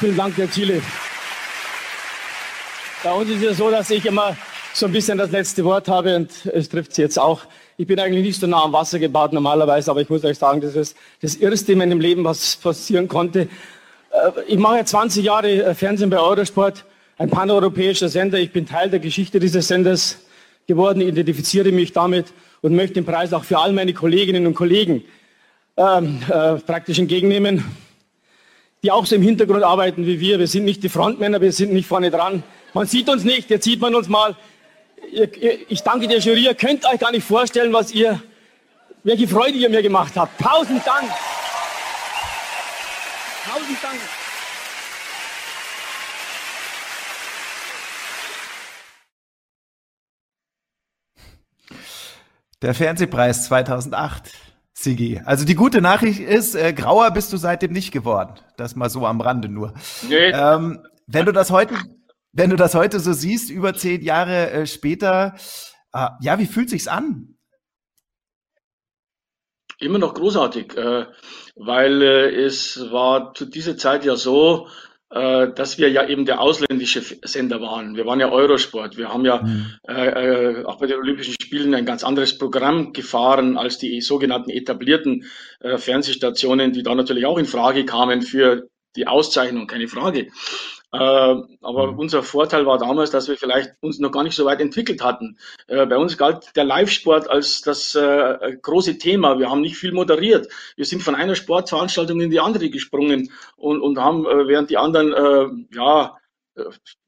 Vielen 0.00 0.16
Dank, 0.16 0.36
Herr 0.36 0.50
Thiele. 0.50 0.82
Bei 3.04 3.12
uns 3.12 3.28
ist 3.30 3.42
es 3.42 3.56
so, 3.56 3.68
dass 3.68 3.90
ich 3.90 4.06
immer 4.06 4.36
so 4.74 4.86
ein 4.86 4.92
bisschen 4.92 5.18
das 5.18 5.32
letzte 5.32 5.64
Wort 5.64 5.88
habe 5.88 6.14
und 6.14 6.30
es 6.46 6.68
trifft 6.68 6.94
Sie 6.94 7.02
jetzt 7.02 7.18
auch. 7.18 7.40
Ich 7.76 7.88
bin 7.88 7.98
eigentlich 7.98 8.24
nicht 8.24 8.40
so 8.40 8.46
nah 8.46 8.62
am 8.62 8.72
Wasser 8.72 9.00
gebaut 9.00 9.32
normalerweise, 9.32 9.90
aber 9.90 10.02
ich 10.02 10.08
muss 10.08 10.22
euch 10.22 10.38
sagen, 10.38 10.60
das 10.60 10.76
ist 10.76 10.96
das 11.20 11.34
Erste 11.34 11.72
in 11.72 11.78
meinem 11.78 11.98
Leben, 11.98 12.22
was 12.22 12.54
passieren 12.54 13.08
konnte. 13.08 13.48
Äh, 14.12 14.30
ich 14.46 14.56
mache 14.56 14.84
20 14.84 15.24
Jahre 15.24 15.50
äh, 15.50 15.74
Fernsehen 15.74 16.10
bei 16.10 16.20
Eurosport, 16.20 16.84
ein 17.18 17.28
paneuropäischer 17.28 18.08
Sender. 18.08 18.38
Ich 18.38 18.52
bin 18.52 18.66
Teil 18.66 18.88
der 18.88 19.00
Geschichte 19.00 19.40
dieses 19.40 19.66
Senders 19.66 20.18
geworden, 20.68 21.00
identifiziere 21.00 21.72
mich 21.72 21.92
damit 21.92 22.26
und 22.60 22.76
möchte 22.76 22.94
den 22.94 23.04
Preis 23.04 23.32
auch 23.32 23.42
für 23.42 23.58
all 23.58 23.72
meine 23.72 23.94
Kolleginnen 23.94 24.46
und 24.46 24.54
Kollegen 24.54 25.02
ähm, 25.76 26.22
äh, 26.28 26.54
praktisch 26.54 27.00
entgegennehmen, 27.00 27.64
die 28.84 28.92
auch 28.92 29.06
so 29.06 29.16
im 29.16 29.22
Hintergrund 29.22 29.64
arbeiten 29.64 30.06
wie 30.06 30.20
wir. 30.20 30.38
Wir 30.38 30.46
sind 30.46 30.64
nicht 30.64 30.84
die 30.84 30.88
Frontmänner, 30.88 31.40
wir 31.40 31.50
sind 31.50 31.72
nicht 31.72 31.88
vorne 31.88 32.12
dran. 32.12 32.44
Man 32.74 32.86
sieht 32.86 33.08
uns 33.08 33.22
nicht, 33.22 33.50
jetzt 33.50 33.64
sieht 33.64 33.80
man 33.80 33.94
uns 33.94 34.08
mal. 34.08 34.34
Ich 35.68 35.82
danke 35.82 36.08
der 36.08 36.20
Jury, 36.20 36.44
ihr 36.44 36.54
könnt 36.54 36.86
euch 36.86 36.98
gar 36.98 37.10
nicht 37.10 37.26
vorstellen, 37.26 37.72
was 37.72 37.92
ihr, 37.92 38.22
welche 39.04 39.28
Freude 39.28 39.58
ihr 39.58 39.68
mir 39.68 39.82
gemacht 39.82 40.14
habt. 40.16 40.40
Tausend 40.40 40.86
Dank. 40.86 41.10
Tausend 43.44 43.82
Dank. 43.82 44.00
Der 52.62 52.74
Fernsehpreis 52.74 53.46
2008, 53.46 54.30
Sigi. 54.72 55.20
Also 55.24 55.44
die 55.44 55.56
gute 55.56 55.82
Nachricht 55.82 56.20
ist, 56.20 56.54
äh, 56.54 56.72
grauer 56.72 57.10
bist 57.10 57.32
du 57.32 57.36
seitdem 57.36 57.72
nicht 57.72 57.90
geworden. 57.90 58.34
Das 58.56 58.76
mal 58.76 58.88
so 58.88 59.04
am 59.04 59.20
Rande 59.20 59.48
nur. 59.48 59.74
Nee. 60.08 60.30
Ähm, 60.30 60.80
wenn 61.08 61.26
du 61.26 61.32
das 61.32 61.50
heute, 61.50 61.74
wenn 62.32 62.50
du 62.50 62.56
das 62.56 62.74
heute 62.74 62.98
so 63.00 63.12
siehst, 63.12 63.50
über 63.50 63.74
zehn 63.74 64.02
Jahre 64.02 64.50
äh, 64.50 64.66
später, 64.66 65.34
äh, 65.92 66.08
ja, 66.20 66.38
wie 66.38 66.46
fühlt 66.46 66.70
sich's 66.70 66.88
an? 66.88 67.36
Immer 69.78 69.98
noch 69.98 70.14
großartig, 70.14 70.76
äh, 70.76 71.06
weil 71.56 72.02
äh, 72.02 72.44
es 72.44 72.90
war 72.90 73.34
zu 73.34 73.46
dieser 73.46 73.76
Zeit 73.76 74.04
ja 74.04 74.16
so, 74.16 74.68
äh, 75.10 75.52
dass 75.52 75.76
wir 75.76 75.90
ja 75.90 76.08
eben 76.08 76.24
der 76.24 76.40
ausländische 76.40 77.02
Sender 77.22 77.60
waren. 77.60 77.96
Wir 77.96 78.06
waren 78.06 78.20
ja 78.20 78.30
Eurosport. 78.30 78.96
Wir 78.96 79.10
haben 79.10 79.24
ja 79.26 79.42
mhm. 79.42 79.74
äh, 79.86 80.64
auch 80.64 80.78
bei 80.78 80.86
den 80.86 80.98
Olympischen 80.98 81.34
Spielen 81.34 81.74
ein 81.74 81.84
ganz 81.84 82.02
anderes 82.02 82.38
Programm 82.38 82.92
gefahren 82.94 83.58
als 83.58 83.76
die 83.76 84.00
sogenannten 84.00 84.50
etablierten 84.50 85.24
äh, 85.60 85.76
Fernsehstationen, 85.76 86.72
die 86.72 86.82
da 86.82 86.94
natürlich 86.94 87.26
auch 87.26 87.36
in 87.36 87.44
Frage 87.44 87.84
kamen 87.84 88.22
für 88.22 88.68
die 88.96 89.06
Auszeichnung, 89.06 89.66
keine 89.66 89.88
Frage. 89.88 90.28
Äh, 90.92 90.98
aber 90.98 91.92
mhm. 91.92 91.98
unser 91.98 92.22
Vorteil 92.22 92.66
war 92.66 92.76
damals, 92.76 93.10
dass 93.10 93.26
wir 93.26 93.38
vielleicht 93.38 93.72
uns 93.80 93.98
noch 93.98 94.12
gar 94.12 94.22
nicht 94.22 94.36
so 94.36 94.44
weit 94.44 94.60
entwickelt 94.60 95.02
hatten. 95.02 95.38
Äh, 95.66 95.86
bei 95.86 95.96
uns 95.96 96.18
galt 96.18 96.54
der 96.54 96.64
Live-Sport 96.64 97.30
als 97.30 97.62
das 97.62 97.94
äh, 97.94 98.58
große 98.60 98.98
Thema. 98.98 99.38
Wir 99.38 99.48
haben 99.48 99.62
nicht 99.62 99.76
viel 99.76 99.92
moderiert. 99.92 100.48
Wir 100.76 100.84
sind 100.84 101.02
von 101.02 101.14
einer 101.14 101.34
Sportveranstaltung 101.34 102.20
in 102.20 102.30
die 102.30 102.40
andere 102.40 102.68
gesprungen 102.68 103.32
und, 103.56 103.80
und 103.80 103.98
haben, 103.98 104.26
äh, 104.26 104.46
während 104.46 104.68
die 104.68 104.76
anderen 104.76 105.68
ja, 105.72 106.16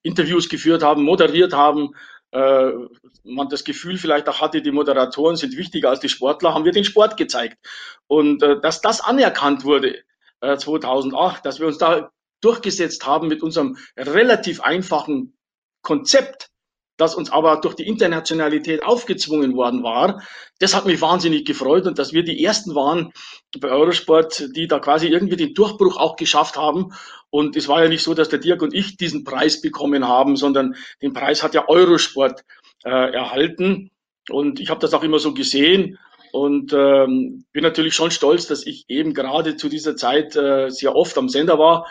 Interviews 0.03 0.49
geführt 0.49 0.83
haben, 0.83 1.03
moderiert 1.03 1.53
haben, 1.53 1.94
man 2.33 3.49
das 3.49 3.64
Gefühl 3.64 3.97
vielleicht 3.99 4.29
auch 4.29 4.40
hatte, 4.40 4.62
die 4.62 4.73
Moderatoren 4.73 5.37
sind 5.37 5.57
wichtiger 5.57 5.90
als 5.90 6.01
die 6.01 6.09
Sportler, 6.09 6.55
haben 6.55 6.64
wir 6.64 6.73
den 6.73 6.85
Sport 6.85 7.16
gezeigt. 7.16 7.59
Und 8.07 8.40
dass 8.40 8.81
das 8.81 9.01
anerkannt 9.01 9.64
wurde, 9.64 10.03
2008, 10.40 11.44
dass 11.47 11.61
wir 11.61 11.66
uns 11.66 11.79
da 11.79 12.11
durchgesetzt 12.44 13.07
haben 13.07 13.28
mit 13.28 13.42
unserem 13.42 13.76
relativ 13.96 14.61
einfachen 14.61 15.35
Konzept, 15.83 16.50
das 16.96 17.14
uns 17.14 17.30
aber 17.30 17.57
durch 17.61 17.74
die 17.74 17.87
Internationalität 17.87 18.85
aufgezwungen 18.85 19.57
worden 19.57 19.83
war. 19.83 20.22
Das 20.61 20.74
hat 20.74 20.87
mich 20.87 21.00
wahnsinnig 21.00 21.44
gefreut 21.44 21.87
und 21.87 21.98
dass 21.98 22.12
wir 22.12 22.22
die 22.22 22.44
ersten 22.44 22.74
waren 22.74 23.12
bei 23.59 23.68
Eurosport, 23.68 24.50
die 24.54 24.68
da 24.68 24.78
quasi 24.78 25.09
irgendwie 25.09 25.37
den 25.37 25.54
Durchbruch 25.54 25.96
auch 25.96 26.16
geschafft 26.16 26.57
haben. 26.57 26.92
Und 27.30 27.57
es 27.57 27.66
war 27.66 27.83
ja 27.83 27.88
nicht 27.88 28.04
so, 28.04 28.14
dass 28.14 28.28
der 28.28 28.38
Dirk 28.38 28.62
und 28.62 28.74
ich 28.74 28.96
diesen 28.96 29.24
Preis 29.24 29.61
bekommen 29.61 30.07
haben, 30.07 30.37
sondern 30.37 30.76
den 31.02 31.12
Preis 31.12 31.42
hat 31.42 31.54
ja 31.54 31.68
Eurosport 31.68 32.44
äh, 32.85 32.90
erhalten. 32.90 33.90
Und 34.30 34.61
ich 34.61 34.70
habe 34.70 34.80
das 34.80 34.94
auch 34.94 35.02
immer 35.02 35.18
so 35.18 35.35
gesehen 35.35 35.98
und 36.33 36.72
ähm, 36.72 37.44
bin 37.52 37.62
natürlich 37.62 37.94
schon 37.94 38.11
stolz, 38.11 38.46
dass 38.46 38.66
ich 38.66 38.85
eben 38.88 39.14
gerade 39.14 39.57
zu 39.57 39.68
dieser 39.68 39.96
Zeit 39.96 40.35
äh, 40.35 40.68
sehr 40.68 40.96
oft 40.96 41.16
am 41.18 41.28
Sender 41.28 41.59
war. 41.59 41.87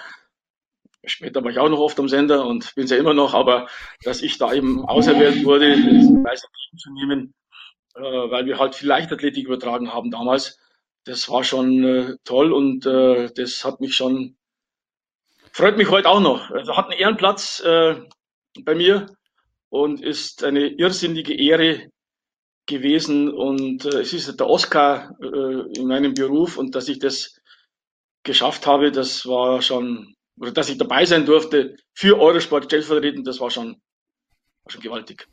Später 1.05 1.43
war 1.43 1.51
ich 1.51 1.59
auch 1.59 1.69
noch 1.69 1.79
oft 1.79 1.99
am 1.99 2.07
Sender 2.07 2.45
und 2.45 2.73
bin 2.75 2.85
es 2.85 2.91
ja 2.91 2.97
immer 2.97 3.13
noch, 3.13 3.33
aber 3.33 3.67
dass 4.03 4.21
ich 4.21 4.37
da 4.37 4.53
eben 4.53 4.85
auserwählt 4.85 5.43
wurde, 5.43 5.75
diesen 5.75 6.23
Preis 6.23 6.45
zu 6.77 6.93
nehmen, 6.93 7.33
äh, 7.95 8.01
weil 8.01 8.45
wir 8.45 8.57
halt 8.57 8.75
viel 8.75 8.87
Leichtathletik 8.87 9.45
übertragen 9.45 9.93
haben 9.93 10.11
damals, 10.11 10.59
das 11.05 11.29
war 11.29 11.43
schon 11.43 11.83
äh, 11.83 12.15
toll 12.23 12.53
und 12.53 12.85
äh, 12.85 13.29
das 13.35 13.65
hat 13.65 13.81
mich 13.81 13.95
schon 13.95 14.37
freut 15.53 15.77
mich 15.77 15.89
heute 15.89 16.09
auch 16.09 16.19
noch. 16.19 16.49
Also 16.51 16.75
hat 16.75 16.89
einen 16.89 16.99
Ehrenplatz 16.99 17.61
äh, 17.61 17.95
bei 18.63 18.75
mir 18.75 19.15
und 19.69 20.01
ist 20.01 20.43
eine 20.43 20.67
irrsinnige 20.67 21.33
Ehre 21.33 21.89
gewesen. 22.65 23.31
Und 23.31 23.85
äh, 23.85 24.01
es 24.01 24.13
ist 24.13 24.39
der 24.39 24.49
Oscar 24.49 25.15
äh, 25.21 25.79
in 25.79 25.87
meinem 25.87 26.13
Beruf 26.13 26.57
und 26.57 26.75
dass 26.75 26.89
ich 26.89 26.99
das 26.99 27.39
geschafft 28.23 28.65
habe, 28.67 28.91
das 28.91 29.25
war 29.25 29.61
schon, 29.61 30.15
oder 30.39 30.51
dass 30.51 30.69
ich 30.69 30.77
dabei 30.77 31.05
sein 31.05 31.25
durfte 31.25 31.77
für 31.93 32.19
Eurosport 32.19 32.65
stellvertretend, 32.65 33.27
das 33.27 33.39
war 33.39 33.51
schon, 33.51 33.81
war 34.63 34.71
schon 34.71 34.81
gewaltig. 34.81 35.27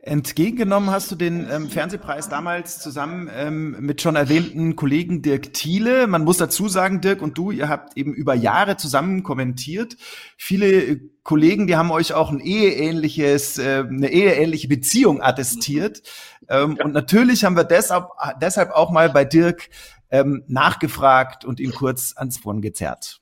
Entgegengenommen 0.00 0.90
hast 0.90 1.10
du 1.10 1.16
den 1.16 1.46
ähm, 1.50 1.68
Fernsehpreis 1.68 2.28
damals 2.28 2.78
zusammen 2.78 3.28
ähm, 3.34 3.76
mit 3.80 4.00
schon 4.00 4.16
erwähnten 4.16 4.76
Kollegen 4.76 5.22
Dirk 5.22 5.52
Thiele. 5.52 6.06
Man 6.06 6.24
muss 6.24 6.38
dazu 6.38 6.68
sagen, 6.68 7.00
Dirk 7.00 7.20
und 7.20 7.36
du, 7.36 7.50
ihr 7.50 7.68
habt 7.68 7.96
eben 7.96 8.14
über 8.14 8.34
Jahre 8.34 8.76
zusammen 8.76 9.22
kommentiert. 9.22 9.96
Viele 10.36 10.66
äh, 10.66 11.00
Kollegen, 11.24 11.66
die 11.66 11.76
haben 11.76 11.90
euch 11.90 12.14
auch 12.14 12.30
ein 12.30 12.40
eheähnliches, 12.40 13.58
äh, 13.58 13.84
eine 13.86 14.10
eheähnliche 14.10 14.68
Beziehung 14.68 15.20
attestiert. 15.20 16.02
Ähm, 16.48 16.76
ja. 16.78 16.84
Und 16.84 16.94
natürlich 16.94 17.44
haben 17.44 17.56
wir 17.56 17.64
deshalb, 17.64 18.06
deshalb 18.40 18.70
auch 18.70 18.90
mal 18.90 19.10
bei 19.10 19.24
Dirk 19.24 19.68
ähm, 20.10 20.44
nachgefragt 20.46 21.44
und 21.44 21.60
ihn 21.60 21.72
kurz 21.72 22.14
ans 22.16 22.44
Wort 22.44 22.62
gezerrt. 22.62 23.20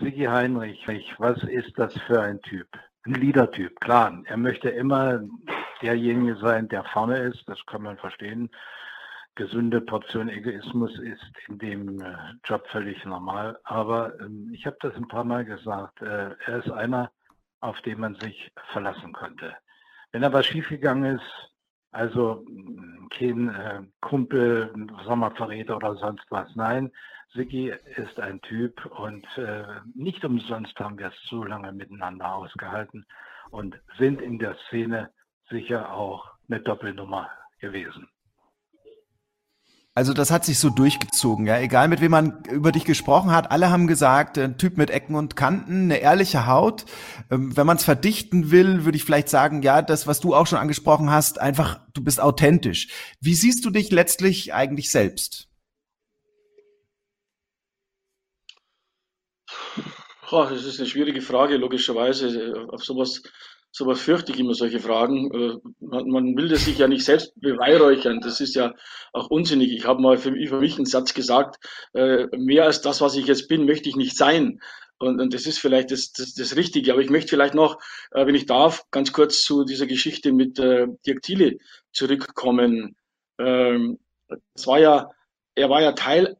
Sigi 0.00 0.24
Heinrich, 0.24 0.86
was 1.18 1.42
ist 1.44 1.76
das 1.76 1.92
für 2.06 2.22
ein 2.22 2.40
Typ? 2.42 2.68
Ein 3.04 3.14
Leader-Typ, 3.14 3.80
klar. 3.80 4.22
Er 4.26 4.36
möchte 4.36 4.68
immer 4.68 5.20
derjenige 5.82 6.36
sein, 6.36 6.68
der 6.68 6.84
vorne 6.84 7.18
ist, 7.18 7.42
das 7.46 7.58
kann 7.66 7.82
man 7.82 7.96
verstehen. 7.98 8.50
Gesunde 9.34 9.80
Portion 9.80 10.28
Egoismus 10.28 10.98
ist 10.98 11.32
in 11.46 11.58
dem 11.58 12.00
äh, 12.00 12.16
Job 12.44 12.66
völlig 12.68 13.04
normal. 13.04 13.58
Aber 13.64 14.18
ähm, 14.20 14.50
ich 14.52 14.66
habe 14.66 14.76
das 14.80 14.94
ein 14.94 15.06
paar 15.06 15.24
Mal 15.24 15.44
gesagt, 15.44 16.02
äh, 16.02 16.34
er 16.44 16.58
ist 16.58 16.70
einer, 16.70 17.12
auf 17.60 17.80
den 17.82 18.00
man 18.00 18.16
sich 18.16 18.50
verlassen 18.72 19.12
konnte. 19.12 19.54
Wenn 20.10 20.22
er 20.22 20.32
was 20.32 20.46
schiefgegangen 20.46 21.16
ist, 21.16 21.52
also 21.90 22.44
kein 23.10 23.48
äh, 23.48 23.82
Kumpel, 24.00 24.72
Sommerverräter 25.04 25.76
oder 25.76 25.96
sonst 25.96 26.24
was, 26.30 26.54
nein, 26.54 26.90
Sigi 27.34 27.72
ist 27.96 28.18
ein 28.20 28.40
Typ 28.42 28.84
und 28.86 29.26
äh, 29.36 29.64
nicht 29.94 30.24
umsonst 30.24 30.78
haben 30.80 30.98
wir 30.98 31.08
es 31.08 31.22
so 31.28 31.44
lange 31.44 31.72
miteinander 31.72 32.34
ausgehalten 32.34 33.06
und 33.50 33.78
sind 33.98 34.20
in 34.20 34.38
der 34.38 34.56
Szene 34.66 35.10
sicher 35.50 35.92
auch 35.92 36.30
eine 36.48 36.60
Doppelnummer 36.60 37.30
gewesen. 37.60 38.08
Also 39.98 40.12
das 40.12 40.30
hat 40.30 40.44
sich 40.44 40.60
so 40.60 40.70
durchgezogen, 40.70 41.44
ja. 41.46 41.58
Egal 41.58 41.88
mit 41.88 42.00
wem 42.00 42.12
man 42.12 42.44
über 42.44 42.70
dich 42.70 42.84
gesprochen 42.84 43.32
hat, 43.32 43.50
alle 43.50 43.70
haben 43.70 43.88
gesagt, 43.88 44.38
ein 44.38 44.56
Typ 44.56 44.76
mit 44.76 44.90
Ecken 44.90 45.16
und 45.16 45.34
Kanten, 45.34 45.90
eine 45.90 45.96
ehrliche 45.96 46.46
Haut. 46.46 46.84
Ähm, 47.32 47.56
wenn 47.56 47.66
man 47.66 47.78
es 47.78 47.84
verdichten 47.84 48.52
will, 48.52 48.84
würde 48.84 48.94
ich 48.94 49.02
vielleicht 49.02 49.28
sagen, 49.28 49.60
ja, 49.62 49.82
das, 49.82 50.06
was 50.06 50.20
du 50.20 50.36
auch 50.36 50.46
schon 50.46 50.60
angesprochen 50.60 51.10
hast, 51.10 51.40
einfach, 51.40 51.80
du 51.94 52.04
bist 52.04 52.20
authentisch. 52.20 52.86
Wie 53.20 53.34
siehst 53.34 53.64
du 53.64 53.70
dich 53.70 53.90
letztlich 53.90 54.54
eigentlich 54.54 54.92
selbst? 54.92 55.48
Oh, 60.30 60.46
das 60.48 60.64
ist 60.64 60.78
eine 60.78 60.88
schwierige 60.88 61.22
Frage, 61.22 61.56
logischerweise. 61.56 62.68
Auf 62.70 62.84
sowas 62.84 63.24
sowas 63.78 64.00
fürchte 64.00 64.32
ich 64.32 64.40
immer, 64.40 64.54
solche 64.54 64.80
Fragen. 64.80 65.30
Äh, 65.32 65.56
man, 65.80 66.36
will 66.36 66.48
das 66.48 66.64
sich 66.64 66.78
ja 66.78 66.88
nicht 66.88 67.04
selbst 67.04 67.32
beweihräuchern. 67.40 68.20
Das 68.20 68.40
ist 68.40 68.54
ja 68.54 68.74
auch 69.12 69.30
unsinnig. 69.30 69.72
Ich 69.72 69.86
habe 69.86 70.02
mal 70.02 70.18
für, 70.18 70.32
mich 70.32 70.76
einen 70.76 70.86
Satz 70.86 71.14
gesagt, 71.14 71.64
äh, 71.94 72.26
mehr 72.36 72.64
als 72.64 72.80
das, 72.80 73.00
was 73.00 73.14
ich 73.14 73.26
jetzt 73.26 73.48
bin, 73.48 73.66
möchte 73.66 73.88
ich 73.88 73.96
nicht 73.96 74.16
sein. 74.16 74.60
Und, 74.98 75.20
und 75.20 75.32
das 75.32 75.46
ist 75.46 75.58
vielleicht 75.60 75.92
das, 75.92 76.10
das, 76.10 76.34
das 76.34 76.56
Richtige. 76.56 76.92
Aber 76.92 77.00
ich 77.00 77.10
möchte 77.10 77.30
vielleicht 77.30 77.54
noch, 77.54 77.78
äh, 78.10 78.26
wenn 78.26 78.34
ich 78.34 78.46
darf, 78.46 78.82
ganz 78.90 79.12
kurz 79.12 79.42
zu 79.42 79.64
dieser 79.64 79.86
Geschichte 79.86 80.32
mit 80.32 80.58
Dirk 80.58 81.22
Thiele 81.22 81.58
zurückkommen. 81.92 82.96
Ähm, 83.38 84.00
es 84.54 84.66
war 84.66 84.80
ja, 84.80 85.08
er 85.54 85.70
war 85.70 85.80
ja 85.82 85.92
Teil 85.92 86.36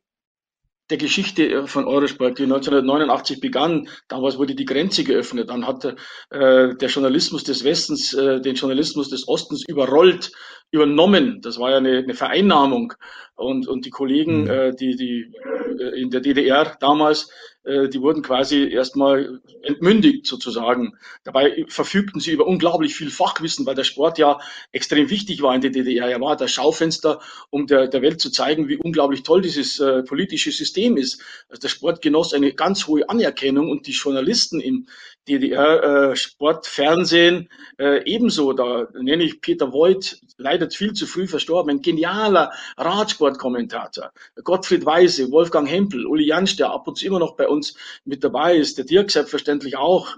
der 0.90 0.98
Geschichte 0.98 1.48
äh, 1.48 1.66
von 1.66 1.86
Eurosport, 1.86 2.38
die 2.38 2.44
1989 2.44 3.40
begann. 3.40 3.88
Damals 4.08 4.38
wurde 4.38 4.54
die 4.54 4.64
Grenze 4.64 5.04
geöffnet. 5.04 5.50
Dann 5.50 5.66
hat 5.66 5.84
äh, 5.84 5.94
der 6.30 6.88
Journalismus 6.88 7.44
des 7.44 7.64
Westens 7.64 8.14
äh, 8.14 8.40
den 8.40 8.54
Journalismus 8.54 9.10
des 9.10 9.28
Ostens 9.28 9.64
überrollt, 9.66 10.32
übernommen. 10.70 11.40
Das 11.42 11.58
war 11.58 11.70
ja 11.70 11.76
eine, 11.78 11.98
eine 11.98 12.14
Vereinnahmung. 12.14 12.94
Und, 13.34 13.68
und 13.68 13.86
die 13.86 13.90
Kollegen, 13.90 14.42
mhm. 14.42 14.50
äh, 14.50 14.74
die, 14.74 14.96
die 14.96 15.32
äh, 15.78 16.00
in 16.00 16.10
der 16.10 16.20
DDR 16.20 16.76
damals, 16.80 17.30
die 17.68 18.00
wurden 18.00 18.22
quasi 18.22 18.70
erstmal 18.70 19.40
entmündigt 19.62 20.26
sozusagen. 20.26 20.96
Dabei 21.24 21.66
verfügten 21.68 22.20
sie 22.20 22.32
über 22.32 22.46
unglaublich 22.46 22.94
viel 22.94 23.10
Fachwissen, 23.10 23.66
weil 23.66 23.74
der 23.74 23.84
Sport 23.84 24.18
ja 24.18 24.38
extrem 24.72 25.10
wichtig 25.10 25.42
war 25.42 25.54
in 25.54 25.60
der 25.60 25.70
DDR. 25.70 26.08
Er 26.08 26.20
war 26.20 26.36
das 26.36 26.50
Schaufenster, 26.50 27.20
um 27.50 27.66
der, 27.66 27.88
der 27.88 28.00
Welt 28.02 28.20
zu 28.20 28.30
zeigen, 28.30 28.68
wie 28.68 28.76
unglaublich 28.76 29.22
toll 29.22 29.42
dieses 29.42 29.78
äh, 29.80 30.02
politische 30.02 30.50
System 30.50 30.96
ist. 30.96 31.22
Also 31.48 31.60
der 31.60 31.68
Sport 31.68 32.00
genoss 32.00 32.32
eine 32.32 32.54
ganz 32.54 32.86
hohe 32.86 33.08
Anerkennung 33.08 33.70
und 33.70 33.86
die 33.86 33.92
Journalisten 33.92 34.60
im 34.60 34.86
DDR, 35.28 36.10
äh, 36.10 36.16
Sport, 36.16 36.66
Fernsehen 36.66 37.48
äh, 37.78 38.02
ebenso. 38.04 38.52
Da 38.52 38.88
nenne 38.94 39.22
ich 39.22 39.40
Peter 39.40 39.72
Voigt, 39.72 40.20
leider 40.36 40.70
viel 40.70 40.92
zu 40.92 41.06
früh 41.06 41.28
verstorben, 41.28 41.70
ein 41.70 41.82
genialer 41.82 42.52
Radsportkommentator. 42.76 44.12
Gottfried 44.42 44.84
Weise, 44.84 45.30
Wolfgang 45.30 45.68
Hempel, 45.70 46.06
Uli 46.06 46.26
Jansch, 46.26 46.56
der 46.56 46.70
ab 46.70 46.88
und 46.88 46.98
zu 46.98 47.06
immer 47.06 47.18
noch 47.18 47.36
bei 47.36 47.48
uns 47.48 47.74
mit 48.04 48.24
dabei 48.24 48.56
ist, 48.56 48.78
der 48.78 48.84
Dirk 48.84 49.10
selbstverständlich 49.10 49.76
auch. 49.76 50.16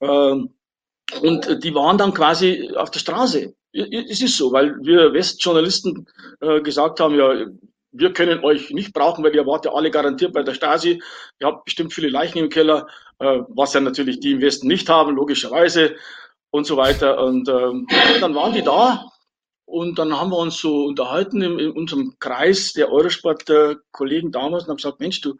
Ähm, 0.00 0.50
und 1.20 1.62
die 1.62 1.74
waren 1.74 1.98
dann 1.98 2.14
quasi 2.14 2.72
auf 2.74 2.90
der 2.90 3.00
Straße. 3.00 3.54
Es 3.72 4.22
ist 4.22 4.36
so, 4.36 4.52
weil 4.52 4.76
wir 4.82 5.12
Westjournalisten 5.12 6.06
äh, 6.40 6.60
gesagt 6.60 7.00
haben, 7.00 7.14
ja, 7.14 7.46
wir 7.92 8.12
können 8.12 8.42
euch 8.42 8.70
nicht 8.70 8.92
brauchen, 8.92 9.22
weil 9.22 9.34
ihr 9.34 9.46
wart 9.46 9.66
ja 9.66 9.72
alle 9.72 9.90
garantiert 9.90 10.32
bei 10.32 10.42
der 10.42 10.54
Stasi. 10.54 11.02
Ihr 11.40 11.46
habt 11.46 11.66
bestimmt 11.66 11.92
viele 11.92 12.08
Leichen 12.08 12.38
im 12.38 12.48
Keller, 12.48 12.86
äh, 13.18 13.40
was 13.48 13.74
ja 13.74 13.80
natürlich 13.80 14.20
die 14.20 14.32
im 14.32 14.40
Westen 14.40 14.66
nicht 14.66 14.88
haben, 14.88 15.14
logischerweise 15.14 15.96
und 16.50 16.66
so 16.66 16.76
weiter. 16.76 17.22
Und 17.22 17.48
ähm, 17.48 17.86
dann 18.20 18.34
waren 18.34 18.54
die 18.54 18.62
da 18.62 19.06
und 19.66 19.98
dann 19.98 20.18
haben 20.18 20.30
wir 20.30 20.38
uns 20.38 20.58
so 20.58 20.84
unterhalten 20.86 21.42
in, 21.42 21.58
in 21.58 21.70
unserem 21.70 22.16
Kreis 22.18 22.72
der 22.72 22.90
Eurosport-Kollegen 22.90 24.32
damals 24.32 24.64
und 24.64 24.70
haben 24.70 24.76
gesagt, 24.76 25.00
Mensch, 25.00 25.20
du, 25.20 25.36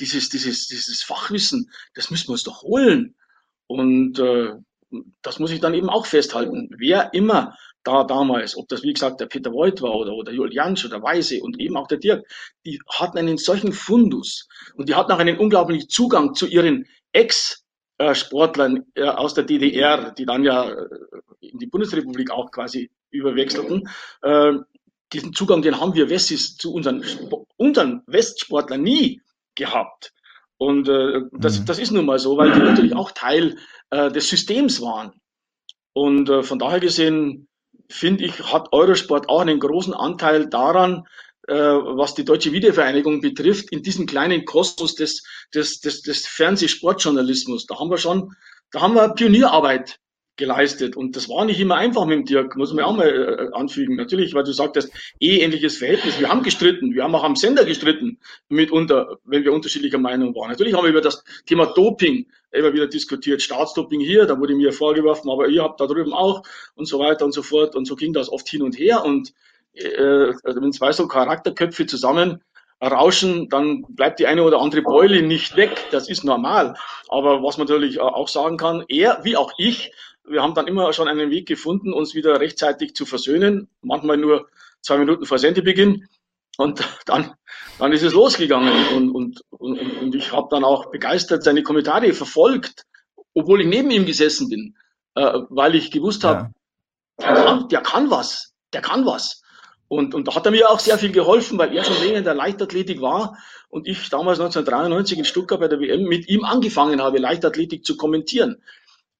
dieses, 0.00 0.28
dieses, 0.28 0.68
dieses 0.68 1.02
Fachwissen, 1.02 1.70
das 1.94 2.10
müssen 2.10 2.28
wir 2.28 2.32
uns 2.32 2.44
doch 2.44 2.62
holen. 2.62 3.16
Und 3.66 4.18
äh, 4.18 4.54
das 5.22 5.38
muss 5.38 5.50
ich 5.50 5.60
dann 5.60 5.74
eben 5.74 5.90
auch 5.90 6.06
festhalten. 6.06 6.70
Wer 6.78 7.12
immer 7.14 7.56
da 7.86 8.04
damals, 8.04 8.56
ob 8.56 8.68
das 8.68 8.82
wie 8.82 8.92
gesagt 8.92 9.20
der 9.20 9.26
Peter 9.26 9.52
Voigt 9.52 9.80
war 9.82 9.94
oder, 9.94 10.12
oder 10.12 10.32
Juliansch 10.32 10.84
oder 10.84 11.02
Weise 11.02 11.40
und 11.42 11.60
eben 11.60 11.76
auch 11.76 11.86
der 11.86 11.98
Dirk, 11.98 12.26
die 12.64 12.80
hatten 12.90 13.18
einen 13.18 13.38
solchen 13.38 13.72
Fundus 13.72 14.48
und 14.74 14.88
die 14.88 14.94
hatten 14.94 15.12
auch 15.12 15.18
einen 15.18 15.38
unglaublichen 15.38 15.88
Zugang 15.88 16.34
zu 16.34 16.46
ihren 16.46 16.86
Ex-Sportlern 17.12 18.84
äh, 18.94 19.04
aus 19.04 19.34
der 19.34 19.44
DDR, 19.44 20.10
die 20.12 20.26
dann 20.26 20.44
ja 20.44 20.70
äh, 20.70 20.88
in 21.40 21.58
die 21.58 21.66
Bundesrepublik 21.66 22.30
auch 22.30 22.50
quasi 22.50 22.90
überwechselten. 23.10 23.88
Äh, 24.22 24.54
diesen 25.12 25.32
Zugang, 25.32 25.62
den 25.62 25.80
haben 25.80 25.94
wir 25.94 26.10
Wessis 26.10 26.56
zu 26.56 26.72
unseren, 26.72 27.04
unseren 27.56 28.02
Westsportlern 28.06 28.82
nie 28.82 29.22
gehabt. 29.54 30.12
Und 30.58 30.88
äh, 30.88 31.20
das, 31.32 31.60
mhm. 31.60 31.66
das 31.66 31.78
ist 31.78 31.92
nun 31.92 32.06
mal 32.06 32.18
so, 32.18 32.36
weil 32.36 32.50
die 32.52 32.58
natürlich 32.58 32.96
auch 32.96 33.12
Teil 33.12 33.56
äh, 33.90 34.10
des 34.10 34.28
Systems 34.28 34.80
waren. 34.80 35.12
Und 35.92 36.28
äh, 36.28 36.42
von 36.42 36.58
daher 36.58 36.80
gesehen 36.80 37.48
finde 37.88 38.24
ich, 38.24 38.52
hat 38.52 38.72
Eurosport 38.72 39.28
auch 39.28 39.40
einen 39.40 39.60
großen 39.60 39.94
Anteil 39.94 40.48
daran, 40.48 41.04
äh, 41.48 41.54
was 41.54 42.14
die 42.14 42.24
Deutsche 42.24 42.52
Videovereinigung 42.52 43.20
betrifft, 43.20 43.70
in 43.70 43.82
diesem 43.82 44.06
kleinen 44.06 44.44
Kosmos 44.44 44.94
des, 44.94 45.22
des, 45.54 45.80
des, 45.80 46.02
des 46.02 46.26
Fernsehsportjournalismus. 46.26 47.66
Da 47.66 47.78
haben 47.78 47.90
wir 47.90 47.98
schon, 47.98 48.32
da 48.72 48.80
haben 48.80 48.94
wir 48.94 49.10
Pionierarbeit 49.10 49.98
geleistet. 50.36 50.96
Und 50.96 51.16
das 51.16 51.28
war 51.28 51.44
nicht 51.44 51.60
immer 51.60 51.76
einfach 51.76 52.04
mit 52.04 52.18
dem 52.18 52.24
Dirk, 52.24 52.56
muss 52.56 52.72
man 52.72 52.84
auch 52.84 52.96
mal 52.96 53.08
äh, 53.08 53.56
anfügen. 53.56 53.96
Natürlich, 53.96 54.34
weil 54.34 54.44
du 54.44 54.52
sagtest, 54.52 54.90
eh 55.20 55.38
ähnliches 55.38 55.78
Verhältnis. 55.78 56.20
Wir 56.20 56.28
haben 56.28 56.42
gestritten, 56.42 56.94
wir 56.94 57.04
haben 57.04 57.14
auch 57.14 57.24
am 57.24 57.36
Sender 57.36 57.64
gestritten, 57.64 58.18
mitunter, 58.48 59.18
wenn 59.24 59.44
wir 59.44 59.52
unterschiedlicher 59.52 59.98
Meinung 59.98 60.34
waren. 60.34 60.50
Natürlich 60.50 60.74
haben 60.74 60.84
wir 60.84 60.90
über 60.90 61.00
das 61.00 61.24
Thema 61.46 61.66
Doping 61.66 62.26
immer 62.52 62.72
wieder 62.72 62.86
diskutiert. 62.86 63.42
Staatsdoping 63.42 64.00
hier, 64.00 64.26
da 64.26 64.38
wurde 64.38 64.54
mir 64.54 64.72
vorgeworfen, 64.72 65.30
aber 65.30 65.48
ihr 65.48 65.62
habt 65.62 65.80
da 65.80 65.86
drüben 65.86 66.12
auch 66.12 66.42
und 66.74 66.86
so 66.86 66.98
weiter 66.98 67.24
und 67.24 67.32
so 67.32 67.42
fort. 67.42 67.74
Und 67.74 67.86
so 67.86 67.96
ging 67.96 68.12
das 68.12 68.30
oft 68.30 68.48
hin 68.48 68.62
und 68.62 68.78
her. 68.78 69.04
Und 69.04 69.32
äh, 69.74 70.32
also 70.44 70.60
wenn 70.60 70.72
zwei 70.72 70.92
so 70.92 71.06
Charakterköpfe 71.08 71.86
zusammen 71.86 72.42
rauschen, 72.82 73.48
dann 73.48 73.84
bleibt 73.88 74.20
die 74.20 74.26
eine 74.26 74.42
oder 74.42 74.60
andere 74.60 74.82
Beule 74.82 75.22
nicht 75.22 75.56
weg. 75.56 75.86
Das 75.90 76.08
ist 76.08 76.24
normal. 76.24 76.76
Aber 77.08 77.42
was 77.42 77.56
man 77.56 77.66
natürlich 77.66 78.00
auch 78.00 78.28
sagen 78.28 78.56
kann, 78.56 78.84
er 78.88 79.20
wie 79.24 79.36
auch 79.36 79.52
ich 79.58 79.92
wir 80.28 80.42
haben 80.42 80.54
dann 80.54 80.66
immer 80.66 80.92
schon 80.92 81.08
einen 81.08 81.30
Weg 81.30 81.46
gefunden, 81.46 81.92
uns 81.92 82.14
wieder 82.14 82.40
rechtzeitig 82.40 82.94
zu 82.94 83.06
versöhnen, 83.06 83.68
manchmal 83.82 84.16
nur 84.16 84.48
zwei 84.80 84.98
Minuten 84.98 85.26
vor 85.26 85.38
Sendebeginn. 85.38 86.08
Und 86.58 86.82
dann, 87.06 87.34
dann 87.78 87.92
ist 87.92 88.02
es 88.02 88.12
losgegangen 88.12 88.72
und, 88.94 89.10
und, 89.10 89.40
und, 89.50 89.78
und 90.02 90.14
ich 90.14 90.32
habe 90.32 90.48
dann 90.50 90.64
auch 90.64 90.90
begeistert 90.90 91.42
seine 91.42 91.62
Kommentare 91.62 92.12
verfolgt, 92.12 92.84
obwohl 93.34 93.60
ich 93.60 93.66
neben 93.66 93.90
ihm 93.90 94.06
gesessen 94.06 94.48
bin, 94.48 94.76
äh, 95.14 95.40
weil 95.50 95.74
ich 95.74 95.90
gewusst 95.90 96.24
habe, 96.24 96.50
ja. 97.20 97.34
der, 97.34 97.44
kann, 97.44 97.68
der 97.68 97.80
kann 97.82 98.10
was, 98.10 98.54
der 98.72 98.80
kann 98.80 99.04
was. 99.04 99.42
Und, 99.88 100.14
und 100.14 100.26
da 100.26 100.34
hat 100.34 100.46
er 100.46 100.52
mir 100.52 100.68
auch 100.68 100.80
sehr 100.80 100.98
viel 100.98 101.12
geholfen, 101.12 101.58
weil 101.58 101.74
er 101.76 101.84
schon 101.84 101.98
länger 102.02 102.18
in 102.18 102.24
der 102.24 102.34
Leichtathletik 102.34 103.00
war 103.00 103.38
und 103.68 103.86
ich 103.86 104.08
damals 104.08 104.40
1993 104.40 105.18
in 105.18 105.24
Stuttgart 105.24 105.60
bei 105.60 105.68
der 105.68 105.80
WM 105.80 106.04
mit 106.04 106.28
ihm 106.28 106.44
angefangen 106.44 107.00
habe, 107.00 107.18
Leichtathletik 107.18 107.84
zu 107.84 107.96
kommentieren. 107.96 108.62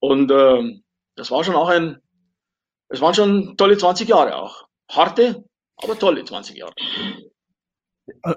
Und 0.00 0.30
äh, 0.30 0.80
das 1.14 1.30
war 1.30 1.44
schon 1.44 1.54
auch 1.54 1.68
ein, 1.68 2.00
es 2.88 3.00
waren 3.00 3.14
schon 3.14 3.57
tolle 3.57 3.76
20 3.76 4.09
Jahre 4.09 4.36
auch. 4.36 4.66
Harte, 4.88 5.44
aber 5.76 5.98
tolle 5.98 6.24
20 6.24 6.57
Jahre. 6.57 6.72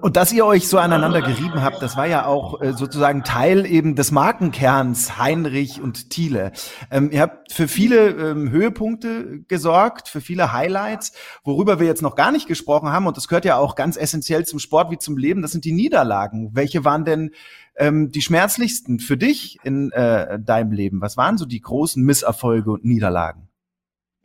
Und 0.01 0.17
dass 0.17 0.33
ihr 0.33 0.47
euch 0.47 0.67
so 0.67 0.79
aneinander 0.79 1.21
gerieben 1.21 1.61
habt, 1.61 1.83
das 1.83 1.95
war 1.95 2.07
ja 2.07 2.25
auch 2.25 2.59
äh, 2.59 2.73
sozusagen 2.73 3.23
Teil 3.23 3.67
eben 3.67 3.95
des 3.95 4.11
Markenkerns 4.11 5.19
Heinrich 5.19 5.79
und 5.79 6.09
Thiele. 6.09 6.53
Ähm, 6.89 7.11
ihr 7.11 7.21
habt 7.21 7.53
für 7.53 7.67
viele 7.67 8.09
ähm, 8.09 8.49
Höhepunkte 8.49 9.41
gesorgt, 9.47 10.07
für 10.07 10.21
viele 10.21 10.53
Highlights, 10.53 11.13
worüber 11.43 11.79
wir 11.79 11.85
jetzt 11.85 12.01
noch 12.01 12.15
gar 12.15 12.31
nicht 12.31 12.47
gesprochen 12.47 12.89
haben. 12.89 13.05
Und 13.05 13.15
das 13.15 13.27
gehört 13.27 13.45
ja 13.45 13.57
auch 13.57 13.75
ganz 13.75 13.95
essentiell 13.95 14.43
zum 14.43 14.57
Sport 14.57 14.89
wie 14.89 14.97
zum 14.97 15.17
Leben. 15.17 15.43
Das 15.43 15.51
sind 15.51 15.65
die 15.65 15.71
Niederlagen. 15.71 16.49
Welche 16.53 16.83
waren 16.83 17.05
denn 17.05 17.31
ähm, 17.75 18.09
die 18.11 18.23
schmerzlichsten 18.23 18.99
für 18.99 19.17
dich 19.17 19.59
in 19.63 19.91
äh, 19.91 20.39
deinem 20.39 20.71
Leben? 20.71 20.99
Was 20.99 21.15
waren 21.15 21.37
so 21.37 21.45
die 21.45 21.61
großen 21.61 22.03
Misserfolge 22.03 22.71
und 22.71 22.85
Niederlagen? 22.85 23.49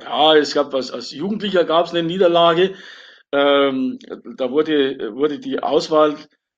Ja, 0.00 0.34
es 0.36 0.54
gab 0.54 0.72
als, 0.72 0.90
als 0.90 1.10
Jugendlicher 1.10 1.64
gab 1.64 1.84
es 1.84 1.92
eine 1.92 2.02
Niederlage 2.02 2.74
ähm, 3.34 3.98
da 4.36 4.50
wurde, 4.52 5.12
wurde 5.14 5.40
die 5.40 5.60
Auswahl 5.60 6.16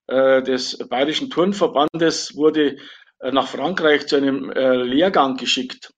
äh, 0.09 0.43
des 0.43 0.77
Bayerischen 0.89 1.31
Turnverbandes 1.31 2.37
wurde 2.37 2.77
äh, 3.19 3.33
nach 3.33 3.49
Frankreich 3.49 4.07
zu 4.07 4.17
einem 4.17 4.51
äh, 4.51 4.83
Lehrgang 4.83 5.39
geschickt. 5.39 5.91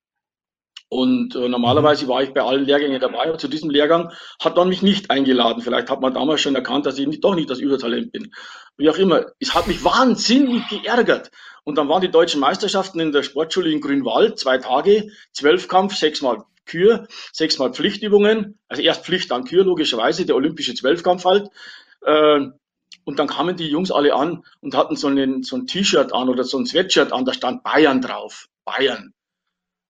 Und 0.89 1.35
äh, 1.35 1.49
normalerweise 1.49 2.07
war 2.07 2.23
ich 2.23 2.33
bei 2.33 2.43
allen 2.43 2.65
Lehrgängen 2.65 3.01
dabei, 3.01 3.29
aber 3.29 3.39
zu 3.39 3.49
diesem 3.49 3.71
Lehrgang 3.71 4.13
hat 4.41 4.57
man 4.57 4.69
mich 4.69 4.81
nicht 4.81 5.11
eingeladen. 5.11 5.63
Vielleicht 5.63 5.91
hat 5.91 6.01
man 6.01 6.15
damals 6.15 6.41
schon 6.41 6.55
erkannt, 6.55 6.87
dass 6.87 6.99
ich 6.99 7.09
nicht, 7.09 7.25
doch 7.25 7.35
nicht 7.35 7.51
das 7.51 7.59
Übertalent 7.59 8.13
bin. 8.13 8.33
Wie 8.77 8.89
auch 8.89 8.97
immer. 8.97 9.27
Es 9.41 9.55
hat 9.55 9.67
mich 9.67 9.85
wahnsinnig 9.85 10.67
geärgert. 10.69 11.31
Und 11.65 11.77
dann 11.77 11.89
waren 11.89 12.01
die 12.01 12.11
deutschen 12.11 12.41
Meisterschaften 12.41 13.01
in 13.01 13.13
der 13.13 13.25
Sportschule 13.25 13.71
in 13.71 13.81
Grünwald, 13.81 14.39
zwei 14.39 14.59
Tage, 14.59 15.11
Zwölfkampf, 15.33 15.97
sechsmal 15.97 16.45
Kür, 16.69 17.09
sechsmal 17.33 17.73
Pflichtübungen, 17.73 18.59
also 18.69 18.83
erst 18.83 19.05
Pflicht, 19.05 19.31
dann 19.31 19.45
Kür, 19.45 19.65
logischerweise, 19.65 20.25
der 20.25 20.37
olympische 20.37 20.75
Zwölfkampf 20.75 21.25
halt. 21.25 21.49
Äh, 22.03 22.47
und 23.05 23.19
dann 23.19 23.27
kamen 23.27 23.57
die 23.57 23.69
Jungs 23.69 23.91
alle 23.91 24.15
an 24.15 24.45
und 24.61 24.77
hatten 24.77 24.95
so, 24.95 25.09
einen, 25.09 25.43
so 25.43 25.57
ein 25.57 25.67
T-Shirt 25.67 26.13
an 26.13 26.29
oder 26.29 26.45
so 26.45 26.59
ein 26.59 26.67
Sweatshirt 26.67 27.13
an, 27.13 27.25
da 27.25 27.33
stand 27.33 27.63
Bayern 27.63 28.01
drauf. 28.01 28.49
Bayern. 28.65 29.15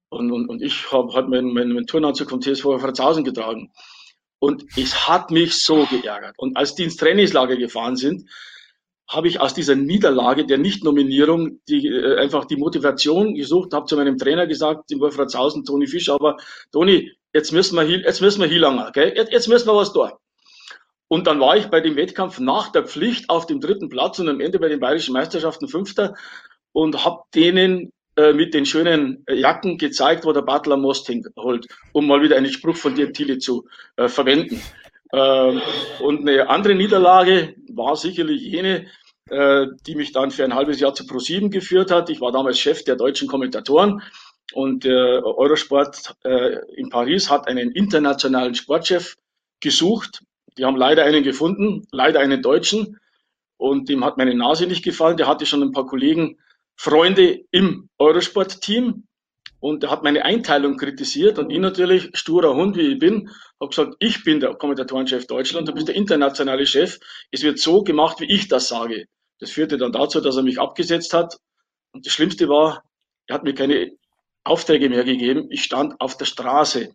Und, 0.09 0.33
und, 0.33 0.49
und 0.49 0.63
ich 0.63 0.91
habe 0.93 1.13
halt 1.13 1.29
meinen, 1.29 1.53
meinen, 1.53 1.73
meinen 1.73 1.87
Turnanzug 1.87 2.31
vom 2.31 2.41
TSV 2.41 2.63
Franzhausen 2.81 3.25
getragen. 3.25 3.73
Und 4.39 4.65
es 4.77 5.09
hat 5.09 5.31
mich 5.31 5.61
so 5.61 5.85
geärgert. 5.87 6.35
Und 6.39 6.57
als 6.57 6.75
die 6.75 6.85
ins 6.85 6.97
Trainingslager 6.97 7.57
gefahren 7.57 7.97
sind, 7.97 8.31
habe 9.09 9.29
ich 9.29 9.41
aus 9.41 9.55
dieser 9.55 9.75
Niederlage 9.75 10.45
der 10.45 10.59
Nichtnominierung 10.59 11.61
die, 11.69 11.87
äh, 11.89 12.19
einfach 12.19 12.45
die 12.45 12.57
Motivation 12.57 13.35
gesucht, 13.35 13.73
habe 13.73 13.87
zu 13.87 13.97
meinem 13.97 14.19
Trainer 14.19 14.47
gesagt, 14.47 14.91
dem 14.91 15.01
Wolfratshausen, 15.01 15.65
Toni 15.65 15.87
Fischer, 15.87 16.15
aber 16.15 16.37
Toni, 16.73 17.13
jetzt 17.33 17.53
müssen 17.53 17.77
wir 17.77 17.83
hier, 17.83 18.01
jetzt 18.01 18.21
müssen 18.21 18.43
wir 18.43 18.49
hier 18.49 18.61
lange, 18.61 18.91
gell? 18.93 19.15
Jetzt, 19.17 19.33
jetzt 19.33 19.49
müssen 19.49 19.67
wir 19.67 19.75
was 19.75 19.93
tun. 19.93 20.11
Und 21.09 21.27
dann 21.27 21.41
war 21.41 21.57
ich 21.57 21.69
bei 21.69 21.81
dem 21.81 21.97
Wettkampf 21.97 22.39
nach 22.39 22.71
der 22.71 22.85
Pflicht 22.85 23.31
auf 23.31 23.47
dem 23.47 23.61
dritten 23.61 23.89
Platz 23.89 24.19
und 24.19 24.29
am 24.29 24.41
Ende 24.41 24.59
bei 24.59 24.69
den 24.69 24.79
bayerischen 24.79 25.15
Meisterschaften 25.15 25.67
Fünfter 25.67 26.15
und 26.73 27.03
habe 27.07 27.23
denen 27.35 27.93
äh, 28.17 28.35
mit 28.35 28.53
den 28.53 28.67
schönen 28.67 29.25
Jacken 29.27 29.79
gezeigt, 29.79 30.27
wo 30.27 30.33
der 30.33 30.43
Butler 30.43 30.77
Most 30.77 31.11
holt, 31.39 31.67
um 31.93 32.07
mal 32.07 32.21
wieder 32.21 32.37
einen 32.37 32.53
Spruch 32.53 32.77
von 32.77 32.95
dir, 32.95 33.11
Thiele, 33.11 33.39
zu 33.39 33.67
äh, 33.97 34.09
verwenden. 34.09 34.61
Ähm, 35.13 35.61
und 36.01 36.29
eine 36.29 36.49
andere 36.49 36.75
Niederlage 36.75 37.55
war 37.73 37.97
sicherlich 37.97 38.43
jene, 38.43 38.87
äh, 39.31 39.67
die 39.87 39.95
mich 39.95 40.13
dann 40.13 40.31
für 40.31 40.45
ein 40.45 40.55
halbes 40.55 40.81
Jahr 40.81 40.95
zu 40.95 41.07
ProSieben 41.07 41.51
geführt 41.51 41.91
hat. 41.91 42.11
Ich 42.11 42.21
war 42.21 42.33
damals 42.33 42.59
Chef 42.59 42.85
der 42.85 42.97
deutschen 42.97 43.29
Kommentatoren 43.29 44.03
und 44.53 44.85
der 44.85 45.25
Eurosport 45.25 46.15
äh, 46.25 46.59
in 46.75 46.89
Paris 46.89 47.31
hat 47.31 47.49
einen 47.49 47.71
internationalen 47.73 48.55
Sportchef 48.55 49.17
gesucht. 49.61 50.23
Die 50.57 50.65
haben 50.65 50.77
leider 50.77 51.05
einen 51.05 51.23
gefunden, 51.23 51.87
leider 51.93 52.21
einen 52.21 52.43
Deutschen. 52.43 52.99
Und 53.57 53.89
dem 53.89 54.05
hat 54.05 54.17
meine 54.17 54.35
Nase 54.35 54.67
nicht 54.67 54.85
gefallen. 54.85 55.17
Der 55.17 55.27
hatte 55.27 55.47
schon 55.47 55.63
ein 55.63 55.73
paar 55.73 55.87
Kollegen, 55.87 56.39
Freunde 56.77 57.41
im 57.51 57.89
Eurosport-Team. 57.99 59.05
Und 59.61 59.83
er 59.83 59.91
hat 59.91 60.05
meine 60.05 60.25
Einteilung 60.25 60.77
kritisiert 60.77 61.39
und 61.39 61.51
ich 61.51 61.59
natürlich, 61.59 62.11
sturer 62.15 62.55
Hund 62.55 62.77
wie 62.77 62.93
ich 62.93 62.99
bin, 62.99 63.31
habe 63.61 63.71
gesagt, 63.71 63.97
ich 63.99 64.23
bin 64.23 64.39
der 64.39 64.55
Kommentatorenchef 64.55 65.27
Deutschland, 65.27 65.67
du 65.67 65.73
bist 65.73 65.89
der 65.89 65.97
internationale 65.97 66.65
Chef. 66.65 66.99
Es 67.33 67.43
wird 67.43 67.59
so 67.59 67.83
gemacht, 67.83 68.21
wie 68.21 68.33
ich 68.33 68.47
das 68.47 68.69
sage. 68.69 69.07
Das 69.41 69.51
führte 69.51 69.77
dann 69.77 69.93
dazu, 69.93 70.21
dass 70.21 70.37
er 70.37 70.43
mich 70.45 70.61
abgesetzt 70.61 71.13
hat. 71.13 71.37
Und 71.93 72.07
das 72.07 72.13
Schlimmste 72.13 72.49
war, 72.49 72.85
er 73.27 73.35
hat 73.35 73.45
mir 73.45 73.55
keine 73.55 73.91
Aufträge 74.45 74.89
mehr 74.89 75.05
gegeben. 75.05 75.49
Ich 75.51 75.65
stand 75.65 76.01
auf 76.01 76.17
der 76.17 76.25
Straße 76.25 76.95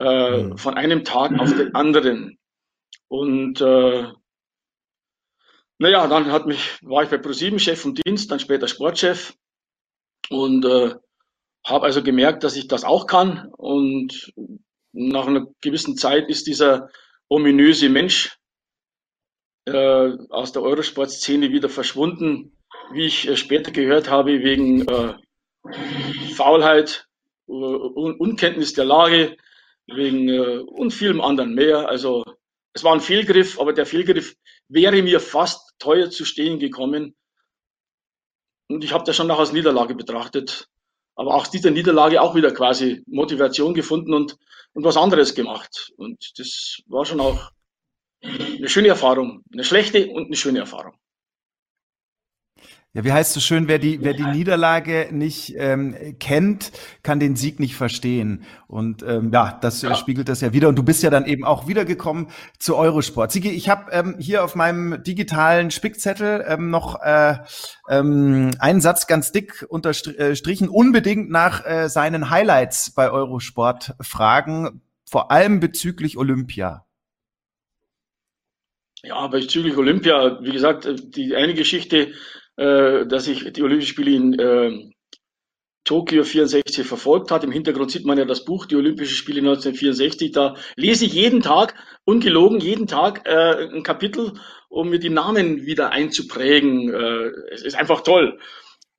äh, 0.00 0.42
mhm. 0.42 0.58
von 0.58 0.74
einem 0.74 1.04
Tag 1.04 1.38
auf 1.38 1.54
den 1.54 1.74
anderen. 1.74 2.38
Und 3.08 3.60
äh, 3.60 4.08
naja, 5.78 6.06
dann 6.08 6.32
hat 6.32 6.46
mich, 6.46 6.78
war 6.82 7.04
ich 7.04 7.10
bei 7.10 7.18
ProSieben 7.18 7.58
Chef 7.58 7.80
vom 7.80 7.94
Dienst, 7.94 8.30
dann 8.30 8.40
später 8.40 8.66
Sportchef. 8.66 9.36
Und 10.30 10.64
äh, 10.64 10.94
habe 11.66 11.86
also 11.86 12.02
gemerkt, 12.02 12.44
dass 12.44 12.56
ich 12.56 12.68
das 12.68 12.84
auch 12.84 13.06
kann 13.06 13.48
und 13.56 14.32
nach 14.92 15.26
einer 15.26 15.46
gewissen 15.60 15.96
Zeit 15.96 16.28
ist 16.28 16.46
dieser 16.46 16.90
ominöse 17.28 17.88
Mensch 17.88 18.38
äh, 19.66 20.12
aus 20.28 20.52
der 20.52 20.62
Eurosport-Szene 20.62 21.50
wieder 21.50 21.68
verschwunden, 21.68 22.56
wie 22.92 23.06
ich 23.06 23.26
äh, 23.26 23.36
später 23.36 23.72
gehört 23.72 24.10
habe, 24.10 24.42
wegen 24.42 24.86
äh, 24.86 25.14
Faulheit, 26.34 27.08
äh, 27.48 27.52
Un 27.52 28.16
Unkenntnis 28.18 28.74
der 28.74 28.84
Lage, 28.84 29.36
wegen 29.86 30.28
äh, 30.28 30.58
und 30.58 30.92
vielem 30.92 31.20
anderen 31.20 31.54
mehr. 31.54 31.88
Also 31.88 32.24
es 32.72 32.84
war 32.84 32.92
ein 32.92 33.00
Fehlgriff, 33.00 33.58
aber 33.58 33.72
der 33.72 33.86
Fehlgriff 33.86 34.36
wäre 34.68 35.02
mir 35.02 35.20
fast 35.20 35.72
teuer 35.78 36.10
zu 36.10 36.24
stehen 36.24 36.58
gekommen. 36.58 37.16
Und 38.68 38.84
ich 38.84 38.92
habe 38.92 39.04
das 39.04 39.16
schon 39.16 39.26
noch 39.26 39.38
als 39.38 39.52
Niederlage 39.52 39.94
betrachtet 39.94 40.68
aber 41.14 41.34
auch 41.34 41.46
dieser 41.46 41.70
Niederlage 41.70 42.20
auch 42.20 42.34
wieder 42.34 42.52
quasi 42.52 43.02
Motivation 43.06 43.74
gefunden 43.74 44.14
und, 44.14 44.36
und 44.72 44.84
was 44.84 44.96
anderes 44.96 45.34
gemacht. 45.34 45.92
Und 45.96 46.38
das 46.38 46.80
war 46.86 47.04
schon 47.04 47.20
auch 47.20 47.50
eine 48.22 48.68
schöne 48.68 48.88
Erfahrung, 48.88 49.44
eine 49.52 49.64
schlechte 49.64 50.08
und 50.08 50.26
eine 50.26 50.36
schöne 50.36 50.60
Erfahrung. 50.60 50.94
Ja, 52.94 53.02
wie 53.02 53.12
heißt 53.12 53.30
es 53.30 53.34
so 53.34 53.40
schön, 53.40 53.66
wer 53.66 53.80
die, 53.80 54.04
wer 54.04 54.14
die 54.14 54.22
Niederlage 54.22 55.08
nicht 55.10 55.54
ähm, 55.56 55.96
kennt, 56.20 56.70
kann 57.02 57.18
den 57.18 57.34
Sieg 57.34 57.58
nicht 57.58 57.74
verstehen. 57.74 58.44
Und 58.68 59.02
ähm, 59.02 59.32
ja, 59.32 59.58
das 59.60 59.82
ja. 59.82 59.96
spiegelt 59.96 60.28
das 60.28 60.40
ja 60.40 60.52
wieder. 60.52 60.68
Und 60.68 60.76
du 60.76 60.84
bist 60.84 61.02
ja 61.02 61.10
dann 61.10 61.26
eben 61.26 61.44
auch 61.44 61.66
wiedergekommen 61.66 62.28
zu 62.60 62.76
Eurosport. 62.76 63.32
Sigi, 63.32 63.50
ich 63.50 63.68
habe 63.68 63.90
ähm, 63.90 64.14
hier 64.20 64.44
auf 64.44 64.54
meinem 64.54 65.02
digitalen 65.02 65.72
Spickzettel 65.72 66.44
ähm, 66.46 66.70
noch 66.70 67.02
äh, 67.02 67.38
ähm, 67.88 68.52
einen 68.60 68.80
Satz 68.80 69.08
ganz 69.08 69.32
dick 69.32 69.66
unterstrichen. 69.68 70.68
Unbedingt 70.68 71.30
nach 71.30 71.66
äh, 71.66 71.88
seinen 71.88 72.30
Highlights 72.30 72.92
bei 72.92 73.10
Eurosport 73.10 73.96
fragen, 74.00 74.82
vor 75.04 75.32
allem 75.32 75.58
bezüglich 75.58 76.16
Olympia. 76.16 76.86
Ja, 79.02 79.26
bezüglich 79.26 79.76
Olympia, 79.76 80.38
wie 80.42 80.52
gesagt, 80.52 80.88
die 81.16 81.34
eine 81.34 81.54
Geschichte 81.54 82.12
äh, 82.56 83.06
dass 83.06 83.28
ich 83.28 83.52
die 83.52 83.62
Olympischen 83.62 83.90
Spiele 83.90 84.10
in 84.10 84.38
äh, 84.38 84.94
Tokio 85.84 86.24
64 86.24 86.86
verfolgt 86.86 87.30
hat. 87.30 87.44
Im 87.44 87.52
Hintergrund 87.52 87.90
sieht 87.90 88.06
man 88.06 88.18
ja 88.18 88.24
das 88.24 88.44
Buch, 88.44 88.66
die 88.66 88.76
Olympischen 88.76 89.14
Spiele 89.14 89.40
1964. 89.40 90.32
Da 90.32 90.56
lese 90.76 91.04
ich 91.04 91.12
jeden 91.12 91.42
Tag, 91.42 91.74
ungelogen, 92.04 92.58
jeden 92.60 92.86
Tag 92.86 93.26
äh, 93.26 93.68
ein 93.68 93.82
Kapitel, 93.82 94.32
um 94.68 94.88
mir 94.88 94.98
die 94.98 95.10
Namen 95.10 95.66
wieder 95.66 95.90
einzuprägen. 95.90 96.92
Äh, 96.92 97.30
es 97.52 97.62
ist 97.62 97.76
einfach 97.76 98.00
toll. 98.00 98.38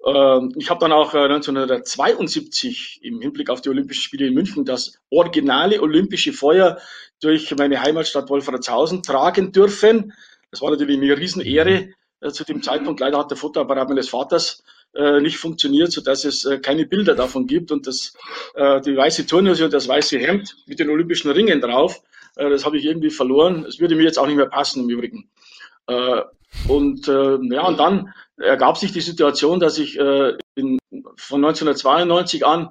Äh, 0.06 0.40
ich 0.58 0.70
habe 0.70 0.80
dann 0.80 0.92
auch 0.92 1.16
äh, 1.16 1.26
1972 1.26 3.00
im 3.02 3.20
Hinblick 3.20 3.50
auf 3.50 3.62
die 3.62 3.70
Olympischen 3.70 4.04
Spiele 4.04 4.28
in 4.28 4.36
München 4.36 4.64
das 4.64 5.00
originale 5.10 5.82
olympische 5.82 6.34
Feuer 6.34 6.78
durch 7.20 7.56
meine 7.58 7.82
Heimatstadt 7.82 8.30
Wolfratshausen 8.30 9.02
tragen 9.02 9.52
dürfen. 9.52 10.14
Das 10.52 10.62
war 10.62 10.70
natürlich 10.70 10.98
eine 10.98 11.18
Riesenehre 11.18 11.72
äh, 11.72 11.94
zu 12.32 12.44
dem 12.44 12.62
Zeitpunkt. 12.62 13.00
Leider 13.00 13.18
hat 13.18 13.32
der 13.32 13.38
Fotoapparat 13.38 13.90
meines 13.90 14.10
Vaters 14.10 14.64
äh, 14.94 15.20
nicht 15.20 15.38
funktioniert, 15.38 15.92
so 15.92 16.02
dass 16.02 16.26
es 16.26 16.46
äh, 16.46 16.60
keine 16.60 16.86
Bilder 16.86 17.16
davon 17.16 17.48
gibt 17.48 17.72
und 17.72 17.88
das, 17.88 18.14
äh, 18.56 18.82
die 18.82 18.96
weiße 18.96 19.26
Turnhose 19.26 19.66
und 19.66 19.74
das 19.74 19.88
weiße 19.88 20.18
Hemd 20.18 20.56
mit 20.66 20.80
den 20.80 20.90
olympischen 20.90 21.32
Ringen 21.32 21.62
drauf 21.62 22.02
Äh, 22.36 22.50
das 22.50 22.66
habe 22.66 22.78
ich 22.78 22.86
irgendwie 22.86 23.10
verloren. 23.10 23.66
Es 23.66 23.80
würde 23.80 23.96
mir 23.96 24.04
jetzt 24.04 24.20
auch 24.20 24.28
nicht 24.28 24.38
mehr 24.38 24.48
passen 24.48 24.84
im 24.84 24.90
Übrigen. 24.90 25.30
Äh, 25.88 26.22
und 26.68 27.08
äh, 27.08 27.38
ja, 27.54 27.68
und 27.68 27.80
dann 27.80 28.14
ergab 28.38 28.78
sich 28.78 28.92
die 28.92 29.02
Situation, 29.02 29.60
dass 29.60 29.78
ich 29.78 30.00
äh, 30.00 30.38
in, 30.56 30.80
von 31.16 31.44
1992 31.44 32.46
an 32.46 32.70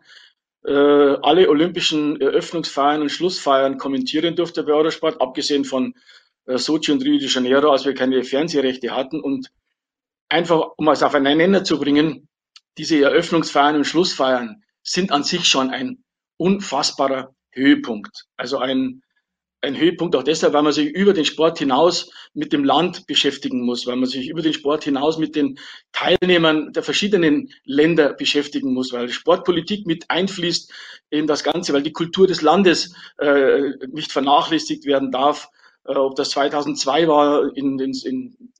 äh, 0.64 0.72
alle 0.72 1.48
olympischen 1.48 2.20
Eröffnungsfeiern 2.20 3.02
und 3.02 3.10
Schlussfeiern 3.10 3.76
kommentieren 3.78 4.36
durfte 4.36 4.62
bei 4.62 4.72
Eurosport, 4.72 5.20
abgesehen 5.20 5.64
von 5.64 5.92
äh, 5.92 5.98
Sochi 6.46 6.92
und 6.92 7.02
Rio 7.02 7.18
de 7.18 7.28
Janeiro, 7.28 7.70
als 7.70 7.84
wir 7.84 7.94
keine 7.94 8.22
Fernsehrechte 8.24 8.94
hatten. 8.94 9.20
Und 9.20 9.48
einfach, 10.28 10.70
um 10.76 10.88
es 10.88 11.02
auf 11.02 11.14
einen 11.14 11.36
Nenner 11.36 11.64
zu 11.64 11.78
bringen, 11.78 12.28
diese 12.78 13.00
Eröffnungsfeiern 13.00 13.76
und 13.76 13.84
Schlussfeiern 13.84 14.62
sind 14.82 15.12
an 15.12 15.22
sich 15.22 15.46
schon 15.46 15.70
ein 15.70 16.04
unfassbarer 16.36 17.34
Höhepunkt. 17.52 18.24
Also 18.36 18.58
ein, 18.58 19.02
ein 19.60 19.76
Höhepunkt 19.76 20.16
auch 20.16 20.24
deshalb, 20.24 20.52
weil 20.52 20.62
man 20.62 20.72
sich 20.72 20.88
über 20.88 21.12
den 21.12 21.24
Sport 21.24 21.58
hinaus 21.58 22.10
mit 22.34 22.52
dem 22.52 22.64
Land 22.64 23.06
beschäftigen 23.06 23.64
muss, 23.64 23.86
weil 23.86 23.96
man 23.96 24.08
sich 24.08 24.28
über 24.28 24.42
den 24.42 24.52
Sport 24.52 24.84
hinaus 24.84 25.18
mit 25.18 25.36
den 25.36 25.58
Teilnehmern 25.92 26.72
der 26.72 26.82
verschiedenen 26.82 27.50
Länder 27.64 28.12
beschäftigen 28.12 28.74
muss, 28.74 28.92
weil 28.92 29.08
Sportpolitik 29.08 29.86
mit 29.86 30.10
einfließt 30.10 30.72
in 31.10 31.26
das 31.26 31.44
Ganze, 31.44 31.72
weil 31.72 31.82
die 31.82 31.92
Kultur 31.92 32.26
des 32.26 32.42
Landes 32.42 32.94
äh, 33.18 33.70
nicht 33.88 34.12
vernachlässigt 34.12 34.84
werden 34.84 35.12
darf. 35.12 35.48
Äh, 35.86 35.94
ob 35.94 36.16
das 36.16 36.30
2002 36.30 37.08
war 37.08 37.56
in, 37.56 37.78
in, 37.78 37.92
in, 38.04 38.52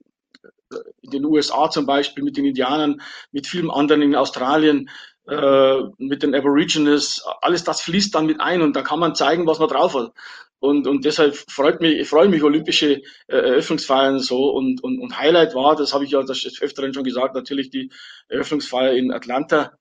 in 1.03 1.11
den 1.11 1.25
USA 1.25 1.71
zum 1.71 1.87
Beispiel 1.87 2.25
mit 2.25 2.37
den 2.37 2.47
Indianern, 2.47 3.01
mit 3.33 3.47
vielen 3.47 3.71
anderen 3.71 4.03
in 4.03 4.15
Australien, 4.15 4.91
äh, 5.27 5.83
mit 5.99 6.23
den 6.23 6.35
Aborigines, 6.35 7.25
alles 7.41 7.65
das 7.65 7.81
fließt 7.81 8.15
dann 8.15 8.27
mit 8.27 8.41
ein 8.41 8.61
und 8.61 8.77
da 8.77 8.83
kann 8.83 9.01
man 9.01 9.15
zeigen, 9.15 9.47
was 9.47 9.59
man 9.59 9.69
drauf 9.69 9.95
hat. 9.95 10.13
Und, 10.61 10.87
und 10.87 11.05
deshalb 11.05 11.37
freut 11.51 11.81
mich, 11.81 11.99
ich 11.99 12.09
freue 12.09 12.29
mich 12.29 12.43
olympische 12.43 13.03
äh, 13.27 13.37
Eröffnungsfeiern 13.37 14.19
so 14.19 14.51
und, 14.51 14.83
und, 14.83 14.99
und 14.99 15.19
Highlight 15.19 15.55
war, 15.55 15.77
das 15.77 15.93
habe 15.93 16.05
ich 16.05 16.13
ja 16.13 16.23
das 16.23 16.47
öfteren 16.61 16.95
schon 16.95 17.05
gesagt, 17.05 17.35
natürlich 17.35 17.71
die 17.71 17.91
Eröffnungsfeier 18.29 18.93
in 18.93 19.13
Atlanta 19.13 19.73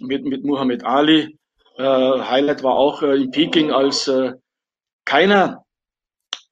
mit, 0.00 0.24
mit 0.24 0.44
Muhammad 0.44 0.84
Ali. 0.84 1.38
Äh, 1.76 1.82
Highlight 1.82 2.62
war 2.62 2.74
auch 2.74 3.02
äh, 3.02 3.16
in 3.16 3.30
Peking, 3.30 3.70
als 3.70 4.08
äh, 4.08 4.32
keiner 5.04 5.64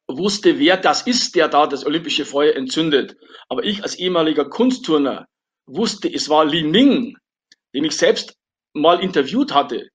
wusste, 0.08 0.58
wer 0.58 0.76
das 0.76 1.06
ist, 1.06 1.34
der 1.34 1.48
da 1.48 1.66
das 1.66 1.84
olympische 1.84 2.24
Feuer 2.24 2.54
entzündet. 2.54 3.16
Aber 3.48 3.64
ich 3.64 3.82
als 3.82 3.96
ehemaliger 3.96 4.48
Kunstturner 4.48 5.26
wusste, 5.66 6.12
es 6.12 6.28
war 6.28 6.44
Li 6.44 6.62
Ning, 6.62 7.16
den 7.74 7.84
ich 7.84 7.96
selbst 7.96 8.34
mal 8.72 9.00
interviewt 9.00 9.54
hatte. 9.54 9.88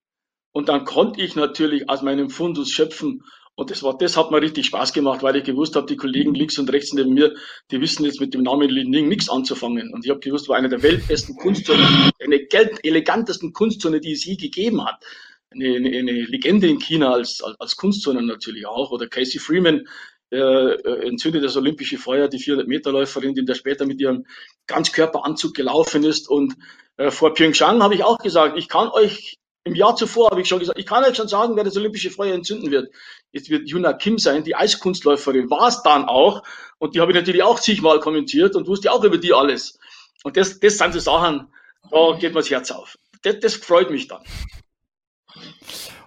Und 0.52 0.70
dann 0.70 0.86
konnte 0.86 1.22
ich 1.22 1.36
natürlich 1.36 1.90
aus 1.90 2.04
meinem 2.04 2.30
Fundus 2.30 2.70
schöpfen 2.70 3.24
und 3.56 3.70
das 3.70 3.84
war, 3.84 3.96
das 3.98 4.18
hat 4.18 4.32
mir 4.32 4.42
richtig 4.42 4.66
Spaß 4.66 4.94
gemacht, 4.94 5.22
weil 5.22 5.36
ich 5.36 5.44
gewusst 5.44 5.76
habe, 5.76 5.86
die 5.86 5.96
Kollegen 5.96 6.34
links 6.34 6.58
und 6.58 6.72
rechts 6.72 6.92
neben 6.94 7.14
mir, 7.14 7.36
die 7.70 7.80
wissen 7.82 8.04
jetzt 8.04 8.20
mit 8.20 8.34
dem 8.34 8.42
Namen 8.42 8.68
Lin 8.68 8.90
Ning 8.90 9.08
nichts 9.08 9.30
anzufangen. 9.30 9.94
Und 9.94 10.04
ich 10.06 10.10
habe 10.10 10.20
gewusst, 10.20 10.50
war 10.50 10.58
einer 10.58 10.70
der 10.70 10.82
weltbesten 10.82 11.36
Kunstzonen, 11.36 11.86
eine 12.20 12.48
elegantesten 12.84 13.54
Kunstzone, 13.54 14.00
die 14.00 14.14
es 14.14 14.26
je 14.26 14.38
gegeben 14.38 14.84
hat. 14.84 15.04
Eine, 15.54 15.76
eine, 15.76 16.12
Legende 16.12 16.68
in 16.68 16.80
China 16.80 17.14
als, 17.14 17.42
als, 17.42 17.60
als 17.60 17.76
Kunstzone 17.76 18.22
natürlich 18.22 18.66
auch. 18.66 18.92
Oder 18.92 19.08
Casey 19.08 19.40
Freeman, 19.40 19.88
äh, 20.32 21.06
entzündet 21.08 21.44
das 21.44 21.56
olympische 21.58 21.98
Feuer, 21.98 22.28
die 22.28 22.40
400-Meter-Läuferin, 22.40 23.36
die 23.36 23.46
da 23.46 23.54
später 23.54 23.86
mit 23.86 24.02
ihrem 24.02 24.26
Ganzkörperanzug 24.66 25.54
gelaufen 25.54 26.04
ist. 26.04 26.28
Und 26.28 26.56
äh, 26.98 27.12
vor 27.12 27.34
Pyeongchang 27.34 27.84
habe 27.84 27.96
ich 27.96 28.04
auch 28.04 28.18
gesagt, 28.18 28.58
ich 28.58 28.68
kann 28.68 28.90
euch 28.90 29.38
im 29.66 29.76
Jahr 29.76 29.96
zuvor 29.96 30.32
habe 30.32 30.42
ich 30.42 30.48
schon 30.48 30.60
gesagt, 30.60 30.78
ich 30.78 30.86
kann 30.86 31.06
euch 31.06 31.16
schon 31.16 31.30
sagen, 31.30 31.56
wer 31.56 31.64
das 31.64 31.78
olympische 31.78 32.12
Feuer 32.12 32.34
entzünden 32.34 32.70
wird. 32.70 32.92
Es 33.32 33.50
wird 33.50 33.70
Juna 33.70 33.94
Kim 33.94 34.18
sein, 34.18 34.44
die 34.44 34.56
Eiskunstläuferin, 34.56 35.50
war 35.50 35.70
es 35.70 35.82
dann 35.84 36.06
auch. 36.06 36.44
Und 36.80 36.96
die 36.96 37.00
habe 37.00 37.12
ich 37.12 37.16
natürlich 37.18 37.44
auch 37.44 37.60
zigmal 37.60 38.00
kommentiert 38.00 38.56
und 38.56 38.68
wusste 38.68 38.92
auch 38.92 39.04
über 39.04 39.18
die 39.18 39.34
alles. 39.34 39.80
Und 40.24 40.36
das, 40.36 40.60
das 40.60 40.78
sind 40.78 40.94
so 40.94 41.00
Sachen, 41.00 41.48
da 41.90 42.18
geht 42.20 42.34
mir 42.34 42.42
das 42.42 42.50
Herz 42.50 42.72
auf. 42.72 42.98
Das, 43.22 43.40
das 43.40 43.56
freut 43.56 43.90
mich 43.90 44.08
dann. 44.08 44.22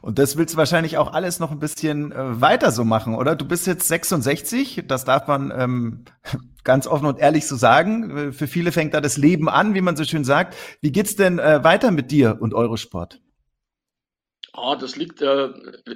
Und 0.07 0.21
das 0.21 0.37
willst 0.37 0.55
du 0.55 0.59
wahrscheinlich 0.59 0.99
auch 0.99 1.13
alles 1.13 1.41
noch 1.41 1.51
ein 1.51 1.59
bisschen 1.59 2.13
äh, 2.13 2.41
weiter 2.41 2.71
so 2.71 2.85
machen, 2.85 3.17
oder? 3.17 3.35
Du 3.35 3.45
bist 3.45 3.67
jetzt 3.67 3.89
66, 3.89 4.85
das 4.87 5.05
darf 5.05 5.27
man 5.27 5.51
ähm, 5.51 6.05
ganz 6.63 6.87
offen 6.87 7.07
und 7.07 7.19
ehrlich 7.19 7.49
so 7.49 7.57
sagen. 7.57 8.29
Äh, 8.29 8.33
für 8.33 8.47
viele 8.47 8.71
fängt 8.71 8.95
da 8.95 9.01
das 9.01 9.17
Leben 9.17 9.49
an, 9.49 9.75
wie 9.75 9.81
man 9.81 9.97
so 9.97 10.05
schön 10.05 10.23
sagt. 10.23 10.55
Wie 10.81 10.93
geht's 10.93 11.17
denn 11.17 11.41
äh, 11.41 11.65
weiter 11.65 11.91
mit 11.91 12.13
dir 12.13 12.39
und 12.39 12.55
Eurosport? 12.55 13.19
Ah, 14.53 14.77
das 14.77 14.95
liegt, 14.95 15.23
äh, 15.23 15.49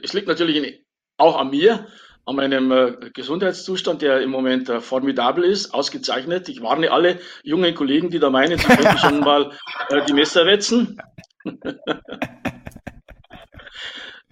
es 0.03 0.13
liegt 0.13 0.27
natürlich 0.27 0.57
in, 0.57 0.75
auch 1.17 1.39
an 1.39 1.51
mir, 1.51 1.87
an 2.27 2.35
meinem 2.35 2.73
äh, 2.73 3.11
Gesundheitszustand, 3.15 4.03
der 4.03 4.23
im 4.23 4.31
Moment 4.31 4.69
äh, 4.71 4.81
formidabel 4.81 5.45
ist, 5.45 5.73
ausgezeichnet. 5.73 6.49
Ich 6.49 6.63
warne 6.63 6.91
alle 6.91 7.21
jungen 7.45 7.77
Kollegen, 7.77 8.11
die 8.11 8.19
da 8.19 8.29
meinen, 8.29 8.59
sie 8.59 8.67
könnten 8.67 8.99
schon 8.99 9.21
mal 9.21 9.53
äh, 9.89 10.05
die 10.05 10.15
Messer 10.15 10.47
wetzen. 10.47 11.01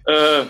Äh, 0.09 0.45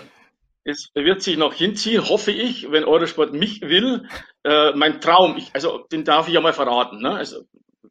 es 0.64 0.90
wird 0.94 1.22
sich 1.22 1.38
noch 1.38 1.54
hinziehen, 1.54 2.08
hoffe 2.08 2.32
ich, 2.32 2.72
wenn 2.72 2.84
Eurosport 2.84 3.34
mich 3.34 3.62
will. 3.62 4.08
Äh, 4.44 4.72
mein 4.74 5.02
Traum, 5.02 5.38
ich, 5.38 5.50
also 5.54 5.86
den 5.92 6.04
darf 6.04 6.28
ich 6.28 6.34
ja 6.34 6.42
mal 6.42 6.54
verraten. 6.54 7.02
Ne? 7.02 7.12
Also 7.12 7.44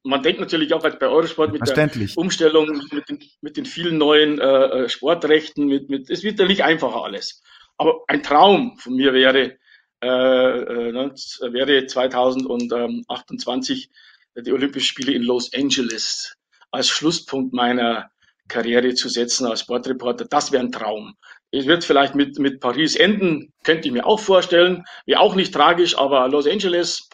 man 0.03 0.23
denkt 0.23 0.41
natürlich 0.41 0.73
auch 0.73 0.83
bei 0.83 1.09
Eurosport 1.09 1.53
mit 1.53 1.69
der 1.69 1.91
Umstellung, 2.17 2.81
mit 2.93 3.09
den, 3.09 3.19
mit 3.41 3.57
den 3.57 3.67
vielen 3.67 3.99
neuen 3.99 4.41
äh, 4.41 4.85
äh, 4.85 4.89
Sportrechten, 4.89 5.67
mit, 5.67 5.91
mit, 5.91 6.09
es 6.09 6.23
wird 6.23 6.39
ja 6.39 6.47
nicht 6.47 6.63
einfacher 6.63 7.05
alles. 7.05 7.43
Aber 7.77 8.03
ein 8.07 8.23
Traum 8.23 8.79
von 8.79 8.95
mir 8.95 9.13
wäre, 9.13 9.59
äh, 10.03 10.07
äh, 10.07 10.93
ne, 10.93 11.13
wäre 11.53 11.87
2028 11.87 13.91
die 14.37 14.53
Olympischen 14.53 14.87
Spiele 14.87 15.13
in 15.13 15.23
Los 15.23 15.53
Angeles 15.53 16.37
als 16.71 16.89
Schlusspunkt 16.89 17.53
meiner 17.53 18.11
Karriere 18.47 18.95
zu 18.95 19.09
setzen 19.09 19.47
als 19.47 19.61
Sportreporter. 19.61 20.25
Das 20.25 20.53
wäre 20.53 20.63
ein 20.63 20.73
Traum. 20.73 21.17
Es 21.51 21.67
wird 21.67 21.85
vielleicht 21.85 22.15
mit, 22.15 22.39
mit 22.39 22.61
Paris 22.61 22.95
enden, 22.97 23.53
könnte 23.65 23.89
ich 23.89 23.93
mir 23.93 24.07
auch 24.07 24.21
vorstellen. 24.21 24.85
Wäre 25.07 25.21
auch 25.21 25.35
nicht 25.35 25.55
tragisch, 25.55 25.97
aber 25.97 26.29
Los 26.29 26.47
Angeles, 26.47 27.09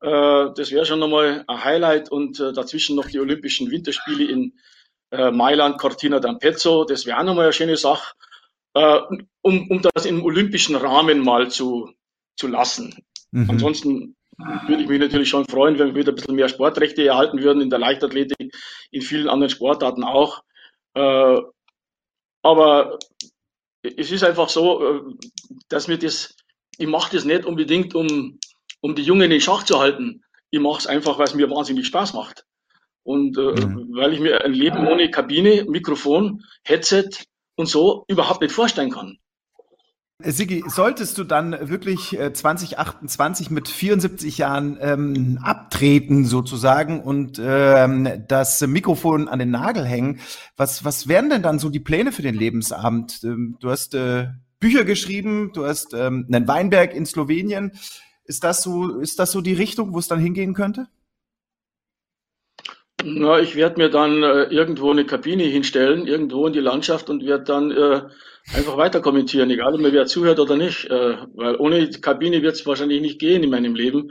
äh, 0.00 0.46
das 0.54 0.70
wäre 0.70 0.86
schon 0.86 1.00
nochmal 1.00 1.44
ein 1.46 1.64
Highlight 1.64 2.10
und 2.10 2.40
äh, 2.40 2.52
dazwischen 2.52 2.96
noch 2.96 3.06
die 3.06 3.20
Olympischen 3.20 3.70
Winterspiele 3.70 4.24
in 4.24 4.54
äh, 5.10 5.30
Mailand, 5.30 5.78
Cortina 5.78 6.18
d'Ampezzo, 6.18 6.86
das 6.86 7.06
wäre 7.06 7.18
auch 7.18 7.24
nochmal 7.24 7.44
eine 7.44 7.52
schöne 7.52 7.76
Sache, 7.76 8.14
äh, 8.74 9.00
um, 9.42 9.70
um 9.70 9.82
das 9.82 10.06
im 10.06 10.24
olympischen 10.24 10.76
Rahmen 10.76 11.20
mal 11.20 11.50
zu, 11.50 11.92
zu 12.36 12.46
lassen. 12.46 12.94
Mhm. 13.32 13.50
Ansonsten 13.50 14.16
würde 14.66 14.82
ich 14.82 14.88
mich 14.88 15.00
natürlich 15.00 15.28
schon 15.28 15.46
freuen, 15.46 15.78
wenn 15.78 15.88
wir 15.88 15.96
wieder 15.96 16.12
ein 16.12 16.14
bisschen 16.14 16.36
mehr 16.36 16.48
Sportrechte 16.48 17.04
erhalten 17.04 17.42
würden 17.42 17.60
in 17.60 17.70
der 17.70 17.80
Leichtathletik, 17.80 18.54
in 18.90 19.02
vielen 19.02 19.28
anderen 19.28 19.50
Sportarten 19.50 20.04
auch. 20.04 20.42
Äh, 20.94 21.40
aber 22.42 22.98
es 23.82 24.10
ist 24.10 24.24
einfach 24.24 24.48
so, 24.48 24.82
äh, 24.82 25.00
dass 25.68 25.88
mir 25.88 25.98
das, 25.98 26.36
ich 26.76 26.86
mache 26.86 27.14
das 27.14 27.24
nicht 27.24 27.44
unbedingt, 27.44 27.94
um 27.94 28.38
um 28.80 28.94
die 28.94 29.02
Jungen 29.02 29.30
in 29.30 29.40
Schach 29.40 29.64
zu 29.64 29.78
halten. 29.78 30.22
Ich 30.50 30.60
mache 30.60 30.78
es 30.78 30.86
einfach, 30.86 31.18
weil 31.18 31.26
es 31.26 31.34
mir 31.34 31.50
wahnsinnig 31.50 31.86
Spaß 31.86 32.14
macht. 32.14 32.44
Und 33.02 33.38
äh, 33.38 33.40
mhm. 33.40 33.88
weil 33.92 34.12
ich 34.12 34.20
mir 34.20 34.44
ein 34.44 34.52
Leben 34.52 34.86
ohne 34.86 35.10
Kabine, 35.10 35.64
Mikrofon, 35.64 36.44
Headset 36.64 37.08
und 37.56 37.66
so 37.66 38.04
überhaupt 38.08 38.42
nicht 38.42 38.52
vorstellen 38.52 38.90
kann. 38.90 39.18
Sigi, 40.20 40.64
solltest 40.66 41.16
du 41.18 41.22
dann 41.22 41.68
wirklich 41.68 42.18
2028 42.32 43.50
äh, 43.50 43.54
mit 43.54 43.68
74 43.68 44.38
Jahren 44.38 44.76
ähm, 44.80 45.38
abtreten 45.40 46.24
sozusagen 46.24 47.00
und 47.00 47.40
ähm, 47.40 48.24
das 48.26 48.60
Mikrofon 48.66 49.28
an 49.28 49.38
den 49.38 49.52
Nagel 49.52 49.84
hängen, 49.84 50.18
was, 50.56 50.84
was 50.84 51.06
wären 51.06 51.30
denn 51.30 51.42
dann 51.42 51.60
so 51.60 51.68
die 51.68 51.78
Pläne 51.78 52.10
für 52.10 52.22
den 52.22 52.34
Lebensabend? 52.34 53.20
Ähm, 53.22 53.58
du 53.60 53.70
hast 53.70 53.94
äh, 53.94 54.26
Bücher 54.58 54.84
geschrieben, 54.84 55.52
du 55.54 55.64
hast 55.64 55.94
ähm, 55.94 56.26
einen 56.26 56.48
Weinberg 56.48 56.94
in 56.94 57.06
Slowenien. 57.06 57.78
Ist 58.24 58.42
das 58.42 58.64
so, 58.64 58.98
ist 58.98 59.20
das 59.20 59.30
so 59.30 59.40
die 59.40 59.54
Richtung, 59.54 59.94
wo 59.94 60.00
es 60.00 60.08
dann 60.08 60.18
hingehen 60.18 60.52
könnte? 60.52 60.88
Na, 63.04 63.38
ich 63.38 63.54
werde 63.54 63.80
mir 63.80 63.88
dann 63.88 64.24
äh, 64.24 64.44
irgendwo 64.46 64.90
eine 64.90 65.06
Kabine 65.06 65.44
hinstellen, 65.44 66.08
irgendwo 66.08 66.48
in 66.48 66.52
die 66.52 66.58
Landschaft 66.58 67.08
und 67.08 67.24
werde 67.24 67.44
dann 67.44 67.70
äh, 67.70 68.02
einfach 68.54 68.76
weiter 68.76 69.00
kommentieren, 69.00 69.50
egal 69.50 69.74
ob 69.74 69.80
mir 69.80 69.92
wer 69.92 70.06
zuhört 70.06 70.40
oder 70.40 70.56
nicht. 70.56 70.86
Äh, 70.86 71.16
weil 71.34 71.56
ohne 71.56 71.88
Kabine 71.90 72.42
wird 72.42 72.54
es 72.54 72.66
wahrscheinlich 72.66 73.00
nicht 73.00 73.18
gehen 73.18 73.42
in 73.42 73.50
meinem 73.50 73.74
Leben. 73.74 74.10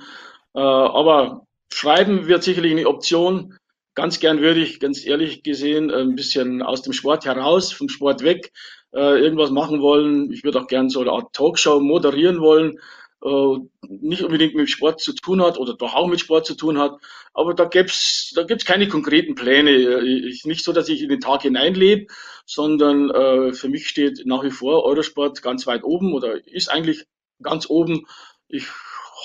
Äh, 0.53 0.59
aber 0.59 1.45
schreiben 1.71 2.27
wird 2.27 2.43
sicherlich 2.43 2.71
eine 2.71 2.87
Option. 2.87 3.57
Ganz 3.95 4.19
gern 4.19 4.41
würde 4.41 4.59
ich, 4.59 4.79
ganz 4.79 5.05
ehrlich 5.05 5.43
gesehen, 5.43 5.91
ein 5.91 6.15
bisschen 6.15 6.61
aus 6.61 6.83
dem 6.83 6.93
Sport 6.93 7.25
heraus, 7.25 7.73
vom 7.73 7.89
Sport 7.89 8.23
weg, 8.23 8.51
äh, 8.93 9.19
irgendwas 9.19 9.49
machen 9.49 9.81
wollen. 9.81 10.31
Ich 10.31 10.43
würde 10.43 10.61
auch 10.61 10.67
gern 10.67 10.89
so 10.89 11.01
eine 11.01 11.11
Art 11.11 11.33
Talkshow 11.33 11.79
moderieren 11.79 12.39
wollen 12.39 12.79
äh, 13.23 13.57
nicht 13.81 14.23
unbedingt 14.23 14.55
mit 14.55 14.69
Sport 14.69 15.01
zu 15.01 15.13
tun 15.13 15.41
hat 15.41 15.57
oder 15.57 15.73
doch 15.73 15.95
auch 15.95 16.07
mit 16.07 16.19
Sport 16.19 16.45
zu 16.45 16.55
tun 16.55 16.77
hat. 16.77 16.99
Aber 17.33 17.53
da 17.53 17.65
gibt's 17.65 18.31
da 18.35 18.43
gibt's 18.43 18.65
keine 18.65 18.87
konkreten 18.87 19.35
Pläne. 19.35 19.71
Ich, 19.71 20.45
nicht 20.45 20.63
so, 20.63 20.73
dass 20.73 20.89
ich 20.89 21.01
in 21.01 21.09
den 21.09 21.19
Tag 21.19 21.41
hineinlebe, 21.43 22.07
sondern 22.47 23.11
äh, 23.11 23.53
für 23.53 23.67
mich 23.67 23.87
steht 23.87 24.25
nach 24.25 24.43
wie 24.43 24.51
vor 24.51 24.83
Eurosport 24.85 25.41
ganz 25.41 25.67
weit 25.67 25.83
oben 25.83 26.13
oder 26.13 26.47
ist 26.47 26.71
eigentlich 26.71 27.05
ganz 27.43 27.69
oben. 27.69 28.07
Ich 28.47 28.65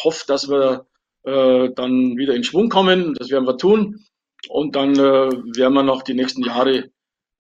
hoffe, 0.03 0.25
dass 0.27 0.51
wir 0.51 0.87
äh, 1.23 1.71
dann 1.75 2.17
wieder 2.17 2.35
in 2.35 2.43
Schwung 2.43 2.69
kommen. 2.69 3.15
Das 3.15 3.31
werden 3.31 3.47
wir 3.47 3.57
tun. 3.57 4.05
Und 4.49 4.75
dann 4.75 4.95
äh, 4.95 5.31
werden 5.57 5.75
wir 5.75 5.85
noch 5.85 6.03
die 6.03 6.15
nächsten 6.15 6.43
Jahre 6.43 6.91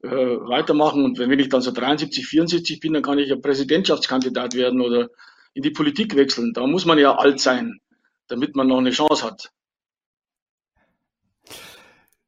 äh, 0.02 0.08
weitermachen. 0.08 1.04
Und 1.04 1.18
wenn 1.18 1.36
ich 1.36 1.48
dann 1.48 1.62
so 1.62 1.72
73, 1.72 2.26
74 2.26 2.78
bin, 2.78 2.92
dann 2.92 3.02
kann 3.02 3.18
ich 3.18 3.30
ja 3.30 3.36
Präsidentschaftskandidat 3.36 4.54
werden 4.54 4.80
oder 4.80 5.10
in 5.52 5.64
die 5.64 5.70
Politik 5.70 6.14
wechseln. 6.14 6.52
Da 6.52 6.64
muss 6.64 6.84
man 6.84 6.98
ja 6.98 7.16
alt 7.16 7.40
sein, 7.40 7.80
damit 8.28 8.54
man 8.54 8.68
noch 8.68 8.78
eine 8.78 8.92
Chance 8.92 9.24
hat. 9.24 9.50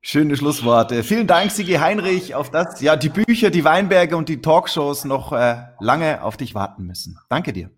Schöne 0.06 0.36
Schlussworte. 0.36 1.02
Vielen 1.02 1.26
Dank, 1.26 1.50
Sigi 1.50 1.76
Heinrich, 1.76 2.34
auf 2.34 2.50
das 2.50 2.82
ja 2.82 2.94
die 2.94 3.08
Bücher, 3.08 3.48
die 3.48 3.64
Weinberge 3.64 4.18
und 4.18 4.28
die 4.28 4.42
Talkshows 4.42 5.06
noch 5.06 5.32
äh, 5.32 5.62
lange 5.80 6.22
auf 6.22 6.36
dich 6.36 6.54
warten 6.54 6.84
müssen. 6.84 7.18
Danke 7.30 7.54
dir. 7.54 7.70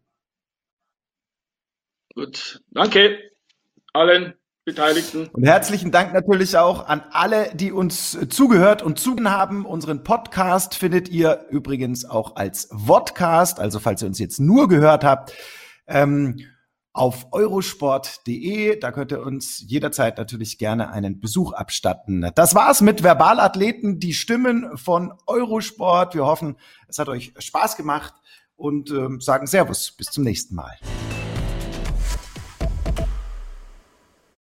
Gut, 2.16 2.64
danke 2.72 3.16
allen 3.92 4.34
Beteiligten. 4.64 5.28
Und 5.28 5.44
herzlichen 5.44 5.92
Dank 5.92 6.12
natürlich 6.12 6.58
auch 6.58 6.88
an 6.88 7.04
alle, 7.12 7.54
die 7.54 7.70
uns 7.70 8.18
zugehört 8.28 8.82
und 8.82 8.98
zugen 8.98 9.30
haben. 9.30 9.64
Unseren 9.64 10.02
Podcast 10.02 10.74
findet 10.74 11.08
ihr 11.08 11.46
übrigens 11.50 12.04
auch 12.04 12.34
als 12.34 12.68
Vodcast, 12.72 13.60
also 13.60 13.78
falls 13.78 14.02
ihr 14.02 14.08
uns 14.08 14.18
jetzt 14.18 14.40
nur 14.40 14.66
gehört 14.66 15.04
habt. 15.04 15.32
Ähm, 15.86 16.40
auf 16.96 17.26
eurosport.de. 17.32 18.78
Da 18.80 18.90
könnt 18.90 19.12
ihr 19.12 19.20
uns 19.20 19.62
jederzeit 19.66 20.18
natürlich 20.18 20.58
gerne 20.58 20.90
einen 20.90 21.20
Besuch 21.20 21.52
abstatten. 21.52 22.30
Das 22.34 22.54
war's 22.54 22.80
mit 22.80 23.02
Verbalathleten, 23.02 24.00
die 24.00 24.14
Stimmen 24.14 24.76
von 24.76 25.12
Eurosport. 25.26 26.14
Wir 26.14 26.26
hoffen, 26.26 26.56
es 26.88 26.98
hat 26.98 27.08
euch 27.08 27.34
Spaß 27.38 27.76
gemacht 27.76 28.14
und 28.56 28.90
ähm, 28.90 29.20
sagen 29.20 29.46
Servus. 29.46 29.92
Bis 29.92 30.06
zum 30.06 30.24
nächsten 30.24 30.54
Mal. 30.54 30.76